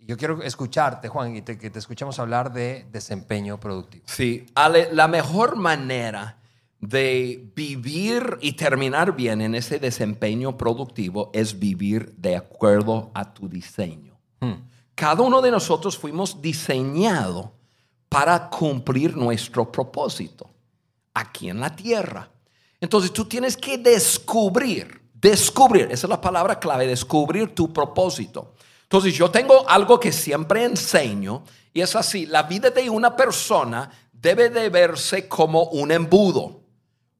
Yo 0.00 0.16
quiero 0.16 0.42
escucharte, 0.42 1.08
Juan, 1.08 1.36
y 1.36 1.42
te- 1.42 1.58
que 1.58 1.70
te 1.70 1.78
escuchemos 1.78 2.18
hablar 2.18 2.52
de 2.52 2.86
desempeño 2.90 3.60
productivo. 3.60 4.04
Sí, 4.08 4.46
Ale, 4.54 4.88
la 4.92 5.06
mejor 5.06 5.56
manera 5.56 6.38
de 6.80 7.50
vivir 7.54 8.38
y 8.40 8.52
terminar 8.52 9.14
bien 9.14 9.40
en 9.40 9.54
ese 9.54 9.78
desempeño 9.78 10.56
productivo 10.56 11.30
es 11.34 11.58
vivir 11.58 12.14
de 12.16 12.36
acuerdo 12.36 13.10
a 13.14 13.34
tu 13.34 13.48
diseño. 13.48 14.18
Hmm. 14.40 14.68
Cada 14.98 15.22
uno 15.22 15.40
de 15.40 15.52
nosotros 15.52 15.96
fuimos 15.96 16.42
diseñados 16.42 17.46
para 18.08 18.50
cumplir 18.50 19.16
nuestro 19.16 19.70
propósito 19.70 20.50
aquí 21.14 21.48
en 21.48 21.60
la 21.60 21.70
tierra. 21.70 22.28
Entonces 22.80 23.12
tú 23.12 23.24
tienes 23.24 23.56
que 23.56 23.78
descubrir, 23.78 25.00
descubrir, 25.14 25.82
esa 25.92 26.08
es 26.08 26.10
la 26.10 26.20
palabra 26.20 26.58
clave, 26.58 26.88
descubrir 26.88 27.54
tu 27.54 27.72
propósito. 27.72 28.54
Entonces 28.82 29.14
yo 29.14 29.30
tengo 29.30 29.68
algo 29.70 30.00
que 30.00 30.10
siempre 30.10 30.64
enseño 30.64 31.44
y 31.72 31.80
es 31.80 31.94
así, 31.94 32.26
la 32.26 32.42
vida 32.42 32.70
de 32.70 32.90
una 32.90 33.14
persona 33.14 33.88
debe 34.12 34.50
de 34.50 34.68
verse 34.68 35.28
como 35.28 35.62
un 35.66 35.92
embudo. 35.92 36.62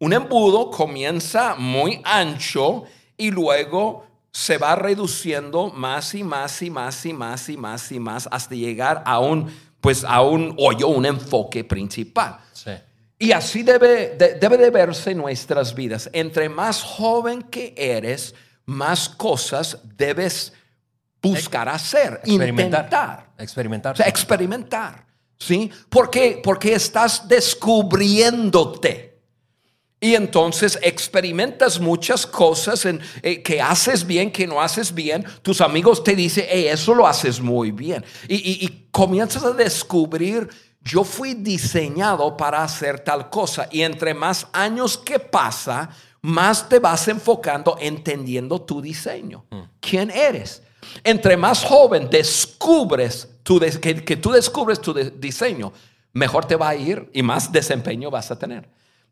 Un 0.00 0.14
embudo 0.14 0.68
comienza 0.72 1.54
muy 1.54 2.00
ancho 2.02 2.82
y 3.16 3.30
luego 3.30 4.07
se 4.32 4.58
va 4.58 4.74
reduciendo 4.76 5.70
más 5.70 6.14
y 6.14 6.22
más 6.22 6.62
y 6.62 6.70
más 6.70 7.04
y 7.06 7.12
más 7.12 7.48
y 7.50 7.56
más 7.56 7.92
y 7.92 8.00
más 8.00 8.28
hasta 8.30 8.54
llegar 8.54 9.02
a 9.04 9.18
un, 9.18 9.50
pues 9.80 10.04
a 10.04 10.22
un 10.22 10.54
hoyo, 10.58 10.88
un 10.88 11.06
enfoque 11.06 11.64
principal. 11.64 12.38
Sí. 12.52 12.72
Y 13.18 13.32
así 13.32 13.62
debe 13.62 14.16
de, 14.16 14.34
debe 14.34 14.56
de 14.56 14.70
verse 14.70 15.14
nuestras 15.14 15.74
vidas. 15.74 16.08
Entre 16.12 16.48
más 16.48 16.82
joven 16.82 17.42
que 17.42 17.74
eres, 17.76 18.34
más 18.64 19.08
cosas 19.08 19.78
debes 19.96 20.52
buscar 21.20 21.68
hacer, 21.68 22.20
Experimentar. 22.24 22.84
intentar. 22.84 23.30
Experimentar. 23.38 23.92
O 23.94 23.96
sea, 23.96 24.06
experimentar. 24.06 25.04
¿Sí? 25.36 25.70
¿Por 25.88 26.10
qué? 26.10 26.40
Porque 26.42 26.74
estás 26.74 27.26
descubriéndote. 27.26 29.07
Y 30.00 30.14
entonces 30.14 30.78
experimentas 30.82 31.80
muchas 31.80 32.24
cosas 32.24 32.84
en, 32.84 33.00
eh, 33.22 33.42
que 33.42 33.60
haces 33.60 34.06
bien, 34.06 34.30
que 34.30 34.46
no 34.46 34.60
haces 34.60 34.94
bien. 34.94 35.24
Tus 35.42 35.60
amigos 35.60 36.04
te 36.04 36.14
dicen, 36.14 36.46
"Hey, 36.48 36.66
eso 36.68 36.94
lo 36.94 37.06
haces 37.06 37.40
muy 37.40 37.72
bien. 37.72 38.04
Y, 38.28 38.36
y- 38.36 38.64
y 38.64 38.88
comienzas 38.92 39.42
a 39.44 39.50
descubrir, 39.52 40.48
yo 40.82 41.02
fui 41.02 41.34
diseñado 41.34 42.36
para 42.36 42.62
hacer 42.62 43.00
tal 43.00 43.28
cosa. 43.28 43.68
Y 43.72 43.82
entre 43.82 44.14
más 44.14 44.46
años 44.52 44.96
que 44.96 45.18
pasa, 45.18 45.90
más 46.22 46.68
te 46.68 46.78
vas 46.78 47.08
enfocando 47.08 47.76
entendiendo 47.80 48.60
tu 48.62 48.80
diseño. 48.80 49.46
¿Quién 49.80 50.10
eres? 50.12 50.62
Entre 51.02 51.36
más 51.36 51.64
joven 51.64 52.08
descubres 52.08 53.28
tu 53.42 53.58
que, 53.58 54.04
que 54.04 54.16
tú 54.16 54.30
descubres 54.30 54.80
tu 54.80 54.92
de- 54.94 55.10
diseño, 55.10 55.72
mejor 56.12 56.44
te 56.44 56.56
va 56.56 56.68
a 56.70 56.76
ir 56.76 57.10
y 57.12 57.22
más 57.22 57.50
desempeño 57.50 58.10
vas 58.10 58.30
a 58.30 58.38
tener. 58.38 58.68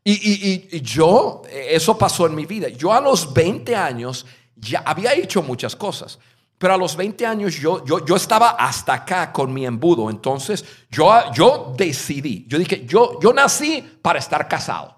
Y, 0.09 0.13
y- 0.13 0.69
y- 0.77 0.81
yo, 0.81 1.41
eso 1.51 1.97
pasó 1.97 2.27
en 2.27 2.35
mi 2.35 2.45
vida. 2.45 2.69
Yo 2.69 2.93
a 2.93 3.01
los 3.01 3.33
20 3.33 3.75
años 3.75 4.25
ya 4.55 4.81
había 4.85 5.13
hecho 5.13 5.41
muchas 5.43 5.75
cosas, 5.75 6.17
pero 6.57 6.73
a 6.75 6.77
los 6.77 6.95
20 6.95 7.25
años 7.25 7.55
yo, 7.55 7.83
yo, 7.83 8.05
yo 8.05 8.15
estaba 8.15 8.51
hasta 8.51 8.93
acá 8.93 9.33
con 9.33 9.53
mi 9.53 9.65
embudo. 9.65 10.09
Entonces 10.09 10.63
yo, 10.89 11.11
yo 11.33 11.73
decidí, 11.75 12.45
yo 12.47 12.57
dije, 12.57 12.85
yo, 12.85 13.19
yo 13.19 13.33
nací 13.33 13.81
para 14.01 14.19
estar 14.19 14.47
casado. 14.47 14.97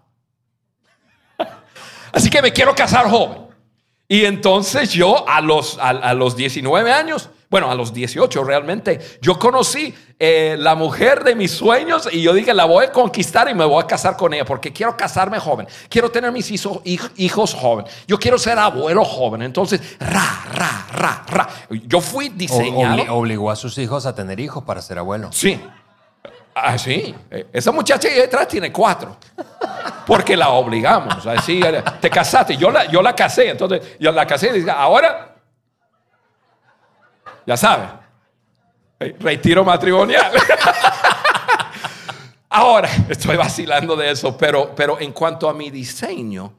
Así 2.12 2.30
que 2.30 2.42
me 2.44 2.54
quiero 2.54 2.76
casar 2.76 3.10
joven. 3.10 3.48
Y 4.08 4.26
entonces 4.26 4.92
yo 4.92 5.28
a 5.28 5.42
los, 5.42 5.80
a, 5.80 5.90
a 5.90 6.14
los 6.14 6.36
19 6.36 6.92
años, 6.92 7.30
bueno, 7.50 7.72
a 7.72 7.76
los 7.76 7.92
18 7.94 8.44
realmente, 8.44 9.00
yo 9.22 9.40
conocí 9.40 9.94
eh, 10.20 10.56
la 10.60 10.76
mujer 10.76 11.24
de 11.24 11.34
mis 11.34 11.52
sueños 11.52 12.08
y 12.12 12.22
yo 12.22 12.34
dije, 12.34 12.54
la 12.54 12.66
voy 12.66 12.86
a 12.86 12.92
conquistar 12.92 13.50
y 13.50 13.56
me 13.56 13.66
voy 13.66 13.84
a 13.84 13.88
casar 13.88 14.16
con 14.16 14.34
ella 14.34 14.46
porque 14.46 14.72
quiero 14.72 14.96
casarme 14.96 15.40
joven, 15.40 15.68
quiero 15.90 16.12
tener 16.12 16.32
mis 16.32 16.52
hijo- 16.52 16.82
hij- 16.86 17.12
hijos 17.18 17.54
joven, 17.56 17.86
yo 18.08 18.20
quiero 18.20 18.38
ser 18.38 18.60
abuelo 18.60 19.04
joven. 19.04 19.42
Entonces, 19.42 19.82
ra, 20.00 20.46
ra, 20.54 20.88
ra, 20.94 21.24
ra. 21.28 21.50
Yo 21.88 22.02
fui 22.02 22.30
diseñado. 22.30 22.98
obli- 22.98 23.08
obligó 23.10 23.50
a 23.50 23.56
sus 23.56 23.78
hijos 23.80 24.06
a 24.06 24.14
tener 24.14 24.40
hijos 24.40 24.64
para 24.64 24.82
ser 24.82 25.00
abuelo. 25.00 25.30
Sí. 25.32 25.60
Ah, 26.54 26.78
sí. 26.78 27.16
Eh, 27.32 27.48
Esa 27.54 27.72
muchacha 27.72 28.10
ahí 28.10 28.16
detrás 28.16 28.48
tiene 28.48 28.72
cuatro. 28.72 29.16
Porque 30.06 30.36
la 30.36 30.50
obligamos. 30.50 31.26
Así, 31.26 31.62
eh, 31.64 31.82
te 32.02 32.10
casaste. 32.10 32.58
Yo 32.58 32.70
la, 32.70 32.86
yo 32.92 33.02
la 33.02 33.16
casé. 33.16 33.50
Entonces, 33.52 33.82
yo 34.00 34.12
la 34.12 34.26
casé 34.28 34.50
y 34.50 34.60
dije, 34.60 34.70
ahora, 34.72 35.36
ya 37.46 37.58
sabe, 37.58 37.88
eh, 39.00 39.16
retiro 39.20 39.64
matrimonial. 39.64 40.32
ahora, 42.50 42.90
estoy 43.10 43.38
vacilando 43.38 43.96
de 43.96 44.12
eso, 44.12 44.38
pero, 44.38 44.74
pero 44.76 45.00
en 45.00 45.12
cuanto 45.12 45.50
a 45.50 45.54
mi 45.54 45.70
diseño, 45.70 46.54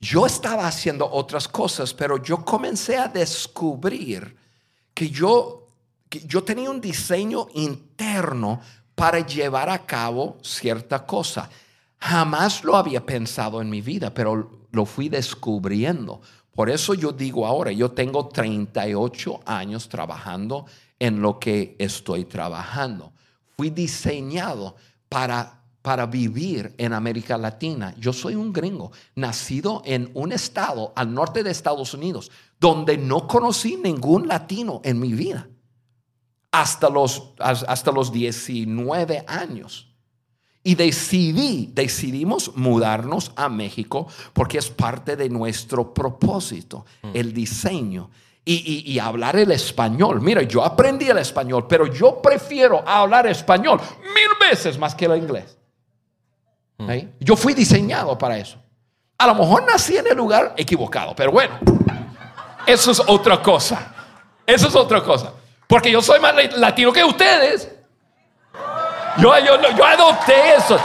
yo 0.00 0.26
estaba 0.26 0.66
haciendo 0.66 1.10
otras 1.10 1.48
cosas, 1.48 1.94
pero 1.94 2.22
yo 2.22 2.44
comencé 2.44 2.96
a 2.96 3.08
descubrir 3.08 4.36
que 4.92 5.10
yo, 5.10 5.66
que 6.08 6.20
yo 6.20 6.44
tenía 6.44 6.70
un 6.70 6.80
diseño 6.80 7.48
interno 7.54 8.60
para 8.94 9.20
llevar 9.20 9.68
a 9.68 9.86
cabo 9.86 10.38
cierta 10.42 11.04
cosa. 11.04 11.50
Jamás 11.98 12.64
lo 12.64 12.76
había 12.76 13.04
pensado 13.04 13.60
en 13.60 13.70
mi 13.70 13.80
vida, 13.80 14.12
pero 14.12 14.50
lo 14.70 14.86
fui 14.86 15.08
descubriendo. 15.08 16.20
Por 16.56 16.70
eso 16.70 16.94
yo 16.94 17.12
digo 17.12 17.46
ahora, 17.46 17.70
yo 17.70 17.90
tengo 17.90 18.28
38 18.28 19.40
años 19.44 19.90
trabajando 19.90 20.64
en 20.98 21.20
lo 21.20 21.38
que 21.38 21.76
estoy 21.78 22.24
trabajando. 22.24 23.12
Fui 23.56 23.68
diseñado 23.68 24.74
para, 25.10 25.62
para 25.82 26.06
vivir 26.06 26.74
en 26.78 26.94
América 26.94 27.36
Latina. 27.36 27.94
Yo 27.98 28.14
soy 28.14 28.36
un 28.36 28.54
gringo, 28.54 28.90
nacido 29.14 29.82
en 29.84 30.10
un 30.14 30.32
estado 30.32 30.94
al 30.96 31.12
norte 31.12 31.42
de 31.42 31.50
Estados 31.50 31.92
Unidos, 31.92 32.30
donde 32.58 32.96
no 32.96 33.28
conocí 33.28 33.76
ningún 33.76 34.26
latino 34.26 34.80
en 34.82 34.98
mi 34.98 35.12
vida 35.12 35.46
hasta 36.52 36.88
los, 36.88 37.34
hasta 37.38 37.92
los 37.92 38.10
19 38.10 39.26
años. 39.28 39.85
Y 40.66 40.74
decidí, 40.74 41.70
decidimos 41.72 42.50
mudarnos 42.56 43.30
a 43.36 43.48
México 43.48 44.08
porque 44.32 44.58
es 44.58 44.68
parte 44.68 45.14
de 45.14 45.28
nuestro 45.28 45.94
propósito, 45.94 46.84
el 47.14 47.32
diseño 47.32 48.10
y, 48.44 48.54
y- 48.54 48.92
y 48.92 48.98
hablar 48.98 49.36
el 49.36 49.52
español. 49.52 50.20
Mira, 50.20 50.42
yo 50.42 50.64
aprendí 50.64 51.06
el 51.08 51.18
español, 51.18 51.66
pero 51.68 51.86
yo 51.86 52.20
prefiero 52.20 52.82
hablar 52.86 53.26
español 53.28 53.80
mil 54.02 54.50
veces 54.50 54.76
más 54.76 54.94
que 54.94 55.04
el 55.04 55.16
inglés. 55.16 55.56
¿Eh? 56.80 57.08
Yo 57.20 57.36
fui 57.36 57.54
diseñado 57.54 58.18
para 58.18 58.36
eso. 58.36 58.58
A 59.18 59.26
lo 59.28 59.34
mejor 59.36 59.64
nací 59.66 59.96
en 59.96 60.06
el 60.08 60.16
lugar 60.16 60.52
equivocado, 60.56 61.14
pero 61.14 61.30
bueno, 61.32 61.58
eso 62.66 62.90
es 62.90 63.00
otra 63.06 63.40
cosa. 63.40 63.94
Eso 64.44 64.66
es 64.68 64.74
otra 64.74 65.02
cosa. 65.02 65.32
Porque 65.68 65.90
yo 65.90 66.02
soy 66.02 66.18
más 66.20 66.34
latino 66.58 66.92
que 66.92 67.02
ustedes. 67.04 67.72
Yo, 69.18 69.32
yo, 69.38 69.76
yo 69.76 69.84
adopté 69.84 70.54
eso. 70.56 70.78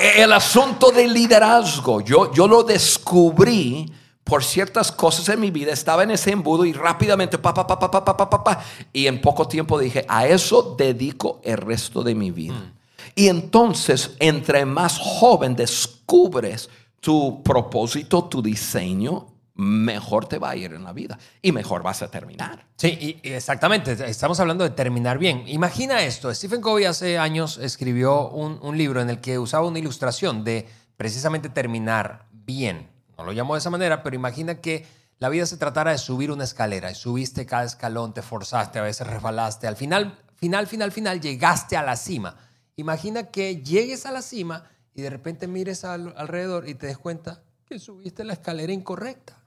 El 0.00 0.32
asunto 0.32 0.90
del 0.90 1.12
liderazgo, 1.12 2.00
yo, 2.00 2.32
yo 2.32 2.46
lo 2.46 2.62
descubrí 2.62 3.92
por 4.24 4.44
ciertas 4.44 4.92
cosas 4.92 5.28
en 5.28 5.40
mi 5.40 5.50
vida. 5.50 5.72
Estaba 5.72 6.02
en 6.02 6.12
ese 6.12 6.30
embudo 6.30 6.64
y 6.64 6.72
rápidamente, 6.72 7.38
pa, 7.38 7.52
pa, 7.52 7.66
pa, 7.66 7.78
pa, 7.78 7.90
pa, 7.90 8.04
pa, 8.04 8.30
pa, 8.30 8.44
pa, 8.44 8.64
y 8.92 9.06
en 9.06 9.20
poco 9.20 9.48
tiempo 9.48 9.78
dije, 9.78 10.04
a 10.08 10.26
eso 10.26 10.74
dedico 10.78 11.40
el 11.42 11.56
resto 11.56 12.02
de 12.02 12.14
mi 12.14 12.30
vida. 12.30 12.72
Y 13.14 13.28
entonces, 13.28 14.12
entre 14.20 14.64
más 14.64 14.98
joven 14.98 15.56
descubres 15.56 16.68
tu 17.00 17.42
propósito, 17.42 18.24
tu 18.24 18.42
diseño, 18.42 19.26
mejor 19.58 20.28
te 20.28 20.38
va 20.38 20.50
a 20.50 20.56
ir 20.56 20.72
en 20.72 20.84
la 20.84 20.92
vida 20.92 21.18
y 21.42 21.50
mejor 21.50 21.82
vas 21.82 22.00
a 22.02 22.10
terminar. 22.10 22.64
Sí, 22.76 23.18
y, 23.22 23.28
exactamente. 23.28 23.92
Estamos 24.08 24.38
hablando 24.38 24.62
de 24.62 24.70
terminar 24.70 25.18
bien. 25.18 25.42
Imagina 25.48 26.04
esto. 26.04 26.32
Stephen 26.32 26.60
Covey 26.60 26.84
hace 26.84 27.18
años 27.18 27.58
escribió 27.58 28.28
un, 28.28 28.78
libro 28.78 29.00
en 29.00 29.10
el 29.10 29.20
que 29.20 29.36
usaba 29.36 29.66
una 29.66 29.80
ilustración 29.80 30.44
de 30.44 30.68
precisamente 30.96 31.48
terminar 31.48 32.26
bien. 32.30 32.88
No 33.16 33.24
lo 33.24 33.32
llamó 33.32 33.54
de 33.54 33.58
esa 33.58 33.70
manera, 33.70 34.04
pero 34.04 34.14
imagina 34.14 34.60
que 34.60 34.86
la 35.18 35.28
vida 35.28 35.44
se 35.44 35.56
tratara 35.56 35.90
de 35.90 35.98
subir 35.98 36.30
una 36.30 36.44
escalera 36.44 36.92
y 36.92 36.94
subiste 36.94 37.44
cada 37.44 37.64
escalón, 37.64 38.14
te 38.14 38.22
forzaste, 38.22 38.78
a 38.78 38.82
veces 38.82 39.08
resbalaste. 39.08 39.66
Al 39.66 39.74
final, 39.74 40.16
final, 40.36 40.68
final, 40.68 40.92
final, 40.92 41.20
llegaste 41.20 41.76
a 41.76 41.82
la 41.82 41.96
cima. 41.96 42.36
Imagina 42.76 43.24
que 43.24 43.60
llegues 43.60 44.06
a 44.06 44.12
la 44.12 44.22
cima 44.22 44.70
y 44.94 45.02
de 45.02 45.10
repente 45.10 45.48
mires 45.48 45.84
alrededor 45.84 46.68
y 46.68 46.76
te 46.76 46.86
des 46.86 46.98
cuenta 46.98 47.42
que 47.66 47.80
subiste 47.80 48.22
la 48.22 48.34
escalera 48.34 48.72
incorrecta 48.72 49.38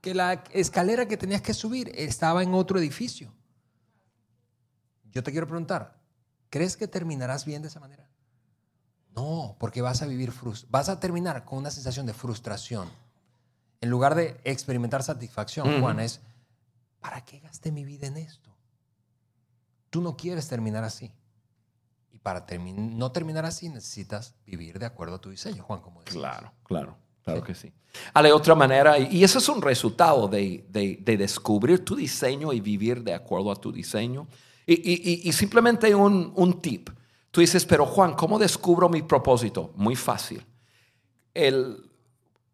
que 0.00 0.14
la 0.14 0.44
escalera 0.52 1.06
que 1.06 1.16
tenías 1.16 1.42
que 1.42 1.54
subir 1.54 1.92
estaba 1.94 2.42
en 2.42 2.54
otro 2.54 2.78
edificio. 2.78 3.32
Yo 5.10 5.22
te 5.22 5.32
quiero 5.32 5.46
preguntar, 5.46 6.00
¿crees 6.48 6.76
que 6.76 6.88
terminarás 6.88 7.44
bien 7.44 7.62
de 7.62 7.68
esa 7.68 7.80
manera? 7.80 8.08
No, 9.14 9.56
porque 9.58 9.82
vas 9.82 10.02
a 10.02 10.06
vivir 10.06 10.32
vas 10.68 10.88
a 10.88 11.00
terminar 11.00 11.44
con 11.44 11.58
una 11.58 11.70
sensación 11.70 12.06
de 12.06 12.14
frustración. 12.14 12.88
En 13.80 13.90
lugar 13.90 14.14
de 14.14 14.40
experimentar 14.44 15.02
satisfacción, 15.02 15.80
Juan, 15.80 16.00
es 16.00 16.20
¿para 17.00 17.24
qué 17.24 17.40
gasté 17.40 17.72
mi 17.72 17.84
vida 17.84 18.06
en 18.06 18.18
esto? 18.18 18.54
Tú 19.90 20.00
no 20.00 20.16
quieres 20.16 20.46
terminar 20.48 20.84
así. 20.84 21.12
Y 22.12 22.18
para 22.18 22.46
no 22.58 23.12
terminar 23.12 23.44
así 23.44 23.68
necesitas 23.68 24.34
vivir 24.46 24.78
de 24.78 24.86
acuerdo 24.86 25.16
a 25.16 25.20
tu 25.20 25.30
diseño, 25.30 25.64
Juan, 25.64 25.80
como 25.80 26.00
decías. 26.00 26.16
Claro, 26.16 26.52
claro. 26.64 27.09
Claro 27.24 27.42
que 27.42 27.54
sí. 27.54 27.72
de 28.14 28.32
otra 28.32 28.54
manera, 28.54 28.98
y 28.98 29.22
eso 29.22 29.38
es 29.38 29.48
un 29.48 29.60
resultado 29.60 30.28
de, 30.28 30.64
descubrir 31.04 31.84
tu 31.84 31.94
diseño 31.94 32.52
y 32.52 32.60
vivir 32.60 33.02
de 33.02 33.14
acuerdo 33.14 33.50
a 33.50 33.56
tu 33.56 33.72
diseño. 33.72 34.26
Y, 34.66 35.32
simplemente 35.32 35.94
un, 35.94 36.32
un, 36.36 36.60
tip. 36.60 36.90
Tú 37.30 37.40
dices, 37.40 37.64
pero 37.64 37.86
Juan, 37.86 38.14
¿cómo 38.14 38.38
descubro 38.38 38.88
mi 38.88 39.02
propósito? 39.02 39.72
Muy 39.76 39.96
fácil. 39.96 40.44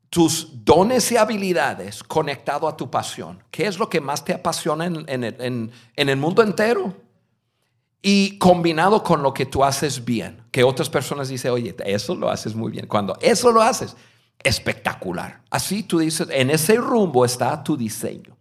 tus 0.09 0.65
dones 0.65 1.11
y 1.13 1.17
habilidades 1.17 2.03
conectado 2.03 2.69
a 2.69 2.77
tu 2.77 2.91
pasión. 2.91 3.43
¿Qué 3.51 3.67
es 3.67 3.79
lo 3.79 3.89
que 3.89 4.01
más 4.01 4.25
te 4.25 4.33
apasiona 4.33 4.87
en, 4.87 5.07
en 5.07 6.09
el 6.09 6.17
mundo 6.17 6.43
entero? 6.43 6.95
Y 8.03 8.39
combinado 8.39 9.03
con 9.03 9.23
lo 9.23 9.35
que 9.35 9.47
tú 9.47 9.65
haces 9.65 10.05
bien, 10.05 10.43
que 10.53 10.63
otras 10.63 10.89
personas 10.89 11.29
dicen, 11.29 11.51
oye, 11.51 11.75
eso 11.85 12.15
lo 12.15 12.31
haces 12.31 12.55
muy 12.55 12.71
bien. 12.71 12.87
Cuando 12.87 13.17
eso 13.21 13.51
lo 13.51 13.61
haces, 13.61 13.97
espectacular. 14.47 15.43
Así 15.51 15.83
tú 15.83 15.99
dices, 15.99 16.29
en 16.31 16.51
ese 16.51 16.77
rumbo 16.77 17.25
está 17.25 17.63
tu 17.63 17.77
diseño. 17.77 18.37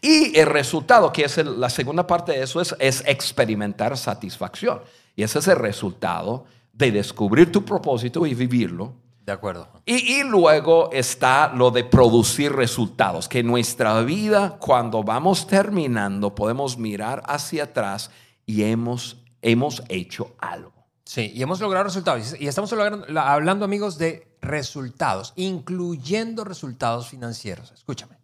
Y 0.00 0.38
el 0.38 0.46
resultado, 0.46 1.12
que 1.12 1.24
es 1.24 1.36
la 1.38 1.70
segunda 1.70 2.06
parte 2.06 2.32
de 2.32 2.42
eso, 2.42 2.60
es, 2.60 2.74
es 2.78 3.02
experimentar 3.06 3.96
satisfacción. 3.96 4.80
Y 5.16 5.22
ese 5.22 5.38
es 5.38 5.48
el 5.48 5.56
resultado 5.56 6.44
de 6.72 6.92
descubrir 6.92 7.50
tu 7.50 7.64
propósito 7.64 8.24
y 8.26 8.34
vivirlo. 8.34 8.94
De 9.24 9.32
acuerdo. 9.32 9.68
Y, 9.84 10.20
y, 10.20 10.22
luego 10.22 10.90
está 10.92 11.52
lo 11.54 11.70
de 11.70 11.84
producir 11.84 12.52
resultados, 12.52 13.28
que 13.28 13.40
en 13.40 13.46
nuestra 13.46 14.00
vida, 14.00 14.56
cuando 14.58 15.02
vamos 15.02 15.46
terminando, 15.46 16.34
podemos 16.34 16.78
mirar 16.78 17.22
hacia 17.26 17.64
atrás 17.64 18.10
y 18.46 18.62
hemos, 18.62 19.18
hemos 19.42 19.82
hecho 19.88 20.34
algo. 20.38 20.72
Sí, 21.04 21.32
y 21.34 21.42
hemos 21.42 21.58
logrado 21.60 21.84
resultados. 21.84 22.38
Y 22.38 22.48
estamos 22.48 22.70
hablando, 22.72 23.64
amigos, 23.64 23.96
de 23.96 24.27
resultados, 24.40 25.32
incluyendo 25.36 26.44
resultados 26.44 27.08
financieros. 27.08 27.72
Escúchame. 27.72 28.18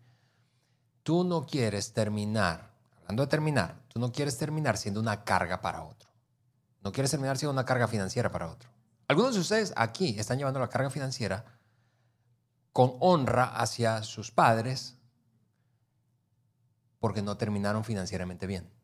Tú 1.02 1.24
no 1.24 1.46
quieres 1.46 1.92
terminar, 1.92 2.70
hablando 3.02 3.24
de 3.24 3.28
terminar, 3.28 3.76
tú 3.88 4.00
no 4.00 4.12
quieres 4.12 4.38
terminar 4.38 4.76
siendo 4.76 5.00
una 5.00 5.24
carga 5.24 5.60
para 5.60 5.84
otro. 5.84 6.08
No 6.82 6.92
quieres 6.92 7.10
terminar 7.10 7.38
siendo 7.38 7.52
una 7.52 7.64
carga 7.64 7.88
financiera 7.88 8.30
para 8.30 8.50
otro. 8.50 8.70
Algunos 9.08 9.34
de 9.34 9.40
ustedes 9.40 9.72
aquí 9.76 10.18
están 10.18 10.38
llevando 10.38 10.60
la 10.60 10.68
carga 10.68 10.90
financiera 10.90 11.44
con 12.72 12.96
honra 13.00 13.44
hacia 13.44 14.02
sus 14.02 14.30
padres 14.30 14.96
porque 16.98 17.22
no 17.22 17.36
terminaron 17.36 17.84
financieramente 17.84 18.46
bien 18.46 18.74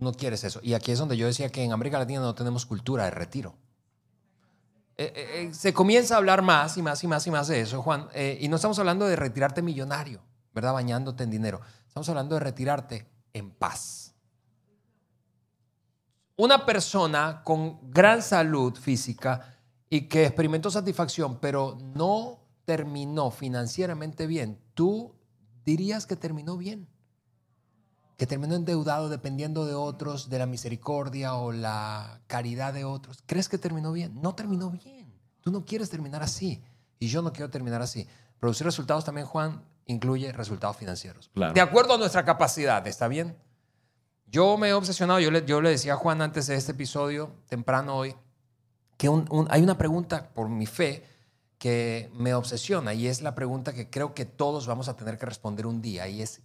no 0.00 0.12
quieres 0.12 0.44
eso. 0.44 0.60
Y 0.62 0.74
aquí 0.74 0.92
es 0.92 0.98
donde 0.98 1.16
yo 1.16 1.26
decía 1.26 1.50
que 1.50 1.62
en 1.62 1.72
América 1.72 1.98
Latina 1.98 2.20
no 2.20 2.34
tenemos 2.34 2.66
cultura 2.66 3.04
de 3.04 3.10
retiro. 3.10 3.54
Eh, 5.00 5.12
eh, 5.14 5.42
eh, 5.42 5.54
se 5.54 5.72
comienza 5.72 6.14
a 6.14 6.18
hablar 6.18 6.42
más 6.42 6.76
y 6.76 6.82
más 6.82 7.04
y 7.04 7.06
más 7.06 7.24
y 7.24 7.30
más 7.30 7.46
de 7.46 7.60
eso, 7.60 7.82
Juan. 7.82 8.08
y 8.40 8.48
no 8.48 8.56
estamos 8.56 8.80
hablando 8.80 9.06
de 9.06 9.14
retirarte 9.14 9.62
millonario, 9.62 10.20
¿verdad? 10.52 10.72
Bañándote 10.72 11.22
en 11.22 11.30
dinero. 11.30 11.60
Estamos 11.86 12.08
hablando 12.08 12.34
de 12.34 12.40
retirarte 12.40 13.08
en 13.32 13.52
paz. 13.52 14.16
Una 16.34 16.66
persona 16.66 17.42
con 17.44 17.78
gran 17.92 18.22
salud 18.22 18.74
física 18.74 19.56
y 19.88 20.08
que 20.08 20.26
experimentó 20.26 20.68
satisfacción, 20.68 21.38
pero 21.38 21.78
no 21.94 22.40
terminó 22.64 23.30
financieramente 23.30 24.26
bien, 24.26 24.60
¿tú 24.74 25.14
dirías 25.64 26.06
que 26.06 26.16
terminó 26.16 26.56
bien? 26.56 26.88
Que 28.18 28.26
terminó 28.26 28.56
endeudado 28.56 29.08
dependiendo 29.08 29.64
de 29.64 29.74
otros, 29.74 30.28
de 30.28 30.40
la 30.40 30.46
misericordia 30.46 31.34
o 31.34 31.52
la 31.52 32.20
caridad 32.26 32.74
de 32.74 32.84
otros. 32.84 33.22
¿Crees 33.26 33.48
que 33.48 33.58
terminó 33.58 33.92
bien? 33.92 34.20
No 34.20 34.34
terminó 34.34 34.70
bien. 34.70 35.14
Tú 35.40 35.52
no 35.52 35.64
quieres 35.64 35.88
terminar 35.88 36.24
así 36.24 36.60
y 36.98 37.06
yo 37.06 37.22
no 37.22 37.32
quiero 37.32 37.48
terminar 37.48 37.80
así. 37.80 38.08
Producir 38.40 38.66
resultados 38.66 39.04
también, 39.04 39.24
Juan, 39.24 39.64
incluye 39.86 40.32
resultados 40.32 40.76
financieros. 40.76 41.30
De 41.54 41.60
acuerdo 41.60 41.94
a 41.94 41.98
nuestra 41.98 42.24
capacidad, 42.24 42.84
¿está 42.88 43.06
bien? 43.06 43.36
Yo 44.26 44.58
me 44.58 44.70
he 44.70 44.72
obsesionado, 44.72 45.20
yo 45.20 45.30
le, 45.30 45.44
yo 45.46 45.60
le 45.60 45.70
decía 45.70 45.92
a 45.92 45.96
Juan 45.96 46.20
antes 46.20 46.48
de 46.48 46.56
este 46.56 46.72
episodio, 46.72 47.30
temprano 47.48 47.96
hoy, 47.96 48.16
que 48.96 49.08
hay 49.48 49.62
una 49.62 49.78
pregunta 49.78 50.30
por 50.34 50.48
mi 50.48 50.66
fe 50.66 51.06
que 51.58 52.10
me 52.14 52.34
obsesiona 52.34 52.94
y 52.94 53.06
es 53.06 53.22
la 53.22 53.36
pregunta 53.36 53.72
que 53.72 53.88
creo 53.88 54.12
que 54.12 54.24
todos 54.24 54.66
vamos 54.66 54.88
a 54.88 54.96
tener 54.96 55.18
que 55.18 55.26
responder 55.26 55.66
un 55.66 55.80
día 55.80 56.08
y 56.08 56.20
es 56.20 56.42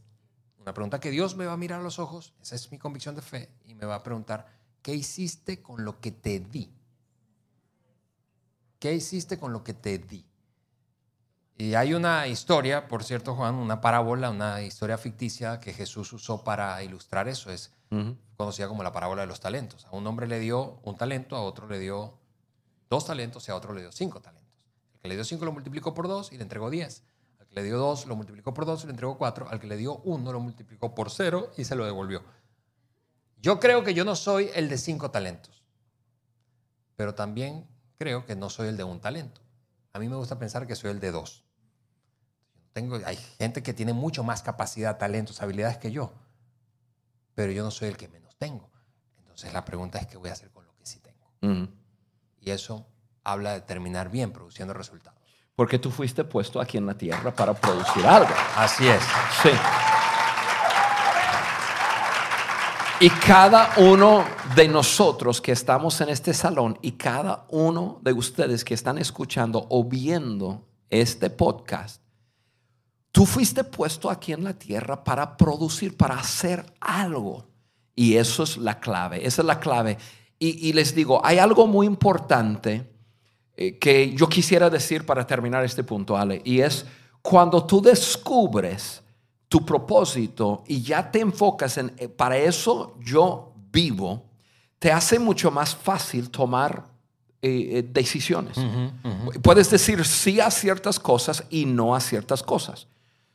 una 0.64 0.74
pregunta 0.74 0.99
que 0.99 1.11
Dios 1.11 1.36
me 1.36 1.45
va 1.45 1.53
a 1.53 1.57
mirar 1.57 1.82
a 1.82 1.84
los 1.84 1.99
ojos, 1.99 2.34
esa 2.41 2.55
es 2.55 2.72
mi 2.72 2.78
convicción 2.78 3.16
de 3.16 3.22
fe, 3.22 3.49
y 3.66 3.76
me 3.76 3.86
va 3.86 3.95
a 3.95 4.03
preguntar, 4.03 4.47
¿qué 4.82 4.93
hiciste 4.95 5.61
con 5.61 5.84
lo 5.84 5.99
que 5.99 6.11
te 6.11 6.39
di? 6.39 6.74
¿Qué 8.80 8.93
hiciste 8.93 9.38
con 9.38 9.51
lo 9.51 9.64
que 9.64 9.74
te 9.74 9.97
di? 9.97 10.26
Y 11.57 11.76
hay 11.76 11.93
una 11.93 12.28
historia, 12.28 12.88
por 12.88 13.03
cierto, 13.03 13.36
Juan, 13.36 13.55
una 13.55 13.82
parábola, 13.82 14.30
una 14.30 14.61
historia 14.61 14.97
ficticia 14.97 15.59
que 15.59 15.74
Jesús 15.74 16.11
usó 16.14 16.43
para 16.43 16.82
ilustrar 16.84 17.28
eso. 17.28 17.51
Es 17.51 17.72
conocida 18.36 18.68
como 18.68 18.82
la 18.82 18.91
parábola 18.91 19.22
de 19.22 19.28
los 19.28 19.39
talentos. 19.39 19.86
A 19.86 19.91
un 19.91 20.07
hombre 20.07 20.28
le 20.28 20.39
dio 20.39 20.80
un 20.84 20.97
talento, 20.97 21.36
a 21.36 21.41
otro 21.41 21.68
le 21.68 21.78
dio 21.78 22.18
dos 22.89 23.05
talentos 23.05 23.47
y 23.47 23.51
a 23.51 23.55
otro 23.55 23.74
le 23.74 23.82
dio 23.82 23.91
cinco 23.91 24.20
talentos. 24.20 24.51
El 24.95 25.01
que 25.01 25.07
le 25.09 25.16
dio 25.16 25.24
cinco 25.24 25.45
lo 25.45 25.51
multiplicó 25.51 25.93
por 25.93 26.07
dos 26.07 26.32
y 26.32 26.38
le 26.38 26.43
entregó 26.43 26.70
diez 26.70 27.03
le 27.54 27.64
dio 27.64 27.78
2, 27.78 28.08
lo 28.08 28.16
multiplicó 28.16 28.54
por 28.54 28.66
2 28.66 28.84
y 28.84 28.88
le 28.88 28.91
entregó 28.91 29.18
4. 29.18 29.47
Al 29.49 29.60
que 29.60 29.68
le 29.68 29.78
dio 29.78 29.97
1, 29.97 30.32
lo 30.34 30.39
multiplicó 30.39 30.95
por 30.95 31.12
0 31.12 31.51
y 31.56 31.66
se 31.66 31.76
lo 31.76 31.86
devolvió. 31.86 32.24
Yo 33.38 33.60
creo 33.60 33.84
que 33.84 33.93
yo 33.93 34.06
no 34.06 34.16
soy 34.16 34.49
el 34.56 34.70
de 34.70 34.78
5 34.78 35.12
talentos, 35.12 35.64
pero 36.95 37.14
también 37.14 37.68
creo 37.97 38.26
que 38.26 38.36
no 38.36 38.49
soy 38.49 38.70
el 38.70 38.78
de 38.78 38.84
un 38.84 38.99
talento. 38.99 39.41
A 39.91 39.99
mí 39.99 40.10
me 40.10 40.16
gusta 40.16 40.39
pensar 40.39 40.66
que 40.66 40.76
soy 40.76 40.91
el 40.91 40.99
de 40.99 41.12
2. 41.12 41.45
Tengo, 42.74 42.99
hay 43.06 43.18
gente 43.38 43.62
que 43.62 43.74
tiene 43.74 43.93
mucho 43.93 44.24
más 44.24 44.41
capacidad, 44.41 44.97
talentos, 44.97 45.41
habilidades 45.41 45.78
que 45.78 45.91
yo, 45.91 46.12
pero 47.36 47.51
yo 47.51 47.64
no 47.64 47.70
soy 47.70 47.89
el 47.89 47.97
que 47.97 48.08
menos 48.08 48.36
tengo. 48.38 48.72
Entonces 49.20 49.54
la 49.54 49.64
pregunta 49.64 49.99
es 49.99 50.08
qué 50.08 50.18
voy 50.18 50.30
a 50.30 50.34
hacer 50.34 50.49
con 50.49 50.66
lo 50.66 50.76
que 50.76 50.86
sí 50.86 50.99
tengo. 50.99 51.70
Y 52.39 52.49
eso 52.49 52.88
habla 53.24 53.54
de 53.54 53.62
terminar 53.62 54.10
bien, 54.10 54.34
produciendo 54.34 54.74
resultados. 54.74 55.22
Porque 55.56 55.78
tú 55.78 55.91
fuiste 55.91 56.24
puesto 56.24 56.60
aquí 56.60 56.78
en 56.78 56.88
la 56.88 56.95
tierra 56.95 57.32
para 57.34 57.54
producir 57.54 58.06
algo. 58.06 58.34
Así 58.58 58.88
es. 58.88 59.01
Sí. 59.43 59.49
Y 62.99 63.10
cada 63.10 63.70
uno 63.78 64.24
de 64.56 64.68
nosotros 64.68 65.41
que 65.41 65.51
estamos 65.51 65.99
en 66.01 66.10
este 66.10 66.34
salón 66.34 66.80
y 66.82 66.93
cada 66.93 67.45
uno 67.49 67.99
de 68.01 68.14
ustedes 68.14 68.64
que 68.64 68.74
están 68.74 68.97
escuchando 68.97 69.68
o 69.70 69.84
viendo 69.84 70.66
este 70.89 71.30
podcast, 71.30 72.01
tú 73.12 73.26
fuiste 73.26 73.64
puesto 73.64 74.10
aquí 74.10 74.32
en 74.32 74.43
la 74.43 74.54
tierra 74.54 75.04
para 75.04 75.36
producir, 75.36 75.97
para 75.97 76.16
hacer 76.16 76.66
algo. 76.80 77.45
Y 77.93 78.16
eso 78.16 78.43
es 78.43 78.58
la 78.58 78.80
clave, 78.80 79.28
esa 79.28 79.41
es 79.41 79.45
la 79.45 79.60
clave. 79.60 79.97
Y, 80.39 80.70
y 80.70 80.74
les 80.74 80.95
digo, 80.95 81.24
hay 81.24 81.39
algo 81.39 81.68
muy 81.68 81.86
importante 81.86 82.93
eh, 83.56 83.78
que 83.78 84.14
yo 84.14 84.28
quisiera 84.28 84.70
decir 84.70 85.06
para 85.06 85.28
terminar 85.28 85.64
este 85.64 85.84
punto, 85.84 86.18
Ale, 86.18 86.41
y 86.43 86.60
es 86.60 86.86
cuando 87.22 87.66
tú 87.66 87.82
descubres 87.82 89.01
tu 89.47 89.64
propósito 89.64 90.64
y 90.68 90.82
ya 90.82 91.12
te 91.12 91.20
enfocas 91.20 91.78
en, 91.78 91.93
eh, 91.97 92.08
para 92.08 92.38
eso 92.38 92.97
yo 92.99 93.54
vivo, 93.72 94.24
te 94.80 94.91
hace 94.91 95.20
mucho 95.20 95.51
más 95.51 95.76
fácil 95.76 96.30
tomar 96.30 96.86
eh, 97.41 97.88
decisiones. 97.88 98.58
Puedes 99.41 99.70
decir 99.70 100.04
sí 100.06 100.39
a 100.39 100.49
ciertas 100.49 100.99
cosas 100.99 101.43
y 101.49 101.66
no 101.66 101.93
a 101.93 101.99
ciertas 101.99 102.41
cosas. 102.41 102.88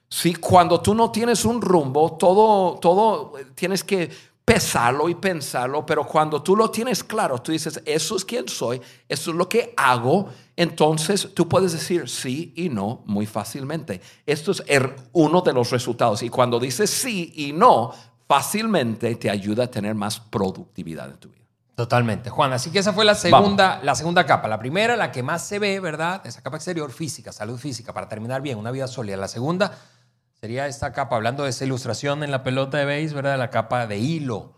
Sí, 0.09 0.35
cuando 0.35 0.81
tú 0.81 0.95
no 0.95 1.13
tienes 1.13 1.45
un 1.45 1.61
rumbo, 1.61 2.17
todo, 2.17 2.79
todo 2.79 3.35
tienes 3.55 3.85
que 3.85 4.11
pesarlo 4.49 5.09
y 5.09 5.15
pensarlo, 5.15 5.85
pero 5.85 6.07
cuando 6.07 6.43
tú 6.43 6.57
lo 6.57 6.71
tienes 6.71 7.05
claro, 7.05 7.39
tú 7.41 7.53
dices, 7.53 7.83
eso 7.85 8.17
es 8.17 8.25
quien 8.25 8.49
soy, 8.49 8.81
eso 9.07 9.31
es 9.31 9.37
lo 9.37 9.49
que 9.49 9.75
hago, 9.77 10.29
entonces 10.57 11.29
tú 11.35 11.47
puedes 11.47 11.73
decir 11.73 12.09
sí 12.09 12.53
y 12.57 12.71
no 12.71 13.03
muy 13.05 13.27
fácilmente. 13.27 14.01
Esto 14.25 14.53
es 14.53 14.63
uno 15.13 15.43
de 15.43 15.53
los 15.53 15.71
resultados. 15.71 16.23
Y 16.23 16.31
cuando 16.31 16.59
dices 16.59 16.89
sí 16.89 17.33
y 17.37 17.53
no, 17.53 17.93
fácilmente 18.27 19.15
te 19.17 19.31
ayuda 19.31 19.65
a 19.65 19.71
tener 19.71 19.95
más 19.95 20.19
productividad 20.19 21.11
en 21.11 21.17
tu 21.19 21.29
vida. 21.29 21.45
Totalmente, 21.75 22.29
Juan. 22.29 22.53
Así 22.53 22.71
que 22.71 22.81
esa 22.81 22.93
fue 22.93 23.05
la 23.05 23.15
segunda, 23.15 23.81
la 23.85 23.95
segunda 23.95 24.27
capa. 24.27 24.49
La 24.49 24.59
primera, 24.59 24.97
la 24.97 25.13
que 25.13 25.23
más 25.23 25.47
se 25.47 25.61
ve, 25.61 25.79
¿verdad? 25.79 26.23
Esa 26.27 26.43
capa 26.43 26.57
exterior, 26.57 26.91
física, 26.91 27.31
salud 27.31 27.57
física, 27.57 27.93
para 27.93 28.09
terminar 28.09 28.43
bien, 28.43 28.59
una 28.59 28.73
vida 28.73 28.89
sólida. 28.89 29.17
La 29.17 29.29
segunda 29.29 29.79
sería 30.41 30.67
esta 30.67 30.93
capa, 30.93 31.17
hablando 31.17 31.45
de 31.45 31.51
esa 31.51 31.65
ilustración 31.65 32.23
en 32.23 32.31
la 32.31 32.43
pelota 32.43 32.79
de 32.79 32.85
base, 32.85 33.15
¿verdad? 33.15 33.39
La 33.39 33.51
capa 33.51 33.87
de 33.87 33.99
hilo. 33.99 34.55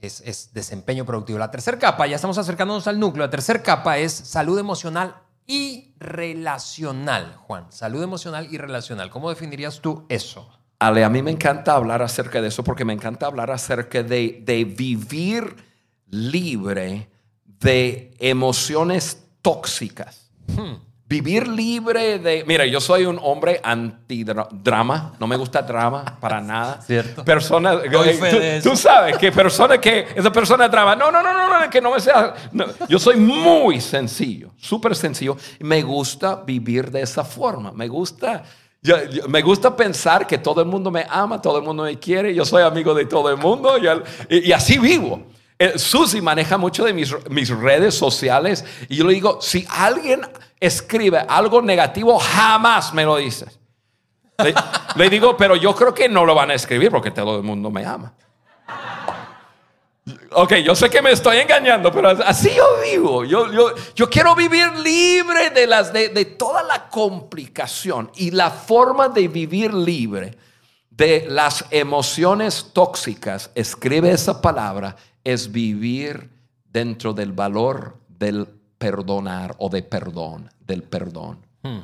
Es, 0.00 0.22
es 0.24 0.52
desempeño 0.52 1.04
productivo. 1.04 1.38
La 1.38 1.50
tercera 1.50 1.78
capa, 1.78 2.06
ya 2.06 2.16
estamos 2.16 2.38
acercándonos 2.38 2.86
al 2.86 3.00
núcleo. 3.00 3.26
La 3.26 3.30
tercera 3.30 3.62
capa 3.62 3.98
es 3.98 4.12
salud 4.12 4.58
emocional 4.58 5.16
y 5.46 5.94
relacional, 5.98 7.34
Juan. 7.36 7.66
Salud 7.70 8.02
emocional 8.02 8.46
y 8.50 8.58
relacional. 8.58 9.10
¿Cómo 9.10 9.28
definirías 9.28 9.80
tú 9.80 10.06
eso? 10.08 10.48
Ale, 10.78 11.02
a 11.02 11.08
mí 11.08 11.22
me 11.22 11.32
encanta 11.32 11.74
hablar 11.74 12.02
acerca 12.02 12.40
de 12.40 12.48
eso 12.48 12.62
porque 12.62 12.84
me 12.84 12.92
encanta 12.92 13.26
hablar 13.26 13.50
acerca 13.50 14.04
de, 14.04 14.42
de 14.44 14.64
vivir 14.64 15.56
libre 16.06 17.10
de 17.44 18.14
emociones 18.20 19.24
tóxicas. 19.42 20.30
Hmm. 20.46 20.87
Vivir 21.08 21.48
libre 21.48 22.18
de... 22.18 22.44
Mira, 22.46 22.66
yo 22.66 22.82
soy 22.82 23.06
un 23.06 23.18
hombre 23.22 23.58
antidrama, 23.64 25.14
no 25.18 25.26
me 25.26 25.36
gusta 25.38 25.62
drama 25.62 26.04
para 26.20 26.38
nada. 26.42 26.82
Cierto. 26.82 27.24
Persona, 27.24 27.80
eh, 27.82 28.60
tú, 28.62 28.76
sabes 28.76 29.16
que 29.16 29.32
persona 29.32 29.80
que... 29.80 30.06
Esa 30.14 30.30
persona 30.30 30.68
drama, 30.68 30.94
no, 30.94 31.10
no, 31.10 31.22
no, 31.22 31.32
no, 31.32 31.60
no 31.60 31.70
que 31.70 31.80
no 31.80 31.94
me 31.94 32.00
sea... 32.00 32.34
Yo 32.90 32.98
soy 32.98 33.16
muy 33.16 33.80
sencillo, 33.80 34.50
súper 34.58 34.94
sencillo. 34.94 35.38
Me 35.60 35.80
gusta 35.80 36.42
vivir 36.44 36.90
de 36.90 37.00
esa 37.00 37.24
forma. 37.24 37.72
Me 37.72 37.88
gusta... 37.88 38.42
me 39.28 39.40
gusta 39.40 39.74
pensar 39.74 40.26
que 40.26 40.36
todo 40.36 40.60
el 40.60 40.66
mundo 40.66 40.90
me 40.90 41.06
ama, 41.08 41.40
todo 41.40 41.56
el 41.56 41.64
mundo 41.64 41.84
me 41.84 41.98
quiere, 41.98 42.34
yo 42.34 42.44
soy 42.44 42.62
amigo 42.62 42.92
de 42.92 43.06
todo 43.06 43.30
el 43.30 43.38
mundo 43.38 43.78
y 44.28 44.52
así 44.52 44.78
vivo. 44.78 45.22
Eh, 45.60 45.76
Susi 45.76 46.20
maneja 46.20 46.56
mucho 46.56 46.84
de 46.84 46.92
mis, 46.92 47.12
mis, 47.30 47.48
redes 47.50 47.94
sociales 47.96 48.64
y 48.88 48.96
yo 48.96 49.04
le 49.04 49.14
digo, 49.14 49.40
si 49.42 49.66
alguien 49.68 50.20
escribe 50.60 51.18
algo 51.18 51.60
negativo, 51.60 52.16
jamás 52.18 52.94
me 52.94 53.04
lo 53.04 53.16
dices. 53.16 53.58
Le, 54.94 55.10
digo, 55.10 55.36
pero 55.36 55.56
yo 55.56 55.74
creo 55.74 55.92
que 55.92 56.08
no 56.08 56.24
lo 56.24 56.32
van 56.32 56.52
a 56.52 56.54
escribir 56.54 56.92
porque 56.92 57.10
todo 57.10 57.38
el 57.38 57.42
mundo 57.42 57.72
me 57.72 57.84
ama. 57.84 58.14
Ok, 60.30 60.54
yo 60.64 60.76
sé 60.76 60.88
que 60.88 61.02
me 61.02 61.10
estoy 61.10 61.38
engañando, 61.38 61.90
pero 61.90 62.10
así 62.24 62.50
yo 62.54 62.64
vivo. 62.80 63.24
Yo, 63.24 63.52
yo, 63.52 63.74
yo 63.96 64.08
quiero 64.08 64.36
vivir 64.36 64.72
libre 64.76 65.50
de, 65.50 65.66
las, 65.66 65.92
de, 65.92 66.10
de 66.10 66.24
toda 66.24 66.62
la 66.62 66.88
complicación 66.88 68.12
y 68.14 68.30
la 68.30 68.52
forma 68.52 69.08
de 69.08 69.26
vivir 69.26 69.74
libre 69.74 70.38
de 70.88 71.26
las 71.28 71.64
emociones 71.72 72.70
tóxicas. 72.72 73.50
Escribe 73.56 74.12
esa 74.12 74.40
palabra 74.40 74.94
es 75.24 75.52
vivir 75.52 76.30
dentro 76.70 77.12
del 77.12 77.32
valor 77.32 77.96
del 78.08 78.46
perdonar 78.78 79.56
o 79.58 79.68
de 79.68 79.82
perdón, 79.82 80.50
del 80.66 80.82
perdón. 80.82 81.38
Hmm. 81.62 81.80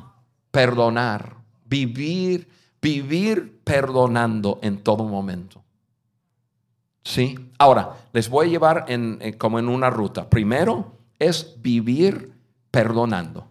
Perdonar, 0.51 1.35
vivir, 1.65 2.47
vivir 2.81 3.59
perdonando 3.63 4.59
en 4.61 4.77
todo 4.77 5.03
momento. 5.03 5.61
¿Sí? 7.03 7.51
Ahora, 7.59 7.97
les 8.13 8.29
voy 8.29 8.47
a 8.47 8.49
llevar 8.49 8.85
en, 8.87 9.19
como 9.37 9.59
en 9.59 9.67
una 9.67 9.89
ruta. 9.89 10.29
Primero 10.29 10.97
es 11.19 11.55
vivir 11.61 12.33
perdonando. 12.71 13.47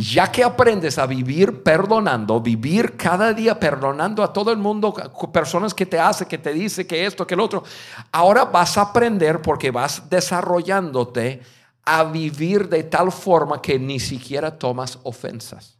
Ya 0.00 0.32
que 0.32 0.42
aprendes 0.42 0.96
a 0.98 1.04
vivir 1.04 1.62
perdonando, 1.62 2.40
vivir 2.40 2.96
cada 2.96 3.34
día 3.34 3.60
perdonando 3.60 4.22
a 4.22 4.32
todo 4.32 4.50
el 4.50 4.56
mundo, 4.56 4.94
personas 5.30 5.74
que 5.74 5.84
te 5.84 5.98
hace, 5.98 6.24
que 6.24 6.38
te 6.38 6.54
dice 6.54 6.86
que 6.86 7.04
esto, 7.04 7.26
que 7.26 7.34
el 7.34 7.40
otro, 7.40 7.64
ahora 8.10 8.46
vas 8.46 8.78
a 8.78 8.82
aprender 8.82 9.42
porque 9.42 9.70
vas 9.70 10.08
desarrollándote 10.08 11.42
a 11.84 12.04
vivir 12.04 12.70
de 12.70 12.84
tal 12.84 13.12
forma 13.12 13.60
que 13.60 13.78
ni 13.78 14.00
siquiera 14.00 14.58
tomas 14.58 14.98
ofensas. 15.02 15.76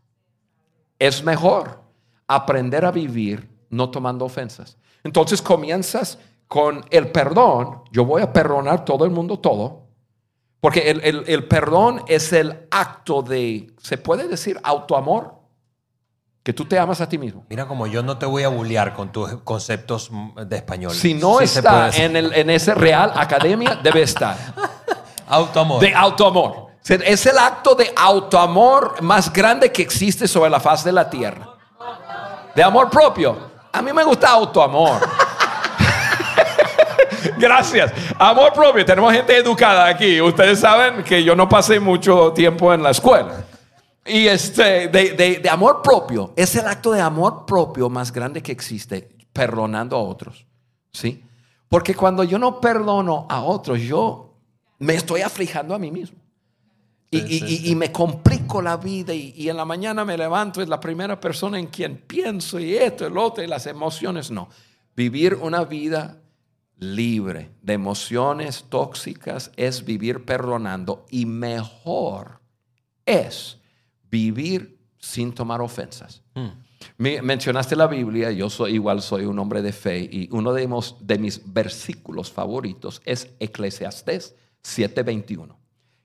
Es 0.99 1.25
mejor 1.25 1.81
aprender 2.27 2.85
a 2.85 2.91
vivir 2.91 3.49
no 3.71 3.89
tomando 3.89 4.27
ofensas. 4.27 4.77
Entonces 5.03 5.41
comienzas 5.41 6.19
con 6.47 6.85
el 6.91 7.11
perdón. 7.11 7.85
Yo 7.91 8.05
voy 8.05 8.21
a 8.21 8.31
perdonar 8.31 8.85
todo 8.85 9.07
el 9.07 9.13
mundo 9.13 9.39
todo 9.39 9.80
porque 10.61 10.91
el, 10.91 11.45
perdón 11.45 12.05
es 12.07 12.33
el 12.33 12.67
acto 12.71 13.23
de, 13.23 13.73
¿se 13.83 13.97
puede 13.97 14.29
decir 14.29 14.61
autoamor? 14.63 15.41
Que 16.43 16.53
tú 16.53 16.65
te 16.65 16.79
amas 16.79 17.01
a 17.01 17.09
ti 17.09 17.19
mismo. 17.19 17.45
Mira, 17.49 17.67
como 17.67 17.87
yo 17.87 18.03
no 18.03 18.19
te 18.19 18.27
voy 18.27 18.43
a 18.45 18.49
bullear 18.49 18.95
con 18.95 19.13
tus 19.13 19.31
conceptos 19.43 20.11
de 20.47 20.57
español. 20.57 20.93
Si 20.93 21.15
no 21.15 21.41
está 21.41 21.91
en, 21.91 22.17
en 22.17 22.51
ese 22.51 22.75
Real 22.75 23.13
Academia, 23.15 23.79
debe 23.83 24.03
estar. 24.03 24.37
autoamor. 25.29 25.81
De 25.81 25.95
autoamor. 25.95 26.71
Es 26.89 27.27
el 27.27 27.39
acto 27.39 27.75
de 27.75 27.93
autoamor 27.95 29.03
más 29.03 29.33
grande 29.33 29.71
que 29.71 29.83
existe 29.83 30.27
sobre 30.27 30.51
la 30.51 30.61
faz 30.61 30.83
de 30.83 30.93
la 30.93 31.09
tierra. 31.09 31.49
De 32.55 32.63
amor 32.63 32.91
propio. 32.91 33.51
A 33.73 33.83
mí 33.83 33.93
me 33.93 34.03
gusta 34.03 34.31
autoamor. 34.31 35.01
Gracias. 37.41 37.93
Amor 38.19 38.53
propio. 38.53 38.85
Tenemos 38.85 39.13
gente 39.13 39.37
educada 39.37 39.87
aquí. 39.87 40.21
Ustedes 40.21 40.61
saben 40.61 41.03
que 41.03 41.25
yo 41.25 41.35
no 41.35 41.49
pasé 41.49 41.81
mucho 41.81 42.33
tiempo 42.33 42.73
en 42.73 42.83
la 42.83 42.91
escuela. 42.91 43.45
Y 44.05 44.27
este, 44.27 44.89
de, 44.89 45.49
amor 45.51 45.83
propio, 45.83 46.33
es 46.37 46.55
el 46.57 46.67
acto 46.67 46.93
de 46.93 47.01
amor 47.01 47.47
propio 47.47 47.89
más 47.89 48.13
grande 48.13 48.43
que 48.43 48.53
existe, 48.53 49.09
perdonando 49.33 49.97
a 49.97 50.03
otros. 50.03 50.47
¿Sí? 50.93 51.23
Porque 51.69 51.95
cuando 51.95 52.25
yo 52.25 52.39
no 52.39 52.61
perdono 52.61 53.27
a 53.29 53.43
otros, 53.43 53.81
yo 53.81 54.35
me 54.79 54.95
estoy 54.95 55.21
aflijando 55.21 55.75
a 55.75 55.79
mí 55.79 55.91
mismo. 55.91 56.19
Y, 57.13 57.75
me 57.75 57.91
complico 57.91 58.63
la 58.63 58.77
vida 58.77 59.13
y, 59.13 59.35
y, 59.37 59.49
en 59.49 59.57
la 59.57 59.65
mañana 59.65 60.05
me 60.05 60.17
levanto, 60.17 60.63
es 60.63 60.69
la 60.69 60.79
primera 60.79 61.19
persona 61.19 61.59
en 61.59 61.67
quien 61.67 61.97
pienso 62.07 62.61
y 62.61 62.77
esto, 62.77 63.05
el 63.05 63.19
otro 63.19 63.43
y 63.43 63.49
las 63.49 63.67
emociones, 63.67 64.31
no. 64.31 64.49
Vivir 64.95 65.35
una 65.35 65.65
vida 65.65 66.21
libre 66.81 67.51
de 67.63 67.75
emociones 67.75 68.65
tóxicas 68.69 69.53
es 69.57 69.85
vivir 69.85 70.25
perdonando 70.25 71.05
y 71.11 71.27
mejor 71.27 72.41
es 73.05 73.59
vivir 74.11 74.79
sin 74.99 75.33
tomar 75.33 75.61
ofensas. 75.61 76.23
Hmm. 76.35 76.51
mencionaste 76.99 77.77
la 77.77 77.87
Biblia, 77.87 78.31
yo 78.31 78.49
soy 78.49 78.75
igual 78.75 79.03
soy 79.03 79.27
un 79.27 79.39
hombre 79.39 79.63
de 79.63 79.73
fe 79.73 79.99
y 80.01 80.29
uno 80.33 80.53
de, 80.53 80.69
de 81.01 81.19
mis 81.19 81.53
versículos 81.53 82.33
favoritos 82.33 83.03
es 83.05 83.29
Eclesiastés 83.39 84.35
7:21, 84.63 85.57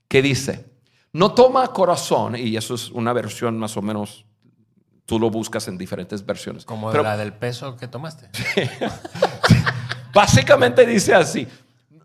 que 0.08 0.22
dice, 0.22 0.66
no 1.12 1.32
toma 1.32 1.66
corazón, 1.68 2.36
y 2.36 2.56
eso 2.56 2.74
es 2.74 2.90
una 2.90 3.12
versión 3.12 3.58
más 3.58 3.76
o 3.76 3.82
menos, 3.82 4.26
tú 5.06 5.18
lo 5.18 5.30
buscas 5.30 5.68
en 5.68 5.78
diferentes 5.78 6.24
versiones. 6.24 6.64
Como 6.64 6.92
la 6.92 7.16
del 7.16 7.32
peso 7.32 7.76
que 7.76 7.88
tomaste. 7.88 8.28
Básicamente 10.16 10.86
dice 10.86 11.12
así, 11.14 11.46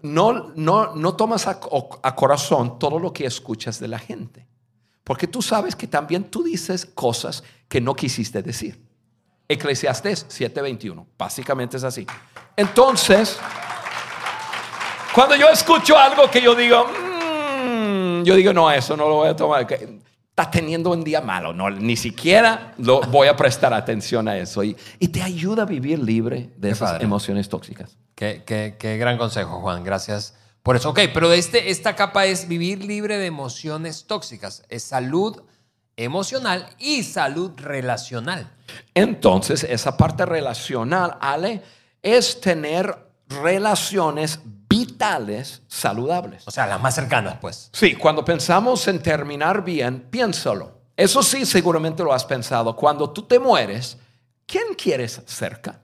no, 0.02 0.52
no, 0.54 0.94
no 0.96 1.14
tomas 1.16 1.48
a, 1.48 1.62
corazón 1.62 2.78
todo 2.78 3.00
lo 3.00 3.14
que 3.14 3.26
escuchas 3.26 3.80
de 3.80 3.88
la 3.88 4.00
gente, 4.00 4.46
porque 5.06 5.28
tú 5.28 5.42
sabes 5.42 5.78
que 5.78 5.88
también 5.88 6.26
tú 6.26 6.44
dices 6.44 6.86
cosas 6.86 7.42
que 7.70 7.80
no 7.80 7.96
quisiste 7.96 8.44
decir. 8.44 8.86
Eclesiastés 9.48 10.28
7:21, 10.28 11.06
básicamente 11.18 11.78
es 11.78 11.86
así. 11.86 12.06
Entonces, 12.58 13.40
cuando 15.16 15.38
yo 15.38 15.48
escucho 15.48 15.98
algo 15.98 16.30
que 16.30 16.42
yo 16.42 16.54
digo, 16.54 16.84
mm", 16.84 18.24
yo 18.24 18.36
digo, 18.36 18.52
no, 18.52 18.70
eso 18.70 18.98
no 18.98 19.08
lo 19.08 19.16
voy 19.16 19.30
a 19.30 19.36
tomar 19.38 19.66
está 20.32 20.50
teniendo 20.50 20.92
un 20.92 21.04
día 21.04 21.22
malo, 21.22 21.54
no, 21.54 21.70
ni 21.70 21.96
siquiera 21.96 22.74
lo 22.78 23.02
voy 23.02 23.28
a 23.28 23.36
prestar 23.36 23.74
atención 23.74 24.28
a 24.28 24.38
eso. 24.38 24.64
Y, 24.64 24.76
te 25.12 25.22
ayuda 25.22 25.64
a 25.64 25.66
vivir 25.66 26.00
libre 26.00 26.50
de 26.58 26.72
esas 26.72 27.02
emociones 27.02 27.50
tóxicas. 27.50 27.98
Qué, 28.22 28.76
qué, 28.78 28.98
gran 28.98 29.18
consejo, 29.18 29.62
Juan. 29.62 29.84
Gracias 29.84 30.36
por 30.62 30.76
eso. 30.76 30.92
Ok, 30.92 31.00
pero 31.12 31.34
este, 31.34 31.72
esta 31.72 31.96
capa 31.96 32.28
es 32.28 32.48
vivir 32.48 32.86
libre 32.86 33.18
de 33.18 33.26
emociones 33.26 34.06
tóxicas. 34.06 34.62
Es 34.70 34.84
salud 34.84 35.42
emocional 35.98 36.70
y 36.78 37.02
salud 37.02 37.54
relacional. 37.58 38.52
Entonces, 38.94 39.64
esa 39.64 39.98
parte 39.98 40.28
relacional, 40.28 41.18
Ale, 41.20 41.64
es 42.04 42.40
tener 42.40 42.96
relaciones 43.28 44.40
vitales 44.70 45.64
saludables. 45.68 46.48
O 46.48 46.52
sea, 46.52 46.68
las 46.68 46.80
más 46.80 46.94
cercanas, 46.94 47.40
pues. 47.42 47.72
Sí, 47.74 47.96
cuando 47.96 48.24
pensamos 48.24 48.88
en 48.88 49.02
terminar 49.02 49.64
bien, 49.64 50.00
piénsalo. 50.12 50.82
Eso 50.96 51.24
sí, 51.24 51.44
seguramente 51.44 52.04
lo 52.04 52.14
has 52.14 52.26
pensado. 52.26 52.76
Cuando 52.76 53.10
tú 53.10 53.24
te 53.24 53.40
mueres, 53.40 53.98
¿quién 54.46 54.76
quieres 54.78 55.24
cerca? 55.26 55.81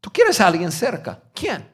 ¿Tú 0.00 0.10
quieres 0.10 0.40
a 0.40 0.46
alguien 0.46 0.70
cerca? 0.72 1.20
¿Quién? 1.34 1.66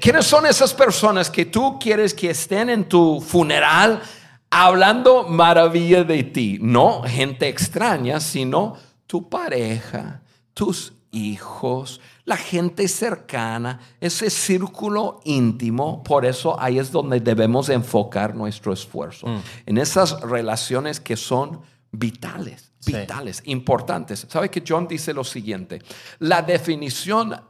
¿Quiénes 0.00 0.26
son 0.26 0.44
esas 0.46 0.74
personas 0.74 1.30
que 1.30 1.44
tú 1.46 1.78
quieres 1.78 2.12
que 2.12 2.30
estén 2.30 2.68
en 2.68 2.88
tu 2.88 3.20
funeral 3.20 4.02
hablando 4.50 5.24
maravilla 5.28 6.02
de 6.02 6.24
ti? 6.24 6.58
No 6.60 7.02
gente 7.04 7.48
extraña, 7.48 8.18
sino 8.18 8.76
tu 9.06 9.28
pareja, 9.28 10.22
tus 10.52 10.92
hijos, 11.12 12.00
la 12.24 12.36
gente 12.36 12.88
cercana, 12.88 13.78
ese 14.00 14.30
círculo 14.30 15.20
íntimo. 15.24 16.02
Por 16.02 16.26
eso 16.26 16.60
ahí 16.60 16.78
es 16.80 16.90
donde 16.90 17.20
debemos 17.20 17.68
enfocar 17.68 18.34
nuestro 18.34 18.72
esfuerzo, 18.72 19.26
Mm. 19.28 19.40
en 19.66 19.78
esas 19.78 20.20
relaciones 20.22 20.98
que 21.00 21.16
son 21.16 21.60
vitales. 21.92 22.67
Vitales, 22.92 23.42
importantes. 23.44 24.26
¿Sabe 24.28 24.50
que 24.50 24.64
John 24.66 24.88
dice 24.88 25.12
lo 25.12 25.24
siguiente? 25.24 25.80
La 26.20 26.42
definición 26.42 27.40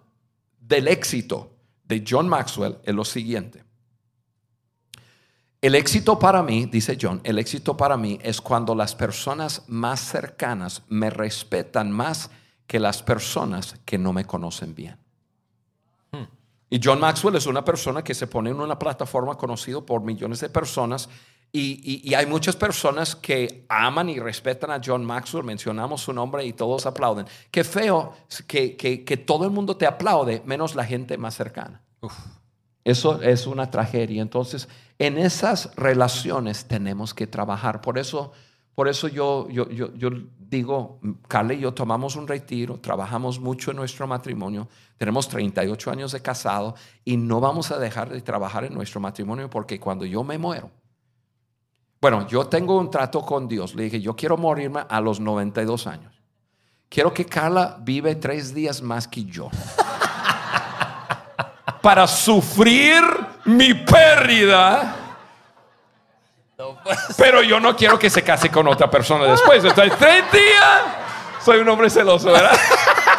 del 0.61 0.89
éxito 0.89 1.53
de 1.85 2.05
John 2.07 2.29
Maxwell 2.29 2.79
es 2.85 2.95
lo 2.95 3.05
siguiente. 3.05 3.65
El 5.61 5.75
éxito 5.75 6.19
para 6.19 6.43
mí, 6.43 6.67
dice 6.67 6.97
John, 7.01 7.21
el 7.25 7.39
éxito 7.39 7.77
para 7.77 7.97
mí 7.97 8.19
es 8.23 8.41
cuando 8.41 8.75
las 8.75 8.95
personas 8.95 9.65
más 9.67 10.01
cercanas 10.01 10.83
me 10.89 11.11
respetan 11.11 11.91
más 11.91 12.31
que 12.67 12.79
las 12.79 13.03
personas 13.03 13.75
que 13.85 13.99
no 13.99 14.13
me 14.13 14.25
conocen 14.25 14.75
bien. 14.75 14.99
Y 16.71 16.81
John 16.83 17.01
Maxwell 17.01 17.35
es 17.37 17.47
una 17.47 17.65
persona 17.65 18.05
que 18.05 18.15
se 18.15 18.27
pone 18.27 18.51
en 18.51 18.61
una 18.61 18.79
plataforma 18.79 19.37
conocida 19.37 19.81
por 19.81 20.03
millones 20.03 20.41
de 20.41 20.51
personas 20.51 21.09
y, 21.53 21.81
y- 21.83 22.11
y 22.11 22.15
hay 22.15 22.27
muchas 22.27 22.57
personas 22.57 23.17
que 23.17 23.65
aman 23.69 24.09
y 24.11 24.19
respetan 24.21 24.71
a 24.71 24.81
John 24.85 25.05
Maxwell, 25.05 25.45
mencionamos 25.45 26.03
su 26.03 26.13
nombre 26.13 26.45
y 26.45 26.53
todos 26.53 26.85
aplauden. 26.87 27.27
Qué 27.51 27.65
feo 27.65 28.13
que, 28.47 28.77
que- 28.77 29.05
que 29.05 29.17
todo 29.17 29.45
el 29.45 29.51
mundo 29.51 29.77
te 29.77 29.87
aplaude, 29.87 30.43
menos 30.45 30.75
la 30.75 30.85
gente 30.85 31.17
más 31.19 31.35
cercana. 31.35 31.81
Eso 32.85 33.21
es 33.23 33.47
una 33.47 33.71
tragedia. 33.71 34.23
Entonces, 34.23 34.69
en 34.99 35.19
esas 35.19 35.75
relaciones 35.77 36.65
tenemos 36.67 37.13
que 37.13 37.27
trabajar. 37.27 37.81
Por 37.81 37.99
eso, 37.99 38.33
por 38.75 38.89
eso 38.89 39.09
yo, 39.09 39.49
yo, 39.51 39.69
yo, 39.69 39.93
yo 39.95 40.11
digo, 40.39 41.01
Carla 41.29 41.53
y 41.55 41.61
yo 41.61 41.75
tomamos 41.75 42.17
un 42.17 42.27
retiro, 42.27 42.79
trabajamos 42.81 43.39
mucho 43.41 43.73
en 43.73 43.77
nuestro 43.77 44.07
matrimonio, 44.07 44.69
tenemos 44.97 45.29
38 45.29 45.91
años 45.91 46.13
de 46.13 46.23
casado 46.23 46.75
y 47.05 47.17
no 47.19 47.41
vamos 47.41 47.71
a 47.71 47.79
dejar 47.79 48.09
de 48.11 48.23
trabajar 48.23 48.65
en 48.65 48.73
nuestro 48.73 49.01
matrimonio 49.01 49.51
porque 49.51 49.79
cuando 49.79 50.07
yo 50.07 50.25
me 50.25 50.39
muero, 50.39 50.71
bueno, 52.01 52.27
yo 52.29 52.47
tengo 52.47 52.79
un 52.79 52.91
trato 52.91 53.23
con 53.23 53.49
Dios. 53.49 53.75
Le 53.75 53.85
dije, 53.85 54.01
yo 54.01 54.15
quiero 54.15 54.37
morirme 54.37 54.85
a 54.89 55.01
los 55.01 55.19
92 55.19 55.87
años. 55.87 56.15
Quiero 56.89 57.13
que 57.13 57.27
Carla 57.27 57.77
vive 57.81 58.15
tres 58.15 58.55
días 58.55 58.81
más 58.81 59.09
que 59.09 59.25
yo. 59.25 59.51
Para 61.83 62.07
sufrir 62.07 63.03
mi 63.45 63.75
pérdida. 63.75 64.95
Pero 67.17 67.43
yo 67.43 67.61
no 67.61 67.77
quiero 67.77 67.99
que 67.99 68.11
se 68.11 68.23
case 68.23 68.51
con 68.51 68.67
otra 68.69 68.91
persona 68.91 69.25
después. 69.25 69.65
Entonces, 69.65 69.97
tres 69.99 70.25
días. 70.33 70.83
Soy 71.45 71.59
un 71.59 71.69
hombre 71.69 71.91
celoso, 71.91 72.33
¿verdad? 72.33 72.59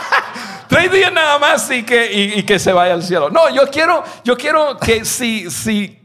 tres 0.67 0.91
días 0.91 1.11
nada 1.11 1.39
más 1.39 1.69
y 1.71 1.83
que, 1.83 2.11
y, 2.11 2.43
que 2.43 2.59
se 2.59 2.73
vaya 2.73 2.93
al 2.93 3.03
cielo. 3.03 3.29
No, 3.29 3.49
yo 3.49 3.69
quiero, 3.69 4.03
yo 4.23 4.37
quiero 4.37 4.77
que 4.77 5.05
si, 5.05 5.49
si 5.49 5.98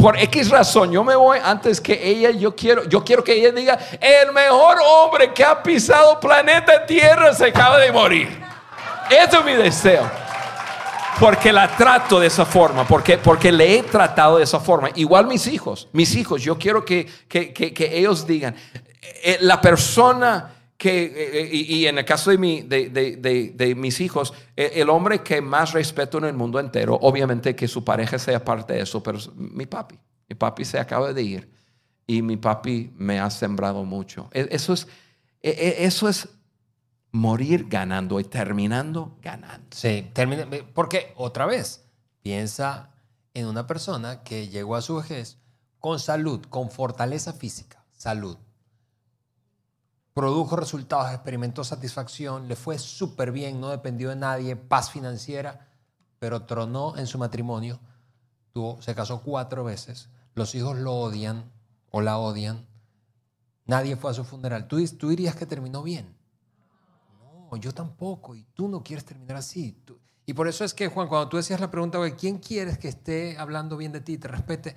por 0.00 0.16
X 0.18 0.48
razón 0.50 0.90
yo 0.92 1.04
me 1.04 1.14
voy 1.14 1.38
antes 1.42 1.80
que 1.80 2.00
ella, 2.08 2.30
yo 2.30 2.54
quiero, 2.56 2.84
yo 2.84 3.04
quiero 3.04 3.22
que 3.22 3.32
ella 3.32 3.52
diga, 3.52 3.78
el 4.00 4.32
mejor 4.32 4.78
hombre 4.84 5.32
que 5.34 5.44
ha 5.44 5.62
pisado 5.62 6.18
planeta 6.18 6.86
Tierra 6.86 7.34
se 7.34 7.46
acaba 7.46 7.78
de 7.78 7.92
morir. 7.92 8.28
Eso 9.10 9.40
es 9.40 9.44
mi 9.44 9.54
deseo. 9.54 10.08
Porque 11.18 11.52
la 11.52 11.68
trato 11.76 12.18
de 12.18 12.28
esa 12.28 12.46
forma, 12.46 12.86
porque, 12.86 13.18
porque 13.18 13.52
le 13.52 13.78
he 13.78 13.82
tratado 13.82 14.38
de 14.38 14.44
esa 14.44 14.58
forma. 14.58 14.88
Igual 14.94 15.26
mis 15.26 15.46
hijos, 15.48 15.86
mis 15.92 16.14
hijos, 16.14 16.40
yo 16.40 16.56
quiero 16.56 16.82
que, 16.84 17.06
que, 17.28 17.52
que- 17.52 17.98
ellos 17.98 18.26
digan, 18.26 18.56
eh, 19.22 19.36
la 19.40 19.60
persona 19.60 20.50
que, 20.80 21.04
eh, 21.04 21.12
eh, 21.42 21.48
y, 21.52 21.74
y 21.76 21.86
en 21.86 21.98
el 21.98 22.04
caso 22.06 22.30
de, 22.30 22.38
mi, 22.38 22.62
de, 22.62 22.88
de- 22.88 23.52
de- 23.54 23.74
mis 23.74 24.00
hijos, 24.00 24.32
eh, 24.56 24.72
el 24.76 24.88
hombre 24.88 25.22
que 25.22 25.42
más 25.42 25.72
respeto 25.74 26.16
en 26.16 26.24
el 26.24 26.32
mundo 26.32 26.58
entero, 26.58 26.98
obviamente 27.02 27.54
que 27.54 27.68
su 27.68 27.84
pareja 27.84 28.18
sea 28.18 28.42
parte 28.42 28.72
de 28.72 28.80
eso, 28.80 29.02
pero 29.02 29.18
mi 29.36 29.66
papi, 29.66 29.98
mi 30.26 30.34
papi 30.36 30.64
se 30.64 30.78
acaba 30.78 31.12
de 31.12 31.22
ir 31.22 31.50
y 32.06 32.22
mi 32.22 32.38
papi 32.38 32.92
me 32.96 33.20
ha 33.20 33.28
sembrado 33.28 33.84
mucho. 33.84 34.30
E- 34.32 34.48
Eso 34.50 34.72
es, 34.72 34.88
e- 35.42 35.50
e- 35.50 35.84
eso 35.84 36.08
es 36.08 36.28
morir 37.12 37.66
ganando 37.68 38.18
y 38.18 38.24
terminando 38.24 39.18
ganando. 39.20 39.66
Sí, 39.76 40.08
termina, 40.14 40.46
porque 40.74 41.12
otra 41.16 41.44
vez, 41.44 41.84
piensa 42.22 42.90
en 43.34 43.46
una 43.46 43.66
persona 43.66 44.22
que 44.22 44.48
llegó 44.48 44.76
a 44.76 44.82
su 44.82 44.96
vejez 44.96 45.36
con 45.78 45.98
salud, 46.00 46.40
con 46.48 46.70
fortaleza 46.70 47.32
física, 47.34 47.84
salud. 47.92 48.38
Produjo 50.20 50.54
resultados, 50.54 51.10
experimentó 51.14 51.64
satisfacción, 51.64 52.46
le 52.46 52.54
fue 52.54 52.78
súper 52.78 53.32
bien, 53.32 53.58
no 53.58 53.70
dependió 53.70 54.10
de 54.10 54.16
nadie, 54.16 54.54
paz 54.54 54.90
financiera, 54.90 55.66
pero 56.18 56.42
tronó 56.42 56.94
en 56.98 57.06
su 57.06 57.16
matrimonio, 57.16 57.80
tuvo, 58.52 58.82
se 58.82 58.94
casó 58.94 59.22
cuatro 59.22 59.64
veces, 59.64 60.10
los 60.34 60.54
hijos 60.54 60.76
lo 60.76 60.92
odian 60.92 61.50
o 61.90 62.02
la 62.02 62.18
odian, 62.18 62.66
nadie 63.64 63.96
fue 63.96 64.10
a 64.10 64.14
su 64.14 64.22
funeral. 64.24 64.68
¿Tú, 64.68 64.86
tú 64.88 65.08
dirías 65.08 65.34
que 65.36 65.46
terminó 65.46 65.82
bien? 65.82 66.14
No, 67.50 67.56
yo 67.56 67.72
tampoco, 67.72 68.34
y 68.34 68.44
tú 68.52 68.68
no 68.68 68.82
quieres 68.82 69.06
terminar 69.06 69.38
así. 69.38 69.72
Tú- 69.86 69.98
y 70.26 70.34
por 70.34 70.48
eso 70.48 70.64
es 70.64 70.74
que, 70.74 70.88
Juan, 70.88 71.08
cuando 71.08 71.30
tú 71.30 71.38
decías 71.38 71.60
la 71.60 71.70
pregunta, 71.70 71.98
¿quién 72.14 72.40
quieres 72.40 72.76
que 72.76 72.88
esté 72.88 73.38
hablando 73.38 73.74
bien 73.78 73.92
de 73.92 74.02
ti, 74.02 74.18
te 74.18 74.28
respete? 74.28 74.76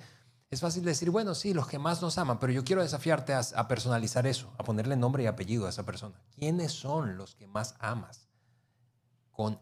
Es 0.50 0.60
fácil 0.60 0.84
decir, 0.84 1.10
bueno, 1.10 1.34
sí, 1.34 1.52
los 1.52 1.66
que 1.66 1.78
más 1.78 2.00
nos 2.00 2.18
aman, 2.18 2.38
pero 2.38 2.52
yo 2.52 2.64
quiero 2.64 2.82
desafiarte 2.82 3.34
a, 3.34 3.68
personalizar 3.68 4.26
eso, 4.26 4.52
a 4.58 4.64
ponerle 4.64 4.96
nombre 4.96 5.24
y 5.24 5.26
apellido 5.26 5.66
a 5.66 5.70
esa 5.70 5.84
persona. 5.84 6.20
¿Quiénes 6.36 6.72
son 6.72 7.16
los 7.16 7.34
que 7.34 7.46
más 7.46 7.74
amas? 7.80 8.28
Con, 9.32 9.58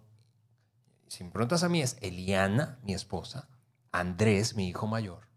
si 1.09 1.25
me 1.25 1.31
preguntas 1.31 1.63
a 1.63 1.69
mí, 1.69 1.81
es 1.81 1.97
Eliana, 2.03 2.79
mi 2.83 2.93
esposa, 2.93 3.49
Andrés, 3.91 4.55
mi 4.55 4.69
hijo 4.69 4.87
mayor, 4.87 5.29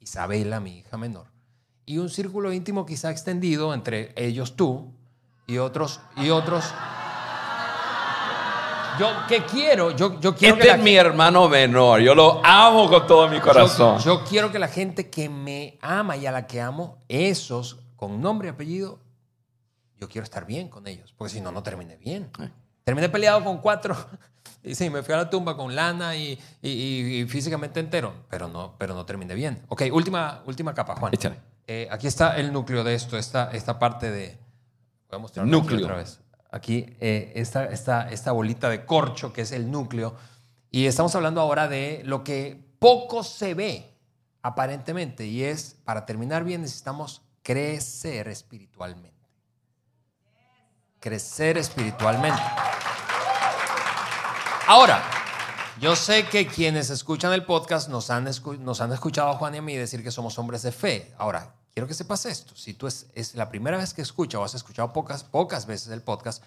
Isabela, 0.00 0.58
mi 0.58 0.78
hija 0.78 0.96
menor, 0.96 1.30
y 1.86 1.98
un 1.98 2.08
círculo 2.08 2.52
íntimo 2.52 2.86
quizá 2.86 3.10
extendido 3.10 3.74
entre 3.74 4.12
ellos 4.16 4.56
tú 4.56 4.94
y 5.46 5.58
otros 5.58 6.00
y 6.16 6.30
otros. 6.30 6.64
Yo 8.98 9.08
que 9.28 9.44
quiero, 9.44 9.90
yo, 9.92 10.18
yo 10.20 10.34
quiero 10.34 10.56
Este 10.56 10.68
que 10.68 10.74
es 10.74 10.82
mi 10.82 10.96
hermano 10.96 11.48
menor. 11.48 12.00
Yo 12.00 12.14
lo 12.14 12.40
amo 12.44 12.88
con 12.88 13.06
todo 13.06 13.28
mi 13.28 13.40
corazón. 13.40 13.98
yo, 13.98 14.20
yo 14.20 14.24
quiero 14.24 14.50
que 14.52 14.58
la 14.58 14.68
gente 14.68 15.08
que 15.10 15.28
me 15.28 15.78
ama 15.80 16.16
y 16.16 16.26
a 16.26 16.32
la 16.32 16.46
que 16.46 16.60
amo, 16.60 16.98
esos 17.08 17.78
con 17.96 18.20
nombre 18.20 18.48
y 18.48 18.50
apellido, 18.52 18.98
yo 19.98 20.08
quiero 20.08 20.24
estar 20.24 20.46
bien 20.46 20.68
con 20.68 20.86
ellos, 20.86 21.12
porque 21.16 21.32
si 21.34 21.40
no, 21.40 21.52
no 21.52 21.62
terminé 21.62 21.96
bien. 21.96 22.30
Eh. 22.40 22.48
Terminé 22.84 23.08
peleado 23.08 23.42
con 23.44 23.58
cuatro. 23.58 23.96
Y 24.62 24.74
sí, 24.74 24.90
me 24.90 25.02
fui 25.02 25.14
a 25.14 25.16
la 25.18 25.30
tumba 25.30 25.56
con 25.56 25.74
lana 25.74 26.16
y, 26.16 26.38
y- 26.60 26.68
y- 26.70 27.20
y 27.20 27.24
físicamente 27.26 27.80
entero, 27.80 28.12
pero 28.28 28.46
no, 28.46 28.74
pero 28.76 28.94
no 28.94 29.06
terminé 29.06 29.34
bien. 29.34 29.62
Ok, 29.68 29.84
última, 29.90 30.42
última 30.44 30.74
capa, 30.74 30.96
Juan. 30.96 31.12
Eh, 31.66 31.88
aquí 31.90 32.06
está 32.06 32.36
el 32.36 32.52
núcleo 32.52 32.84
de 32.84 32.94
esto, 32.94 33.16
esta, 33.16 33.50
esta 33.52 33.78
parte 33.78 34.10
de... 34.10 34.38
Voy 35.08 35.16
a 35.16 35.18
mostrarlo 35.18 35.50
aquí 35.56 35.60
Núcleo. 35.62 35.86
otra 35.86 35.96
vez. 35.96 36.20
Aquí, 36.52 36.96
eh, 37.00 37.32
esta, 37.36 37.66
esta, 37.66 38.10
esta 38.10 38.32
bolita 38.32 38.68
de 38.68 38.84
corcho 38.84 39.32
que 39.32 39.42
es 39.42 39.52
el 39.52 39.70
núcleo. 39.70 40.16
Y 40.70 40.86
estamos 40.86 41.14
hablando 41.14 41.40
ahora 41.40 41.68
de 41.68 42.02
lo 42.04 42.24
que 42.24 42.60
poco 42.78 43.22
se 43.22 43.54
ve 43.54 43.94
aparentemente. 44.42 45.26
Y 45.26 45.44
es, 45.44 45.76
para 45.84 46.06
terminar 46.06 46.44
bien, 46.44 46.62
necesitamos 46.62 47.22
crecer 47.42 48.28
espiritualmente. 48.28 49.18
Crecer 50.98 51.56
espiritualmente. 51.58 52.40
Ahora, 54.66 55.02
yo 55.80 55.96
sé 55.96 56.26
que 56.26 56.46
quienes 56.46 56.90
escuchan 56.90 57.32
el 57.32 57.44
podcast 57.44 57.88
nos 57.88 58.10
han, 58.10 58.26
escu- 58.26 58.58
nos 58.58 58.80
han 58.80 58.92
escuchado 58.92 59.30
a 59.30 59.34
Juan 59.36 59.54
y 59.54 59.58
a 59.58 59.62
mí 59.62 59.76
decir 59.76 60.02
que 60.04 60.10
somos 60.10 60.38
hombres 60.38 60.62
de 60.62 60.72
fe. 60.72 61.12
Ahora, 61.16 61.54
quiero 61.72 61.86
que 61.86 61.94
sepas 61.94 62.26
esto. 62.26 62.54
Si 62.56 62.74
tú 62.74 62.86
es, 62.86 63.34
la 63.34 63.48
primera 63.48 63.76
vez 63.76 63.94
que 63.94 64.02
escuchas 64.02 64.40
o 64.40 64.44
has 64.44 64.54
escuchado 64.54 64.92
pocas, 64.92 65.24
pocas 65.24 65.66
veces 65.66 65.88
el 65.88 66.02
podcast, 66.02 66.42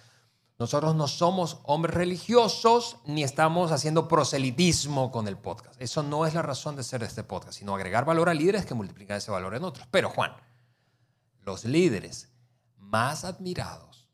nosotros 0.59 0.95
no 0.95 1.07
somos 1.07 1.59
hombres 1.63 1.95
religiosos 1.95 2.97
ni 3.05 3.23
estamos 3.23 3.71
haciendo 3.71 4.07
proselitismo 4.07 5.11
con 5.11 5.27
el 5.27 5.37
podcast. 5.37 5.81
Eso 5.81 6.03
no 6.03 6.25
es 6.25 6.33
la 6.33 6.41
razón 6.41 6.75
de 6.75 6.83
ser 6.83 7.01
de 7.01 7.07
este 7.07 7.23
podcast, 7.23 7.57
sino 7.57 7.75
agregar 7.75 8.05
valor 8.05 8.29
a 8.29 8.33
líderes 8.33 8.65
que 8.65 8.75
multiplican 8.75 9.17
ese 9.17 9.31
valor 9.31 9.55
en 9.55 9.63
otros. 9.63 9.87
Pero 9.89 10.09
Juan, 10.09 10.33
los 11.41 11.65
líderes 11.65 12.29
más 12.77 13.25
admirados 13.25 14.07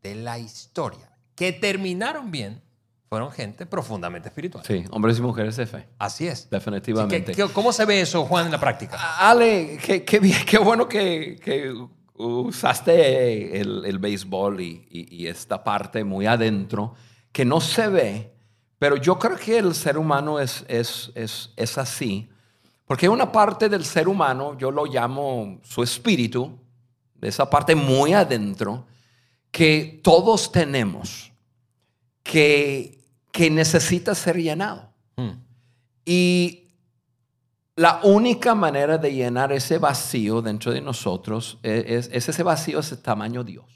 de 0.00 0.14
la 0.14 0.38
historia 0.38 1.16
que 1.34 1.52
terminaron 1.52 2.30
bien 2.30 2.62
fueron 3.08 3.30
gente 3.32 3.64
profundamente 3.66 4.28
espiritual. 4.28 4.62
Sí, 4.66 4.84
hombres 4.90 5.18
y 5.18 5.22
mujeres 5.22 5.56
de 5.56 5.66
fe. 5.66 5.88
Así 5.98 6.26
es. 6.28 6.48
Definitivamente. 6.50 7.32
¿Qué- 7.32 7.46
qué- 7.46 7.52
cómo 7.52 7.72
se 7.72 7.84
ve 7.86 8.00
eso, 8.02 8.24
Juan, 8.26 8.46
en 8.46 8.52
la 8.52 8.60
práctica? 8.60 8.98
Ale, 9.18 9.78
qué, 9.82 10.04
qué 10.04 10.20
bien, 10.20 10.44
qué 10.46 10.58
bueno 10.58 10.86
que, 10.88 11.36
que 11.42 11.72
usaste 12.14 13.60
el, 13.60 13.84
el 13.84 13.98
béisbol 13.98 14.60
y, 14.60 14.86
y- 14.90 15.14
y 15.16 15.26
esta 15.26 15.62
parte 15.64 16.04
muy 16.04 16.26
adentro 16.26 16.94
que 17.32 17.44
no 17.44 17.60
se 17.60 17.88
ve, 17.88 18.34
pero 18.78 18.96
yo 18.96 19.18
creo 19.18 19.36
que 19.36 19.58
el 19.58 19.74
ser 19.74 19.98
humano 19.98 20.40
es, 20.40 20.64
es, 20.68 21.10
es, 21.14 21.50
es 21.56 21.78
así, 21.78 22.28
porque 22.86 23.08
una 23.08 23.30
parte 23.32 23.68
del 23.68 23.84
ser 23.84 24.08
humano, 24.08 24.56
yo 24.58 24.70
lo 24.70 24.86
llamo 24.86 25.60
su 25.62 25.82
espíritu, 25.82 26.58
esa 27.20 27.48
parte 27.50 27.74
muy 27.74 28.12
adentro, 28.14 28.86
que 29.50 30.00
todos 30.02 30.50
tenemos, 30.52 31.32
que, 32.22 32.97
que 33.32 33.50
necesita 33.50 34.14
ser 34.14 34.36
llenado. 34.38 34.90
Mm. 35.16 35.30
Y 36.04 36.64
la 37.76 38.00
única 38.02 38.54
manera 38.54 38.98
de 38.98 39.12
llenar 39.12 39.52
ese 39.52 39.78
vacío 39.78 40.42
dentro 40.42 40.72
de 40.72 40.80
nosotros 40.80 41.58
es, 41.62 41.84
es- 41.86 42.10
es 42.12 42.28
ese 42.28 42.42
vacío, 42.42 42.80
ese 42.80 42.96
tamaño 42.96 43.44
Dios. 43.44 43.66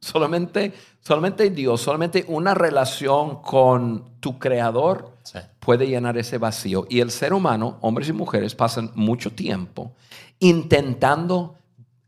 Solamente, 0.00 0.72
solamente 1.00 1.50
Dios, 1.50 1.80
solamente 1.80 2.24
una 2.28 2.54
relación 2.54 3.42
con 3.42 4.20
tu 4.20 4.38
creador 4.38 5.16
Sí. 5.24 5.40
puede 5.58 5.88
llenar 5.88 6.16
ese 6.16 6.38
vacío. 6.38 6.86
Y 6.88 7.00
el 7.00 7.10
ser 7.10 7.32
humano, 7.32 7.78
hombres 7.80 8.08
y 8.08 8.12
mujeres, 8.12 8.54
pasan 8.54 8.92
mucho 8.94 9.32
tiempo 9.32 9.92
intentando 10.38 11.56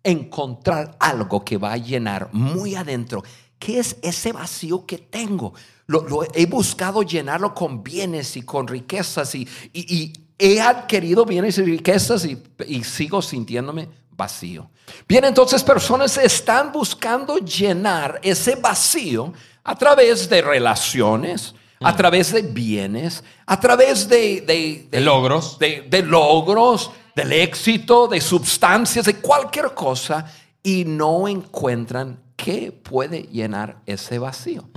encontrar 0.04 0.96
algo 1.00 1.44
que 1.44 1.58
va 1.58 1.72
a 1.72 1.76
llenar 1.76 2.28
muy 2.32 2.76
adentro. 2.76 3.22
¿Qué 3.60 3.78
es 3.78 3.96
ese 4.02 4.32
vacío 4.32 4.84
que 4.86 4.98
tengo? 4.98 5.54
Lo, 5.86 6.02
lo 6.08 6.24
he 6.34 6.46
buscado 6.46 7.02
llenarlo 7.02 7.54
con 7.54 7.84
bienes 7.84 8.36
y 8.36 8.42
con 8.42 8.66
riquezas 8.66 9.34
y, 9.36 9.46
y- 9.72 9.94
y 9.96 10.12
he 10.38 10.60
adquirido 10.60 11.24
bienes 11.26 11.58
y 11.58 11.62
riquezas 11.62 12.24
y, 12.24 12.42
y 12.66 12.82
sigo 12.82 13.20
sintiéndome 13.22 13.88
vacío. 14.10 14.70
Bien, 15.06 15.24
entonces 15.26 15.62
personas 15.62 16.16
están 16.16 16.72
buscando 16.72 17.36
llenar 17.38 18.18
ese 18.22 18.56
vacío 18.56 19.32
a 19.62 19.76
través 19.76 20.28
de 20.30 20.40
relaciones, 20.42 21.54
a 21.80 21.94
través 21.94 22.32
de 22.32 22.42
bienes, 22.42 23.22
a 23.46 23.60
través 23.60 24.08
de, 24.08 24.40
de- 24.40 24.88
De 24.90 25.00
logros. 25.00 25.58
de, 25.58 25.86
de 25.90 26.02
logros, 26.02 26.90
del 27.14 27.32
éxito, 27.32 28.08
de 28.08 28.20
sustancias, 28.22 29.04
de 29.04 29.16
cualquier 29.16 29.74
cosa, 29.74 30.24
y 30.62 30.84
no 30.86 31.28
encuentran 31.28 32.18
qué 32.42 32.72
puede 32.72 33.22
llenar 33.24 33.82
ese 33.86 34.18
vacío. 34.18 34.68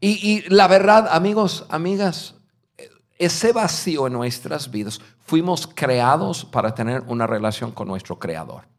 Y, 0.00 0.08
y 0.30 0.42
la 0.48 0.66
verdad, 0.66 1.08
amigos, 1.10 1.64
amigas, 1.68 2.34
ese 3.18 3.52
vacío 3.52 4.06
en 4.06 4.14
nuestras 4.14 4.70
vidas, 4.70 5.00
fuimos 5.24 5.66
creados 5.66 6.44
para 6.44 6.74
tener 6.74 7.02
una 7.06 7.26
relación 7.26 7.70
con 7.70 7.88
nuestro 7.88 8.18
Creador. 8.18 8.71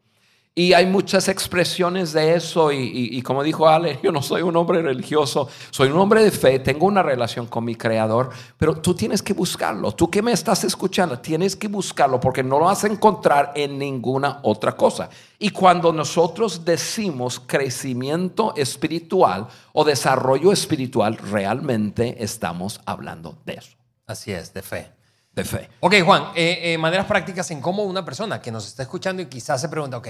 Y 0.55 0.73
hay 0.73 0.85
muchas 0.85 1.29
expresiones 1.29 2.13
de 2.13 2.35
eso 2.35 2.71
y, 2.71 3.19
como 3.23 3.41
dijo 3.41 3.67
Ale, 3.67 3.99
yo 4.03 4.11
no 4.11 4.21
soy 4.21 4.43
un 4.43 4.55
hombre 4.55 4.83
religioso, 4.83 5.49
soy 5.71 5.89
un 5.89 5.97
hombre 5.97 6.23
de 6.23 6.29
fe, 6.29 6.59
tengo 6.59 6.85
una 6.85 7.01
relación 7.01 7.47
con 7.47 7.65
mi 7.65 7.73
creador, 7.73 8.29
pero 8.55 8.75
tú 8.75 8.93
tienes 8.93 9.23
que 9.23 9.33
buscarlo. 9.33 9.93
Tú 9.93 10.11
que 10.11 10.21
me 10.21 10.31
estás 10.31 10.63
escuchando, 10.63 11.17
tienes 11.17 11.55
que 11.55 11.67
buscarlo 11.67 12.19
porque 12.19 12.43
no 12.43 12.59
lo 12.59 12.65
vas 12.65 12.83
a 12.83 12.87
encontrar 12.87 13.51
en 13.55 13.79
ninguna 13.79 14.41
otra 14.43 14.73
cosa. 14.73 15.09
Y 15.39 15.49
cuando 15.49 15.91
nosotros 15.91 16.63
decimos 16.63 17.39
crecimiento 17.39 18.53
espiritual 18.55 19.47
o 19.73 19.83
desarrollo 19.83 20.51
espiritual, 20.51 21.17
realmente 21.17 22.23
estamos 22.23 22.79
hablando 22.85 23.39
de 23.43 23.53
eso, 23.53 23.75
Así 24.05 24.31
es, 24.31 24.53
de 24.53 24.61
fe. 24.61 25.02
De 25.33 25.43
fe. 25.43 25.69
Ok, 25.79 25.95
Juan, 26.05 26.31
eh, 26.35 26.73
eh, 26.73 26.77
maneras 26.77 27.05
prácticas 27.05 27.49
en 27.51 27.59
cómo 27.61 27.83
una 27.83 28.05
persona 28.05 28.41
que 28.41 28.51
nos 28.51 28.67
está 28.67 28.83
escuchando 28.83 29.21
y 29.21 29.25
quizás 29.25 29.61
se 29.61 29.69
pregunta, 29.69 29.97
ok, 29.97 30.07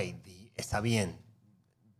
está 0.55 0.81
bien, 0.81 1.17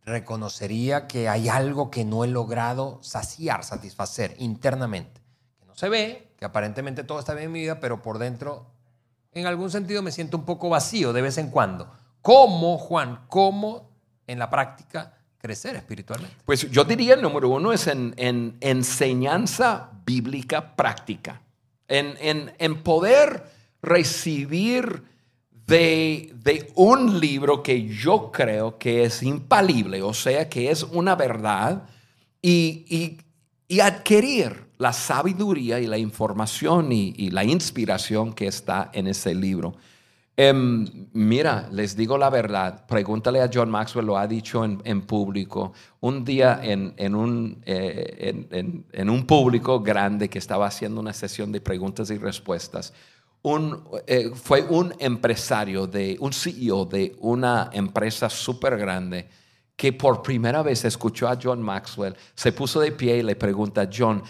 reconocería 0.04 1.06
que 1.06 1.28
hay 1.28 1.48
algo 1.48 1.90
que 1.90 2.04
no 2.04 2.24
he 2.24 2.28
logrado 2.28 2.98
saciar, 3.02 3.64
satisfacer 3.64 4.34
internamente, 4.38 5.22
que 5.58 5.64
no 5.64 5.74
se 5.74 5.88
ve, 5.88 6.28
que 6.38 6.44
aparentemente 6.44 7.04
todo 7.04 7.18
está 7.18 7.32
bien 7.32 7.46
en 7.46 7.52
mi 7.52 7.60
vida, 7.60 7.80
pero 7.80 8.02
por 8.02 8.18
dentro, 8.18 8.66
en 9.32 9.46
algún 9.46 9.70
sentido, 9.70 10.02
me 10.02 10.12
siento 10.12 10.36
un 10.36 10.44
poco 10.44 10.68
vacío 10.68 11.12
de 11.12 11.22
vez 11.22 11.38
en 11.38 11.50
cuando. 11.50 11.90
¿Cómo, 12.20 12.78
Juan, 12.78 13.24
cómo 13.28 13.90
en 14.26 14.38
la 14.38 14.50
práctica 14.50 15.14
crecer 15.38 15.76
espiritualmente? 15.76 16.36
Pues 16.44 16.70
yo 16.70 16.84
diría 16.84 17.14
el 17.14 17.22
número 17.22 17.48
uno 17.48 17.72
es 17.72 17.86
en, 17.86 18.14
en 18.16 18.56
enseñanza 18.60 19.90
bíblica 20.04 20.76
práctica, 20.76 21.40
en, 21.88 22.14
en- 22.20 22.52
en 22.58 22.82
poder 22.82 23.44
recibir 23.82 25.02
de, 25.66 26.30
de 26.42 26.70
un 26.74 27.20
libro 27.20 27.62
que 27.62 27.86
yo 27.86 28.30
creo 28.32 28.78
que 28.78 29.04
es 29.04 29.22
impalible, 29.22 30.02
o 30.02 30.12
sea, 30.12 30.48
que 30.48 30.70
es 30.70 30.82
una 30.82 31.14
verdad, 31.14 31.84
y, 32.42 32.84
y- 32.88 33.18
y 33.68 33.80
adquirir 33.80 34.64
la 34.76 34.92
sabiduría 34.92 35.80
y 35.80 35.86
la 35.86 35.96
información 35.96 36.92
y, 36.92 37.14
y 37.16 37.30
la 37.30 37.44
inspiración 37.44 38.32
que 38.34 38.46
está 38.46 38.90
en 38.92 39.06
ese 39.06 39.34
libro. 39.34 39.74
Em, 40.36 41.08
mira, 41.12 41.68
les 41.70 41.96
digo 41.96 42.18
la 42.18 42.28
verdad, 42.28 42.86
pregúntale 42.86 43.40
a 43.40 43.48
John 43.52 43.70
Maxwell, 43.70 44.06
lo 44.06 44.18
ha 44.18 44.26
dicho 44.26 44.64
en, 44.64 45.02
público, 45.02 45.72
un 46.00 46.24
día 46.24 46.58
en, 46.62 46.92
en 46.96 47.14
un, 47.14 47.62
eh, 47.64 48.84
en 48.92 49.10
un 49.10 49.26
público 49.26 49.80
grande 49.80 50.28
que 50.28 50.38
estaba 50.38 50.66
haciendo 50.66 51.00
una 51.00 51.12
sesión 51.12 51.52
de 51.52 51.60
preguntas 51.60 52.10
y 52.10 52.18
respuestas, 52.18 52.92
un, 53.44 53.84
eh, 54.06 54.30
fue 54.34 54.62
un 54.62 54.94
empresario, 54.98 55.86
de, 55.86 56.16
un 56.18 56.32
CEO 56.32 56.86
de 56.86 57.14
una 57.20 57.68
empresa 57.72 58.30
súper 58.30 58.78
grande 58.78 59.28
que 59.76 59.92
por 59.92 60.22
primera 60.22 60.62
vez 60.62 60.84
escuchó 60.86 61.28
a 61.28 61.38
John 61.40 61.60
Maxwell, 61.60 62.16
se 62.34 62.52
puso 62.52 62.80
de 62.80 62.92
pie 62.92 63.18
y 63.18 63.22
le 63.22 63.36
pregunta, 63.36 63.88
John, 63.92 64.22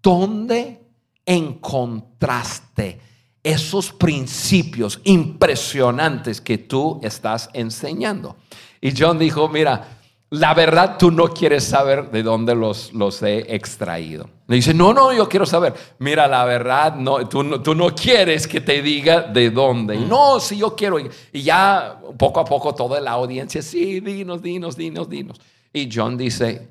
¿dónde 0.00 0.80
encontraste 1.26 3.00
esos 3.44 3.92
principios 3.92 5.00
impresionantes 5.04 6.40
que 6.40 6.58
tú 6.58 6.98
estás 7.04 7.48
enseñando? 7.52 8.34
Y 8.80 8.92
John 8.98 9.18
dijo, 9.18 9.48
mira, 9.48 10.00
la 10.30 10.52
verdad 10.52 10.96
tú 10.98 11.10
no 11.12 11.28
quieres 11.28 11.62
saber 11.62 12.10
de 12.10 12.24
dónde 12.24 12.56
los, 12.56 12.92
los 12.92 13.22
he 13.22 13.54
extraído. 13.54 14.28
Le 14.48 14.56
dice, 14.56 14.74
no, 14.74 14.92
no, 14.92 15.12
yo 15.12 15.28
quiero 15.28 15.46
saber. 15.46 15.74
Mira, 16.00 16.26
la 16.26 16.44
verdad, 16.44 16.96
no, 16.96 17.28
tú, 17.28 17.42
no, 17.42 17.62
tú 17.62 17.74
no 17.74 17.94
quieres 17.94 18.48
que 18.48 18.60
te 18.60 18.82
diga 18.82 19.22
de 19.22 19.50
dónde. 19.50 19.94
Y, 19.94 20.04
no, 20.04 20.40
sí, 20.40 20.58
yo 20.58 20.74
quiero. 20.74 20.98
Y, 20.98 21.08
y 21.32 21.42
ya 21.42 22.00
poco 22.18 22.40
a 22.40 22.44
poco 22.44 22.74
toda 22.74 23.00
la 23.00 23.12
audiencia, 23.12 23.62
sí, 23.62 24.00
dinos, 24.00 24.42
dinos, 24.42 24.76
dinos, 24.76 25.08
dinos. 25.08 25.40
Y 25.72 25.88
John 25.92 26.16
dice, 26.16 26.68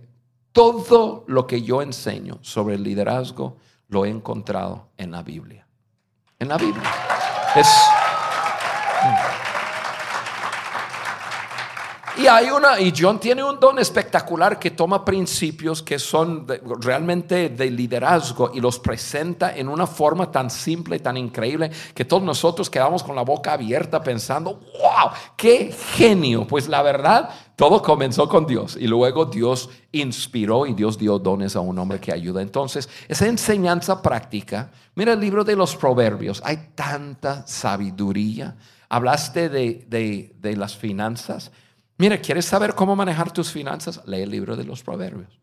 todo 0.51 1.24
lo 1.28 1.47
que 1.47 1.61
yo 1.61 1.82
enseño 1.82 2.39
sobre 2.41 2.76
el 2.76 2.84
liderazgo 2.84 3.57
lo 3.88 4.05
he 4.05 4.09
encontrado 4.09 4.89
en 4.97 5.11
la 5.11 5.24
Biblia. 5.24 5.62
En 6.44 6.50
la 6.50 6.58
Biblia. 6.58 6.91
Es, 7.56 7.70
Y 12.16 12.28
hay 12.28 12.51
una, 12.51 12.80
y 12.80 12.93
John 12.95 13.20
tiene 13.20 13.43
un 13.43 13.59
don 13.59 13.80
espectacular 13.80 14.59
que 14.59 14.70
toma 14.70 15.03
principios 15.03 15.82
que 15.82 15.97
son 15.97 16.45
de- 16.45 16.61
realmente 16.80 17.49
de 17.49 17.72
liderazgo 17.72 18.51
y 18.53 18.59
los 18.61 18.78
presenta 18.78 19.55
en 19.57 19.68
una 19.68 19.88
forma 19.88 20.32
tan 20.32 20.51
simple, 20.51 20.99
tan 20.99 21.18
increíble, 21.18 21.72
que 21.95 22.05
todos 22.05 22.22
nosotros 22.22 22.70
quedamos 22.70 23.01
con 23.01 23.16
la 23.16 23.24
boca 23.24 23.53
abierta 23.53 24.03
pensando, 24.03 24.59
wow, 24.80 25.09
qué 25.36 25.74
genio. 25.95 26.45
Pues 26.45 26.68
la 26.68 26.84
verdad, 26.84 27.30
todo 27.55 27.82
comenzó 27.82 28.30
con 28.30 28.45
Dios 28.45 28.78
y 28.80 28.86
luego 28.86 29.26
Dios 29.26 29.72
inspiró 29.91 30.68
y 30.68 30.74
Dios 30.76 30.99
dio 30.99 31.18
dones 31.18 31.55
a 31.55 31.61
un 31.61 31.80
hombre 31.80 31.99
que 31.99 32.14
ayuda. 32.14 32.43
Entonces, 32.43 32.88
esa 33.07 33.26
enseñanza 33.26 34.03
práctica, 34.03 34.70
mira 34.93 35.14
el 35.14 35.20
libro 35.20 35.43
de 35.43 35.55
los 35.55 35.76
proverbios, 35.76 36.43
hay 36.45 36.70
tanta 36.76 37.47
sabiduría. 37.47 38.55
Hablaste 38.88 39.49
de, 39.49 39.86
de- 39.89 40.36
de 40.39 40.55
las 40.55 40.78
finanzas. 40.78 41.51
Mira, 42.04 42.18
¿quieres 42.18 42.43
saber 42.43 42.76
cómo 42.76 42.97
manejar 42.97 43.32
tus 43.32 43.49
finanzas? 43.49 44.01
Lee 44.06 44.24
el 44.24 44.30
libro 44.30 44.58
de 44.58 44.66
los 44.66 44.84
proverbios. 44.84 45.39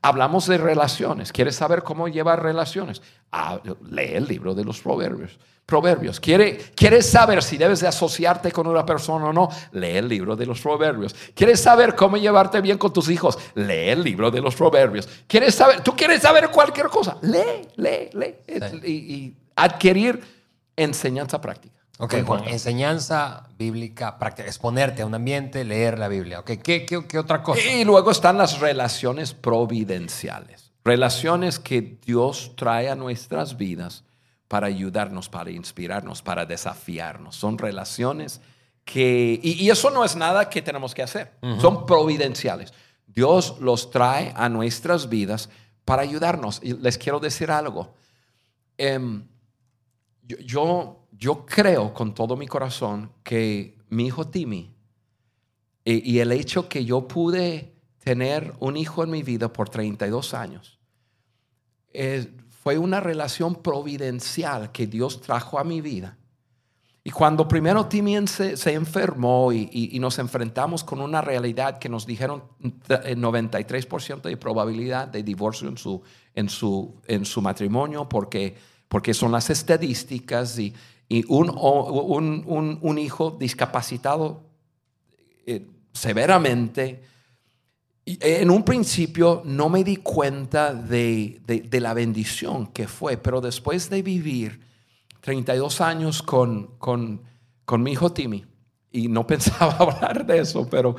Hablamos 0.00 0.46
de 0.46 0.58
relaciones. 0.58 1.32
¿Quieres 1.32 1.56
saber 1.56 1.82
cómo 1.82 2.06
llevar 2.06 2.40
relaciones? 2.40 3.02
Ah, 3.32 3.58
lee 3.90 4.12
el 4.14 4.28
libro 4.28 4.54
de 4.54 4.62
los 4.62 4.80
proverbios. 4.80 5.36
Proverbios. 5.66 6.20
¿Quiere, 6.20 6.56
¿Quieres 6.76 7.10
saber 7.10 7.42
si 7.42 7.56
debes 7.56 7.80
de 7.80 7.88
asociarte 7.88 8.52
con 8.52 8.68
una 8.68 8.86
persona 8.86 9.24
o 9.24 9.32
no? 9.32 9.48
Lee 9.72 9.96
el 9.96 10.06
libro 10.06 10.36
de 10.36 10.46
los 10.46 10.60
proverbios. 10.60 11.16
¿Quieres 11.34 11.58
saber 11.60 11.96
cómo 11.96 12.16
llevarte 12.16 12.60
bien 12.60 12.78
con 12.78 12.92
tus 12.92 13.08
hijos? 13.10 13.36
Lee 13.56 13.88
el 13.88 14.04
libro 14.04 14.30
de 14.30 14.40
los 14.40 14.54
proverbios. 14.54 15.08
¿Quieres 15.26 15.56
saber? 15.56 15.80
¿Tú 15.80 15.96
quieres 15.96 16.22
saber 16.22 16.48
cualquier 16.48 16.86
cosa? 16.86 17.18
Lee, 17.22 17.66
lee, 17.74 18.10
lee. 18.12 18.34
Y, 18.84 18.92
y 18.92 19.36
adquirir 19.56 20.22
enseñanza 20.76 21.40
práctica. 21.40 21.83
Ok, 21.98 22.14
Juan, 22.26 22.48
enseñanza 22.48 23.48
bíblica 23.56 24.18
práctica, 24.18 24.48
exponerte 24.48 25.02
a 25.02 25.06
un 25.06 25.14
ambiente, 25.14 25.64
leer 25.64 25.98
la 25.98 26.08
Biblia. 26.08 26.40
Ok, 26.40 26.52
¿qué, 26.62 26.84
qué, 26.84 27.06
qué 27.06 27.18
otra 27.18 27.42
cosa? 27.42 27.60
Y 27.60 27.84
luego 27.84 28.10
están 28.10 28.36
las 28.36 28.58
relaciones 28.58 29.32
providenciales. 29.32 30.72
Relaciones 30.84 31.58
que 31.58 31.98
Dios 32.04 32.52
trae 32.56 32.90
a 32.90 32.96
nuestras 32.96 33.56
vidas 33.56 34.04
para 34.48 34.66
ayudarnos, 34.66 35.28
para 35.28 35.50
inspirarnos, 35.50 36.20
para 36.20 36.46
desafiarnos. 36.46 37.36
Son 37.36 37.58
relaciones 37.58 38.40
que, 38.84 39.40
y, 39.42 39.70
eso 39.70 39.90
no 39.90 40.04
es 40.04 40.16
nada 40.16 40.50
que 40.50 40.62
tenemos 40.62 40.94
que 40.94 41.02
hacer, 41.02 41.32
son 41.60 41.86
providenciales. 41.86 42.72
Dios 43.06 43.56
los 43.60 43.90
trae 43.90 44.32
a 44.36 44.48
nuestras 44.48 45.08
vidas 45.08 45.48
para 45.84 46.02
ayudarnos. 46.02 46.60
Y 46.62 46.74
les 46.74 46.98
quiero 46.98 47.20
decir 47.20 47.50
algo. 47.50 47.94
Em, 48.76 49.26
yo, 50.22 50.36
yo, 50.38 51.03
creo 51.46 51.94
con 51.94 52.14
todo 52.14 52.36
mi 52.36 52.46
corazón 52.46 53.10
que 53.22 53.78
mi 53.88 54.06
hijo 54.06 54.26
Timmy 54.26 54.74
y, 55.86 56.18
el 56.18 56.32
hecho 56.32 56.68
que 56.68 56.84
yo 56.84 57.06
pude 57.06 57.74
tener 57.98 58.54
un 58.58 58.76
hijo 58.76 59.04
en 59.04 59.10
mi 59.10 59.22
vida 59.22 59.52
por 59.52 59.68
32 59.68 60.32
años 60.34 60.78
fue 62.64 62.78
una 62.78 62.98
relación 62.98 63.56
providencial 63.56 64.72
que 64.72 64.86
Dios 64.86 65.20
trajo 65.20 65.58
a 65.58 65.64
mi 65.64 65.82
vida. 65.82 66.16
Y 67.06 67.10
cuando 67.10 67.46
primero 67.46 67.84
Timmy 67.84 68.26
se, 68.26 68.56
se 68.56 68.72
enfermó 68.72 69.52
y, 69.52 69.98
nos 70.00 70.18
enfrentamos 70.18 70.82
con 70.82 71.02
una 71.02 71.20
realidad 71.20 71.78
que 71.78 71.90
nos 71.90 72.06
dijeron 72.06 72.42
93% 72.88 74.22
de 74.22 74.36
probabilidad 74.38 75.08
de 75.08 75.22
divorcio 75.22 75.68
en 75.68 75.76
su, 75.76 76.02
en 76.34 76.48
su, 76.48 76.94
en 77.06 77.26
su 77.26 77.42
matrimonio, 77.42 78.08
porque, 78.08 78.56
porque 78.88 79.12
son 79.12 79.32
las 79.32 79.50
estadísticas 79.50 80.58
y, 80.58 80.72
un, 81.28 81.50
un, 81.50 82.78
un, 82.80 82.98
hijo 82.98 83.36
discapacitado 83.38 84.42
eh, 85.46 85.66
severamente. 85.92 87.02
en 88.06 88.50
un 88.50 88.64
principio 88.64 89.42
no 89.44 89.68
me 89.68 89.84
di 89.84 89.96
cuenta 89.96 90.74
de, 90.74 91.40
de 91.46 91.80
la 91.80 91.94
bendición 91.94 92.68
que 92.68 92.88
fue, 92.88 93.16
pero 93.16 93.40
después 93.40 93.90
de 93.90 94.02
vivir 94.02 94.60
32 95.24 95.80
años 95.80 96.22
con, 96.22 96.76
con, 96.76 97.22
con 97.64 97.82
mi 97.82 97.92
hijo 97.92 98.12
Timmy 98.12 98.44
y 98.92 99.08
no 99.08 99.26
pensaba 99.26 99.72
hablar 99.72 100.26
de 100.26 100.38
eso, 100.38 100.68
pero 100.68 100.94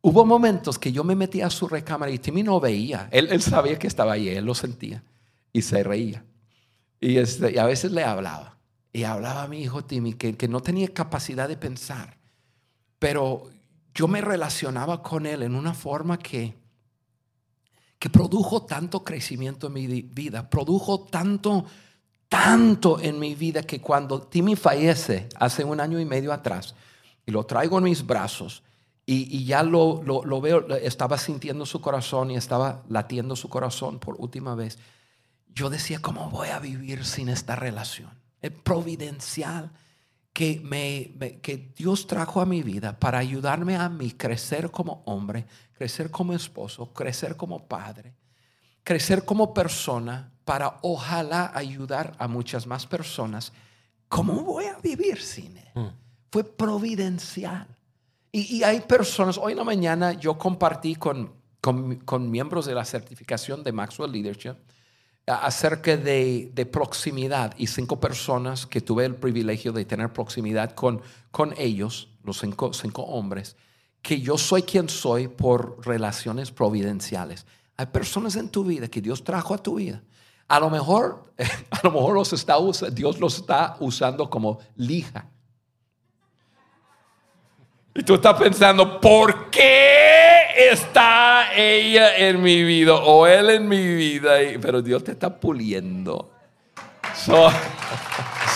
hubo 0.00 0.24
momentos 0.24 0.78
que 0.78 0.90
yo 0.90 1.04
me 1.04 1.14
metía 1.14 1.46
a 1.46 1.50
su 1.50 1.68
recámara 1.68 2.10
y 2.10 2.18
Timmy 2.18 2.42
no 2.42 2.58
veía. 2.60 3.08
Él, 3.12 3.28
él 3.30 3.42
sabía 3.42 3.78
que 3.78 3.86
estaba 3.86 4.12
ahí, 4.12 4.28
él 4.28 4.46
lo 4.46 4.54
sentía 4.54 5.04
y 5.52 5.60
se 5.60 5.82
reía. 5.82 6.24
Y, 6.98 7.18
este, 7.18 7.52
y 7.52 7.58
a 7.58 7.66
veces 7.66 7.92
le 7.92 8.02
hablaba. 8.02 8.53
Y 8.94 9.04
hablaba 9.04 9.42
a 9.42 9.48
mi 9.48 9.60
hijo 9.60 9.84
Timmy 9.84 10.14
que, 10.14 10.48
no 10.48 10.60
tenía 10.60 10.88
capacidad 10.94 11.48
de 11.48 11.58
pensar. 11.58 12.16
Pero 12.98 13.50
yo 13.94 14.08
me 14.08 14.22
relacionaba 14.22 15.02
con 15.02 15.26
él 15.26 15.42
en 15.42 15.54
una 15.54 15.74
forma 15.74 16.18
que, 16.18 16.54
que 17.98 18.08
produjo 18.08 18.62
tanto 18.62 19.04
crecimiento 19.04 19.66
en 19.66 19.72
mi 19.74 19.86
vida, 20.02 20.48
produjo 20.48 21.00
tanto 21.00 21.66
tanto 22.34 22.98
en 22.98 23.20
mi 23.20 23.36
vida 23.36 23.62
que 23.62 23.80
cuando 23.80 24.22
Timmy 24.22 24.56
fallece 24.56 25.28
hace 25.36 25.62
un 25.62 25.78
año 25.78 26.00
y 26.00 26.04
medio 26.04 26.32
atrás 26.32 26.74
y 27.24 27.30
lo 27.30 27.44
traigo 27.44 27.78
en 27.78 27.84
mis 27.84 28.04
brazos 28.04 28.64
y, 29.06 29.44
ya 29.44 29.62
lo, 29.62 30.00
veo, 30.40 30.66
estaba 30.76 31.16
sintiendo 31.18 31.64
su 31.64 31.80
corazón 31.80 32.32
y 32.32 32.36
estaba 32.36 32.82
latiendo 32.88 33.36
su 33.36 33.48
corazón 33.48 33.98
por 33.98 34.16
última 34.18 34.54
vez, 34.54 34.78
yo 35.54 35.70
decía, 35.70 36.00
¿cómo 36.00 36.30
voy 36.30 36.48
a 36.48 36.58
vivir 36.58 37.04
sin 37.04 37.28
esta 37.28 37.54
relación? 37.54 38.10
Es 38.44 38.52
providencial 38.52 39.72
que, 40.34 40.60
me, 40.62 41.38
que 41.40 41.72
Dios 41.74 42.06
trajo 42.06 42.42
a 42.42 42.44
mi 42.44 42.62
vida 42.62 42.98
para 42.98 43.18
ayudarme 43.18 43.76
a 43.76 43.88
mí 43.88 44.10
crecer 44.10 44.70
como 44.70 45.02
hombre, 45.06 45.46
crecer 45.72 46.10
como 46.10 46.34
esposo, 46.34 46.92
crecer 46.92 47.36
como 47.36 47.66
padre, 47.66 48.14
crecer 48.82 49.24
como 49.24 49.54
persona 49.54 50.30
para 50.44 50.78
ojalá 50.82 51.52
ayudar 51.54 52.14
a 52.18 52.28
muchas 52.28 52.66
más 52.66 52.86
personas. 52.86 53.50
¿Cómo 54.08 54.42
voy 54.42 54.66
a 54.66 54.76
vivir 54.76 55.22
sin 55.22 55.56
él? 55.56 55.68
Mm. 55.74 55.88
Fue 56.30 56.44
providencial. 56.44 57.66
Y, 58.30 58.62
hay 58.62 58.80
personas, 58.80 59.38
hoy 59.38 59.52
en 59.52 59.58
la 59.58 59.64
mañana 59.64 60.12
yo 60.12 60.36
compartí 60.36 60.96
con, 60.96 61.32
con, 61.60 62.30
miembros 62.30 62.66
de 62.66 62.74
la 62.74 62.84
certificación 62.84 63.64
de 63.64 63.72
Maxwell 63.72 64.12
Leadership 64.12 64.56
acerca 65.26 65.96
de, 65.96 66.50
de, 66.54 66.66
proximidad 66.66 67.54
y 67.56 67.66
cinco 67.66 67.98
personas 67.98 68.66
que 68.66 68.80
tuve 68.80 69.06
el 69.06 69.14
privilegio 69.14 69.72
de 69.72 69.84
tener 69.84 70.12
proximidad 70.12 70.72
con, 70.72 71.00
con 71.30 71.54
ellos, 71.56 72.08
los 72.22 72.38
cinco, 72.40 72.72
cinco 72.72 73.02
hombres, 73.02 73.56
que 74.02 74.20
yo 74.20 74.36
soy 74.36 74.62
quien 74.62 74.88
soy 74.88 75.28
por 75.28 75.86
relaciones 75.86 76.50
providenciales. 76.50 77.46
Hay 77.76 77.86
personas 77.86 78.36
en 78.36 78.50
tu 78.50 78.64
vida 78.64 78.88
que 78.88 79.00
Dios 79.00 79.24
trajo 79.24 79.54
a 79.54 79.62
tu 79.62 79.76
vida 79.76 80.02
a 80.48 80.60
lo 80.60 80.70
mejor, 80.70 81.32
a 81.70 81.80
lo 81.82 81.90
mejor 81.90 82.14
los 82.14 82.32
está, 82.32 82.56
Dios 82.92 83.18
los 83.18 83.36
está 83.36 83.76
usando 83.80 84.28
como 84.28 84.58
lija. 84.76 85.26
Y 87.94 88.02
tú 88.02 88.14
estás 88.14 88.38
pensando, 88.40 89.00
¿por 89.00 89.50
qué 89.50 90.23
está 90.56 91.54
ella 91.54 92.16
en 92.16 92.42
mi 92.42 92.62
vida 92.62 92.94
o 92.94 93.26
él 93.26 93.50
en 93.50 93.68
mi 93.68 93.94
vida? 93.94 94.32
Pero 94.60 94.82
Dios 94.82 95.04
te 95.04 95.12
está 95.12 95.34
puliendo. 95.34 96.30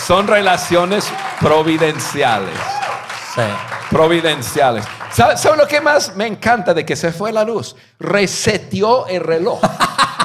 Son, 0.05 0.27
relaciones 0.27 1.11
providenciales. 1.39 2.57
Sí. 3.35 3.41
Providenciales. 3.89 4.85
¿Sabes 5.11 5.43
lo 5.57 5.67
que 5.67 5.81
más 5.81 6.15
me 6.15 6.27
encanta 6.27 6.73
de 6.73 6.85
que 6.85 6.95
se 6.95 7.11
fue 7.11 7.31
la 7.31 7.43
luz? 7.43 7.75
Reseteó 7.99 9.07
el 9.07 9.21
reloj. 9.21 9.59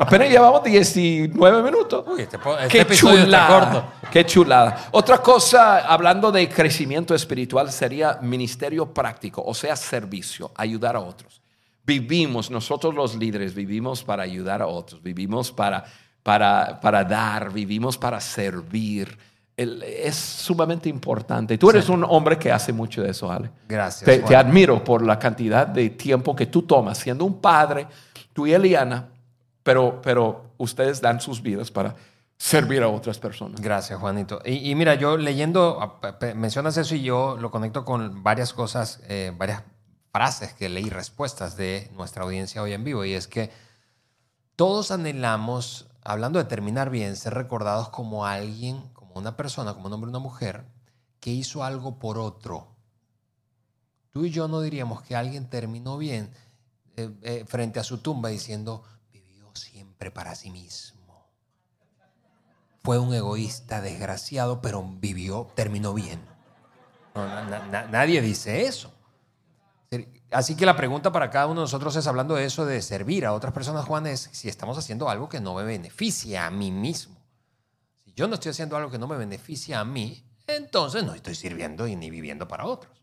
Apenas 0.00 0.30
llevamos 0.30 0.64
19 0.64 1.62
minutos. 1.62 2.06
Este 2.18 2.38
Qué 2.70 2.86
chulada. 2.96 3.92
Qué 4.10 4.24
chulada. 4.24 4.88
Otra 4.92 5.18
cosa, 5.18 5.80
hablando 5.80 6.32
de 6.32 6.48
crecimiento 6.48 7.14
espiritual, 7.14 7.70
sería 7.70 8.18
ministerio 8.22 8.94
práctico, 8.94 9.42
o 9.44 9.52
sea, 9.52 9.76
servicio, 9.76 10.52
ayudar 10.56 10.96
a 10.96 11.00
otros. 11.00 11.42
Vivimos, 11.84 12.50
nosotros 12.50 12.94
los 12.94 13.14
líderes 13.14 13.54
vivimos 13.54 14.02
para 14.02 14.22
ayudar 14.22 14.62
a 14.62 14.68
otros, 14.68 15.02
vivimos 15.02 15.52
para, 15.52 15.84
para, 16.22 16.80
para 16.80 17.04
dar, 17.04 17.52
vivimos 17.52 17.98
para 17.98 18.20
servir. 18.20 19.18
es 19.54 20.14
sumamente 20.14 20.88
importante. 20.88 21.58
Tú 21.58 21.68
eres 21.68 21.90
un 21.90 22.06
hombre 22.08 22.38
que 22.38 22.50
hace 22.50 22.72
mucho 22.72 23.02
de 23.02 23.10
eso, 23.10 23.30
Ale. 23.30 23.50
Gracias. 23.68 24.06
Te, 24.06 24.20
te, 24.20 24.34
admiro 24.34 24.82
por 24.82 25.04
la 25.04 25.18
cantidad 25.18 25.66
de 25.66 25.90
tiempo 25.90 26.34
que 26.34 26.46
tú 26.46 26.62
tomas 26.62 26.96
siendo 26.96 27.26
un 27.26 27.38
padre, 27.38 27.86
tú 28.32 28.46
y 28.46 28.54
Eliana 28.54 29.19
pero, 29.62 30.00
pero 30.02 30.52
ustedes 30.58 31.00
dan 31.00 31.20
sus 31.20 31.42
vidas 31.42 31.70
para 31.70 31.94
servir 32.36 32.82
a 32.82 32.88
otras 32.88 33.18
personas. 33.18 33.60
Gracias, 33.60 34.00
Juanito. 34.00 34.40
Y, 34.44 34.74
mira, 34.74 34.94
yo 34.94 35.16
leyendo, 35.18 36.00
mencionas 36.34 36.76
eso 36.78 36.94
y 36.94 37.02
yo 37.02 37.36
lo 37.38 37.50
conecto 37.50 37.84
con 37.84 38.22
varias 38.22 38.54
cosas, 38.54 39.00
eh, 39.08 39.32
varias 39.36 39.62
frases 40.10 40.54
que 40.54 40.68
leí, 40.68 40.88
respuestas 40.88 41.56
de 41.56 41.90
nuestra 41.94 42.24
audiencia 42.24 42.62
hoy 42.62 42.72
en 42.72 42.82
vivo, 42.82 43.04
y 43.04 43.12
es 43.12 43.28
que 43.28 43.50
todos 44.56 44.90
anhelamos, 44.90 45.88
hablando 46.02 46.38
de 46.38 46.46
terminar 46.46 46.90
bien, 46.90 47.16
ser 47.16 47.34
recordados 47.34 47.90
como 47.90 48.26
alguien, 48.26 48.88
como 48.94 49.12
una 49.14 49.36
persona, 49.36 49.74
como 49.74 49.88
un 49.88 49.92
hombre 49.92 50.08
una 50.08 50.18
mujer, 50.18 50.64
que 51.20 51.30
hizo 51.30 51.62
algo 51.62 51.98
por 51.98 52.18
otro. 52.18 52.68
Tú 54.10 54.24
y 54.24 54.30
yo 54.30 54.48
no 54.48 54.60
diríamos 54.60 55.02
que 55.02 55.14
alguien 55.14 55.48
terminó 55.48 55.98
bien 55.98 56.30
eh, 56.96 57.10
eh, 57.22 57.44
frente 57.46 57.78
a 57.78 57.84
su 57.84 57.98
tumba 57.98 58.30
diciendo, 58.30 58.82
siempre 59.54 60.10
para 60.10 60.34
sí 60.34 60.50
mismo. 60.50 61.00
Fue 62.82 62.98
un 62.98 63.14
egoísta 63.14 63.80
desgraciado, 63.80 64.60
pero 64.62 64.82
vivió, 64.82 65.50
terminó 65.54 65.92
bien. 65.92 66.20
nadie 67.14 68.22
dice 68.22 68.62
eso. 68.62 68.92
Así 70.30 70.54
que 70.54 70.64
la 70.64 70.76
pregunta 70.76 71.10
para 71.10 71.30
cada 71.30 71.46
uno 71.46 71.60
de 71.60 71.64
nosotros 71.64 71.96
es, 71.96 72.06
hablando 72.06 72.36
de 72.36 72.44
eso, 72.44 72.64
de 72.64 72.80
servir 72.80 73.26
a 73.26 73.32
otras 73.32 73.52
personas, 73.52 73.84
Juan, 73.84 74.06
es 74.06 74.30
si 74.32 74.48
estamos 74.48 74.78
haciendo 74.78 75.10
algo 75.10 75.28
que 75.28 75.40
no 75.40 75.54
me 75.54 75.64
beneficia 75.64 76.46
a 76.46 76.50
mí 76.50 76.70
mismo. 76.70 77.16
Si 78.04 78.12
yo 78.12 78.28
no 78.28 78.34
estoy 78.34 78.50
haciendo 78.50 78.76
algo 78.76 78.90
que 78.90 78.98
no 78.98 79.08
me 79.08 79.16
beneficia 79.16 79.80
a 79.80 79.84
mí, 79.84 80.24
entonces 80.46 81.04
no 81.04 81.14
estoy 81.14 81.34
sirviendo 81.34 81.86
y 81.88 81.96
ni 81.96 82.10
viviendo 82.10 82.46
para 82.46 82.66
otros. 82.66 83.02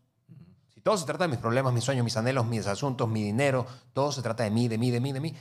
Si 0.72 0.80
todo 0.80 0.96
se 0.96 1.04
trata 1.04 1.24
de 1.24 1.28
mis 1.28 1.38
problemas, 1.38 1.72
mis 1.74 1.84
sueños, 1.84 2.04
mis 2.04 2.16
anhelos, 2.16 2.46
mis 2.46 2.66
asuntos, 2.66 3.06
mi 3.08 3.22
dinero, 3.22 3.66
todo 3.92 4.10
se 4.10 4.22
trata 4.22 4.44
de 4.44 4.50
mí, 4.50 4.68
de 4.68 4.78
mí, 4.78 4.90
de 4.90 5.00
mí, 5.00 5.12
de 5.12 5.20
mí, 5.20 5.34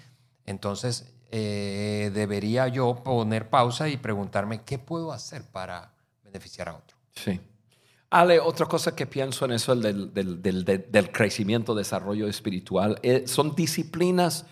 entonces, 0.48 1.14
eh, 1.30 2.10
debería 2.14 2.68
yo 2.70 3.04
poner 3.04 3.50
pausa 3.50 3.90
y 3.90 3.98
preguntarme 3.98 4.62
qué 4.64 4.80
puedo 4.80 5.12
hacer 5.12 5.44
para 5.44 5.94
beneficiar 6.24 6.70
a 6.70 6.76
otro. 6.76 6.98
Sí. 7.14 7.40
Ale, 8.10 8.40
otra 8.40 8.66
cosa 8.66 8.96
que 8.96 9.06
pienso 9.06 9.44
en 9.46 9.52
eso 9.52 9.76
del, 9.76 10.14
del, 10.14 10.42
del, 10.42 10.64
del 10.64 11.12
crecimiento, 11.12 11.76
desarrollo 11.76 12.28
espiritual, 12.28 12.98
eh, 13.04 13.24
son 13.28 13.54
disciplinas 13.54 14.46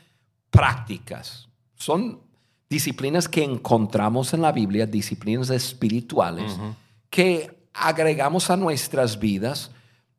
prácticas. 0.52 1.48
Son 1.76 2.22
disciplinas 2.70 3.30
que 3.30 3.44
encontramos 3.44 4.34
en 4.34 4.42
la 4.42 4.52
Biblia, 4.52 4.86
disciplinas 4.86 5.50
espirituales, 5.50 6.58
que 7.10 7.70
agregamos 7.74 8.50
a 8.50 8.58
nuestras 8.58 9.20
vidas. 9.20 9.72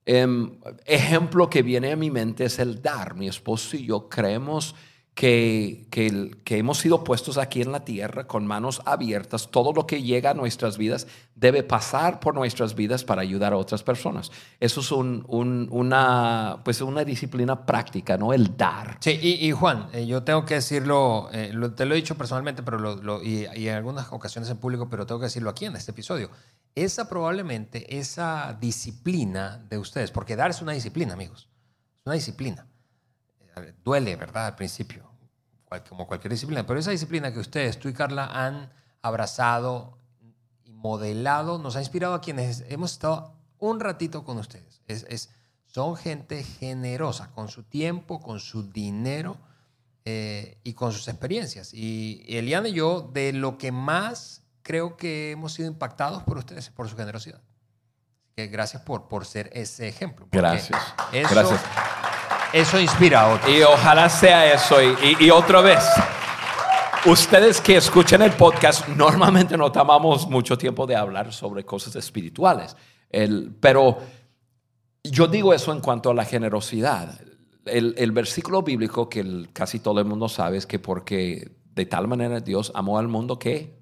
Em, 0.07 0.59
ejemplo 0.87 1.51
que 1.51 1.62
viene 1.62 1.93
a 1.93 1.97
mi 1.97 2.11
mente 2.11 2.45
es 2.45 2.59
el 2.59 2.81
dar. 2.81 3.14
Mi 3.14 3.29
esposo 3.29 3.77
y 3.77 3.87
yo 3.87 4.09
creemos 4.09 4.74
que, 5.17 5.87
que, 5.91 6.59
hemos 6.59 6.77
sido 6.77 7.03
puestos 7.03 7.39
aquí 7.39 7.62
en 7.62 7.73
la 7.73 7.87
tierra 7.87 8.27
con 8.27 8.47
manos 8.47 8.83
abiertas. 8.85 9.51
Todo 9.51 9.73
lo 9.73 9.87
que 9.87 10.03
llega 10.03 10.33
a 10.33 10.35
nuestras 10.35 10.77
vidas 10.77 11.07
debe 11.35 11.62
pasar 11.62 12.21
por 12.21 12.35
nuestras 12.35 12.75
vidas 12.75 13.03
para 13.03 13.23
ayudar 13.23 13.55
a 13.55 13.57
otras 13.57 13.83
personas. 13.83 14.31
Eso 14.61 14.83
es 14.83 14.93
un, 14.93 15.25
una, 15.71 16.61
pues 16.62 16.83
una 16.83 17.03
disciplina 17.03 17.64
práctica, 17.64 18.19
¿no? 18.19 18.35
El 18.35 18.59
dar. 18.59 18.99
Sí, 19.01 19.19
y, 19.23 19.51
Juan, 19.53 19.89
eh, 19.95 20.07
yo 20.07 20.23
tengo 20.23 20.45
que 20.45 20.57
decirlo, 20.57 21.31
eh, 21.33 21.51
te 21.75 21.87
lo 21.87 21.95
he 21.95 21.97
dicho 21.97 22.14
personalmente 22.19 22.62
pero 22.62 23.23
y, 23.23 23.47
y, 23.55 23.69
en 23.69 23.75
algunas 23.75 24.12
ocasiones 24.12 24.51
en 24.51 24.59
público, 24.59 24.91
pero 24.91 25.07
tengo 25.07 25.19
que 25.19 25.27
decirlo 25.27 25.49
aquí 25.49 25.64
en 25.64 25.77
este 25.77 25.93
episodio. 25.93 26.31
Esa 26.75 27.09
probablemente, 27.09 27.97
esa 27.99 28.55
disciplina 28.61 29.64
de 29.71 29.79
ustedes, 29.79 30.11
porque 30.11 30.37
dar 30.37 30.51
es 30.51 30.61
una 30.61 30.73
disciplina, 30.73 31.14
amigos, 31.14 31.49
es 32.01 32.03
una 32.05 32.17
disciplina 32.17 32.67
duele, 33.85 34.17
¿verdad? 34.17 34.47
Al 34.47 34.55
principio, 34.55 35.06
como 35.89 36.07
cualquier 36.07 36.33
disciplina, 36.33 36.67
pero 36.67 36.79
esa 36.81 36.91
disciplina 36.91 37.33
que 37.33 37.41
ustedes, 37.41 37.79
tú 37.79 37.89
y 37.89 37.93
Carla, 37.93 38.27
han 38.27 38.73
abrazado 39.03 39.99
y 40.64 40.73
modelado, 40.73 41.59
nos 41.59 41.77
ha 41.77 41.81
inspirado 41.81 42.14
a 42.14 42.21
quienes 42.21 42.64
hemos 42.69 42.93
estado 42.93 43.35
un 43.59 43.81
ratito 43.81 44.25
con 44.25 44.39
ustedes. 44.39 44.83
Es, 44.87 45.31
son 45.67 45.97
gente 45.97 46.43
generosa 46.43 47.31
con 47.33 47.49
su 47.49 47.64
tiempo, 47.64 48.21
con 48.21 48.41
su 48.41 48.71
dinero 48.71 49.37
eh, 50.05 50.59
y 50.64 50.73
con 50.73 50.93
sus 50.93 51.09
experiencias. 51.09 51.75
Y 51.75 52.25
Eliana 52.29 52.69
y 52.69 52.73
yo, 52.73 53.11
de 53.12 53.33
lo 53.33 53.59
que 53.59 53.73
más 53.73 54.43
creo 54.62 54.97
que 54.97 55.33
hemos 55.33 55.53
sido 55.53 55.69
impactados 55.69 56.23
por 56.23 56.39
ustedes, 56.39 56.71
por 56.71 56.89
su 56.89 56.97
generosidad. 56.97 57.43
Que 58.35 58.49
gracias 58.49 58.83
por, 58.83 59.09
por 59.09 59.25
ser 59.25 59.51
ese 59.53 59.89
ejemplo. 59.89 60.29
Gracias. 60.31 60.81
gracias. 61.12 61.62
Eso 62.57 62.81
inspira 62.81 63.21
a 63.21 63.35
otros. 63.35 63.55
Y 63.55 63.61
ojalá 63.61 64.09
sea 64.09 64.51
eso. 64.55 64.77
Y, 64.81 65.29
otra 65.29 65.61
vez, 65.61 65.85
ustedes 67.05 67.61
que 67.61 67.77
escuchan 67.77 68.23
el 68.23 68.33
podcast, 68.33 68.89
normalmente 68.89 69.59
no 69.59 69.71
tomamos 69.71 70.27
mucho 70.27 70.57
tiempo 70.57 70.87
de 70.87 70.97
hablar 70.97 71.35
sobre 71.35 71.67
cosas 71.67 71.95
espirituales. 71.97 72.75
El, 73.11 73.55
pero 73.61 73.99
yo 75.05 75.27
digo 75.27 75.53
eso 75.53 75.71
en 75.71 75.81
cuanto 75.81 76.09
a 76.09 76.15
la 76.15 76.25
generosidad. 76.25 77.21
El, 77.67 78.13
versículo 78.13 78.63
bíblico 78.63 79.07
que 79.11 79.51
casi 79.53 79.81
todo 79.81 80.01
el 80.01 80.07
mundo 80.07 80.27
sabe 80.27 80.57
es 80.57 80.67
que 80.67 80.79
porque 80.79 81.53
de 81.75 81.85
tal 81.85 82.09
manera 82.09 82.41
Dios 82.41 82.73
amó 82.75 82.99
al 82.99 83.09
mundo 83.09 83.39
que, 83.39 83.77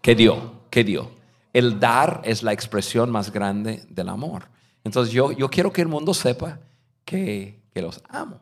que 0.00 0.14
dio, 0.14 0.62
que 0.70 0.82
dio. 0.82 1.10
El 1.52 1.78
dar 1.78 2.22
es 2.24 2.42
la 2.42 2.54
expresión 2.54 3.10
más 3.10 3.30
grande 3.30 3.84
del 3.90 4.08
amor. 4.08 4.44
Entonces 4.82 5.12
yo, 5.12 5.30
yo 5.32 5.50
quiero 5.50 5.70
que 5.74 5.82
el 5.82 5.88
mundo 5.88 6.14
sepa 6.14 6.58
que, 7.04 7.65
los 7.82 8.02
amo. 8.08 8.40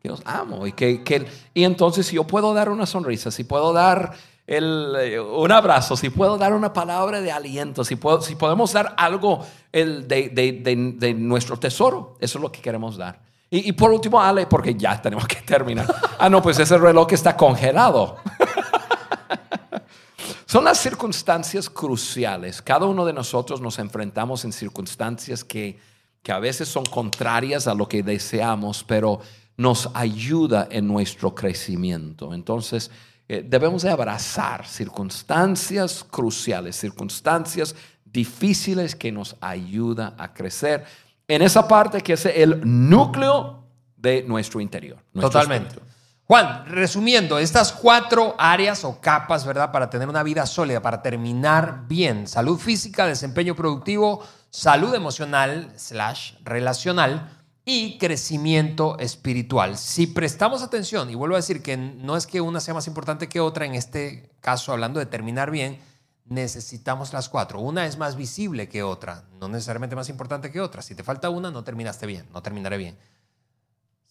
Que 0.00 0.08
los 0.08 0.22
amo. 0.24 0.66
Y, 0.66 0.72
que, 0.72 1.26
y 1.54 1.64
entonces 1.64 2.06
si 2.06 2.16
yo 2.16 2.24
puedo 2.24 2.54
dar 2.54 2.68
una 2.70 2.86
sonrisa, 2.86 3.30
si 3.30 3.44
puedo 3.44 3.72
dar 3.72 4.14
el, 4.46 4.96
eh, 4.98 5.20
un 5.20 5.52
abrazo, 5.52 5.96
si 5.96 6.10
puedo 6.10 6.36
dar 6.36 6.54
una 6.54 6.72
palabra 6.72 7.20
de 7.20 7.30
aliento, 7.30 7.84
si, 7.84 7.96
puedo, 7.96 8.20
si 8.20 8.34
podemos 8.34 8.72
dar 8.72 8.94
algo 8.96 9.46
el, 9.70 10.08
de, 10.08 11.14
nuestro 11.16 11.58
tesoro, 11.58 12.16
eso 12.20 12.38
es 12.38 12.42
lo 12.42 12.50
que 12.50 12.60
queremos 12.60 12.96
dar. 12.96 13.20
Y, 13.48 13.68
y, 13.68 13.72
por 13.72 13.90
último, 13.90 14.20
Ale, 14.20 14.46
porque 14.46 14.74
ya 14.74 15.00
tenemos 15.00 15.26
que 15.26 15.36
terminar. 15.42 15.86
Ah, 16.18 16.28
no, 16.28 16.40
pues 16.42 16.58
ese 16.58 16.78
reloj 16.78 17.12
está 17.12 17.36
congelado. 17.36 18.16
Son 20.50 20.64
las 20.64 20.78
circunstancias 20.78 21.70
cruciales. 21.70 22.60
Cada 22.60 22.86
uno 22.86 23.04
de 23.04 23.12
nosotros 23.12 23.60
nos 23.60 23.78
enfrentamos 23.78 24.44
en 24.44 24.52
circunstancias 24.52 25.44
que 25.44 25.78
que 26.22 26.32
a 26.32 26.38
veces 26.38 26.68
son 26.68 26.84
contrarias 26.84 27.66
a 27.66 27.74
lo 27.74 27.88
que 27.88 28.02
deseamos, 28.02 28.84
pero 28.84 29.20
nos 29.56 29.90
ayuda 29.94 30.68
en 30.70 30.86
nuestro 30.86 31.34
crecimiento. 31.34 32.32
Entonces, 32.34 32.90
eh, 33.28 33.44
debemos 33.46 33.82
de 33.82 33.90
abrazar 33.90 34.66
circunstancias 34.66 36.04
cruciales, 36.04 36.76
circunstancias 36.76 37.74
difíciles 38.04 38.96
que 38.96 39.12
nos 39.12 39.36
ayuda 39.40 40.14
a 40.18 40.32
crecer 40.34 40.84
en 41.28 41.42
esa 41.42 41.68
parte 41.68 42.00
que 42.00 42.14
es 42.14 42.26
el 42.26 42.60
núcleo 42.64 43.64
de 43.96 44.24
nuestro 44.24 44.60
interior. 44.60 44.98
Totalmente. 45.12 45.76
Juan, 46.24 46.64
resumiendo, 46.66 47.38
estas 47.38 47.72
cuatro 47.72 48.34
áreas 48.38 48.84
o 48.84 49.00
capas, 49.00 49.44
¿verdad? 49.44 49.72
Para 49.72 49.90
tener 49.90 50.08
una 50.08 50.22
vida 50.22 50.46
sólida, 50.46 50.80
para 50.80 51.02
terminar 51.02 51.84
bien. 51.86 52.26
Salud 52.26 52.58
física, 52.58 53.06
desempeño 53.06 53.54
productivo, 53.54 54.24
salud 54.50 54.94
emocional 54.94 55.72
slash 55.76 56.34
relacional 56.44 57.40
y 57.64 57.98
crecimiento 57.98 58.98
espiritual. 58.98 59.78
Si 59.78 60.06
prestamos 60.06 60.62
atención, 60.62 61.10
y 61.10 61.14
vuelvo 61.14 61.36
a 61.36 61.38
decir 61.38 61.62
que 61.62 61.76
no 61.76 62.16
es 62.16 62.26
que 62.26 62.40
una 62.40 62.60
sea 62.60 62.74
más 62.74 62.86
importante 62.86 63.28
que 63.28 63.40
otra, 63.40 63.64
en 63.64 63.74
este 63.74 64.30
caso 64.40 64.72
hablando 64.72 64.98
de 64.98 65.06
terminar 65.06 65.50
bien, 65.50 65.78
necesitamos 66.24 67.12
las 67.12 67.28
cuatro. 67.28 67.60
Una 67.60 67.86
es 67.86 67.98
más 67.98 68.16
visible 68.16 68.68
que 68.68 68.82
otra, 68.82 69.24
no 69.38 69.48
necesariamente 69.48 69.96
más 69.96 70.08
importante 70.08 70.50
que 70.50 70.60
otra. 70.60 70.82
Si 70.82 70.94
te 70.94 71.02
falta 71.02 71.30
una, 71.30 71.50
no 71.50 71.64
terminaste 71.64 72.06
bien, 72.06 72.26
no 72.32 72.42
terminaré 72.42 72.78
bien. 72.78 72.98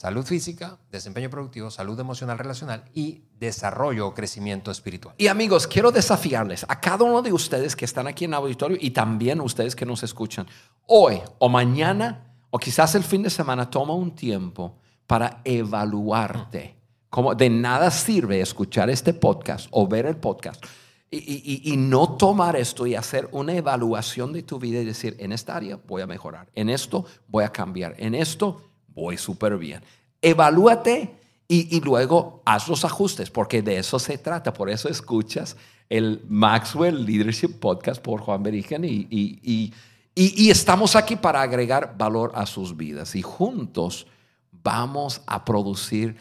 Salud 0.01 0.25
física, 0.25 0.77
desempeño 0.89 1.29
productivo, 1.29 1.69
salud 1.69 1.99
emocional 1.99 2.37
relacional 2.37 2.85
y 2.93 3.23
desarrollo 3.37 4.07
o 4.07 4.13
crecimiento 4.13 4.71
espiritual. 4.71 5.13
Y 5.17 5.27
amigos, 5.27 5.67
quiero 5.67 5.91
desafiarles 5.91 6.65
a 6.69 6.79
cada 6.79 7.03
uno 7.03 7.21
de 7.21 7.33
ustedes 7.33 7.75
que 7.75 7.83
están 7.83 8.07
aquí 8.07 8.23
en 8.23 8.31
el 8.31 8.35
auditorio 8.35 8.77
y 8.79 8.91
también 8.91 9.41
ustedes 9.41 9.75
que 9.75 9.85
nos 9.85 10.01
escuchan. 10.03 10.47
Hoy 10.85 11.19
o 11.39 11.49
mañana 11.49 12.33
o 12.49 12.57
quizás 12.57 12.95
el 12.95 13.03
fin 13.03 13.23
de 13.23 13.29
semana 13.29 13.69
toma 13.69 13.93
un 13.93 14.15
tiempo 14.15 14.77
para 15.05 15.41
evaluarte. 15.43 16.77
Como 17.09 17.35
de 17.35 17.49
nada 17.49 17.91
sirve 17.91 18.39
escuchar 18.39 18.89
este 18.89 19.13
podcast 19.13 19.67
o 19.71 19.85
ver 19.85 20.05
el 20.05 20.15
podcast 20.15 20.63
y, 21.11 21.73
y, 21.73 21.75
no 21.75 22.15
tomar 22.15 22.55
esto 22.55 22.85
y 22.85 22.95
hacer 22.95 23.27
una 23.31 23.53
evaluación 23.53 24.31
de 24.31 24.43
tu 24.43 24.59
vida 24.59 24.79
y 24.79 24.85
decir, 24.85 25.17
en 25.19 25.31
esta 25.31 25.55
área 25.55 25.79
voy 25.87 26.03
a 26.03 26.07
mejorar, 26.07 26.47
en 26.53 26.69
esto 26.69 27.05
voy 27.27 27.43
a 27.43 27.51
cambiar, 27.51 27.95
en 27.97 28.13
esto 28.13 28.68
voy 28.99 29.17
súper 29.17 29.57
bien. 29.57 29.81
Evalúate 30.21 31.15
y, 31.47 31.81
luego 31.81 32.43
haz 32.45 32.67
los 32.67 32.85
ajustes, 32.85 33.31
porque 33.31 33.63
de 33.63 33.79
eso 33.79 33.97
se 33.97 34.19
trata. 34.19 34.53
Por 34.53 34.69
eso 34.69 34.87
escuchas 34.87 35.57
el 35.89 36.21
Maxwell 36.29 37.03
Leadership 37.03 37.59
Podcast 37.59 37.99
por 38.01 38.21
Juan 38.21 38.43
Berigen 38.43 38.85
y, 38.85 39.07
y, 39.09 39.73
y, 40.13 40.49
estamos 40.51 40.95
aquí 40.95 41.15
para 41.15 41.41
agregar 41.41 41.95
valor 41.97 42.31
a 42.35 42.45
sus 42.45 42.77
vidas 42.77 43.15
y 43.15 43.23
juntos 43.23 44.05
vamos 44.51 45.21
a 45.25 45.43
producir 45.43 46.17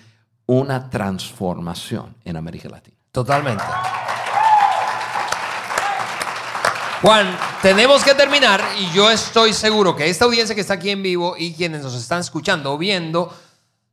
una 0.47 0.89
transformación 0.89 2.15
en 2.25 2.37
América 2.37 2.71
Latina. 2.71 2.97
Totalmente. 3.13 3.65
Juan, 7.01 7.39
tenemos 7.63 8.03
que 8.03 8.13
terminar 8.15 8.61
y 8.77 8.91
yo 8.93 9.09
estoy 9.09 9.53
seguro 9.53 9.95
que 9.95 10.09
esta 10.09 10.25
audiencia 10.25 10.55
que 10.55 10.61
está 10.61 10.75
aquí 10.75 10.91
en 10.91 11.03
vivo 11.03 11.37
y 11.39 11.55
quienes 11.55 11.83
nos 11.83 11.95
están 11.95 12.21
escuchando 12.21 12.73
o 12.73 12.79
viendo 12.79 13.33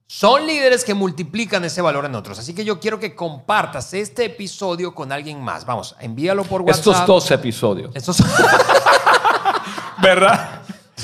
son 0.08 0.48
líderes 0.48 0.84
que 0.84 0.96
multiplican 0.96 1.64
ese 1.66 1.82
valor 1.82 2.06
en 2.06 2.16
otros. 2.16 2.40
Así 2.40 2.56
que 2.56 2.66
yo 2.66 2.80
quiero 2.80 3.00
que 3.00 3.16
compartas 3.16 3.94
este 3.94 4.26
episodio 4.26 4.96
con 4.96 5.12
alguien 5.12 5.40
más. 5.40 5.66
Vamos, 5.66 5.96
envíalo 6.00 6.44
por 6.46 6.62
WhatsApp. 6.62 6.80
Estos 6.80 7.06
dos 7.06 7.30
episodios. 7.30 7.92
Estos... 7.96 8.18
¿Verdad? 10.02 10.55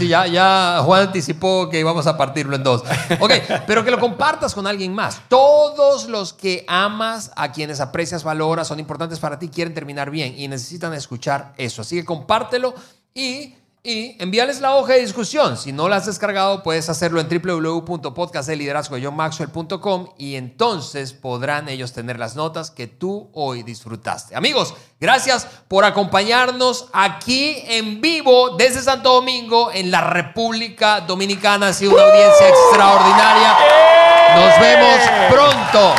Sí, 0.02 0.08
ya, 0.08 0.26
ya 0.26 0.82
Juan 0.84 1.04
anticipó 1.04 1.70
que 1.70 1.80
íbamos 1.80 2.08
a 2.08 2.18
partirlo 2.18 2.56
en 2.56 2.64
dos. 2.64 2.84
Ok, 3.20 3.32
pero 3.68 3.84
que 3.86 3.92
lo 3.92 4.00
compartas 4.00 4.56
con 4.56 4.66
alguien 4.66 4.94
más. 4.94 5.22
Todos 5.28 6.08
los 6.08 6.34
que 6.34 6.66
amas, 6.68 7.32
a 7.36 7.52
quienes 7.52 7.80
aprecias, 7.80 8.24
valoras, 8.24 8.68
son 8.68 8.80
importantes 8.80 9.20
para 9.20 9.38
ti, 9.38 9.50
quieren 9.50 9.74
terminar 9.74 10.10
bien 10.10 10.34
y 10.38 10.48
necesitan 10.48 10.94
escuchar 10.94 11.54
eso. 11.58 11.84
Así 11.84 11.98
que 11.98 12.06
compártelo 12.06 12.74
y 13.14 13.56
y 13.84 14.16
envíales 14.22 14.62
la 14.62 14.76
hoja 14.76 14.94
de 14.94 15.02
discusión. 15.02 15.58
Si 15.58 15.72
no 15.72 15.90
la 15.90 15.96
has 15.96 16.06
descargado, 16.06 16.62
puedes 16.62 16.88
hacerlo 16.90 17.20
en 17.20 17.28
www.podcastdeliderazgo.com 17.28 20.10
y 20.18 20.36
entonces 20.36 21.14
podrán 21.14 21.68
ellos 21.68 21.92
tener 21.92 22.20
las 22.20 22.36
notas 22.36 22.70
que 22.70 22.86
tú 22.88 23.32
hoy 23.34 23.64
disfrutaste. 23.64 24.36
Amigos, 24.36 24.76
gracias 25.00 25.48
por 25.68 25.84
acompañarnos 25.84 26.90
aquí 26.94 27.64
en 27.68 28.02
vivo 28.02 28.56
desde 28.56 28.82
Santo 28.82 29.14
Domingo 29.14 29.72
en 29.74 29.90
la 29.90 30.02
República 30.02 31.02
Dominicana. 31.02 31.70
Ha 31.70 31.74
sido 31.74 31.94
una 31.94 32.04
audiencia 32.04 32.50
extraordinaria. 32.50 33.58
Nos 34.36 34.60
vemos 34.60 35.00
pronto. 35.30 35.96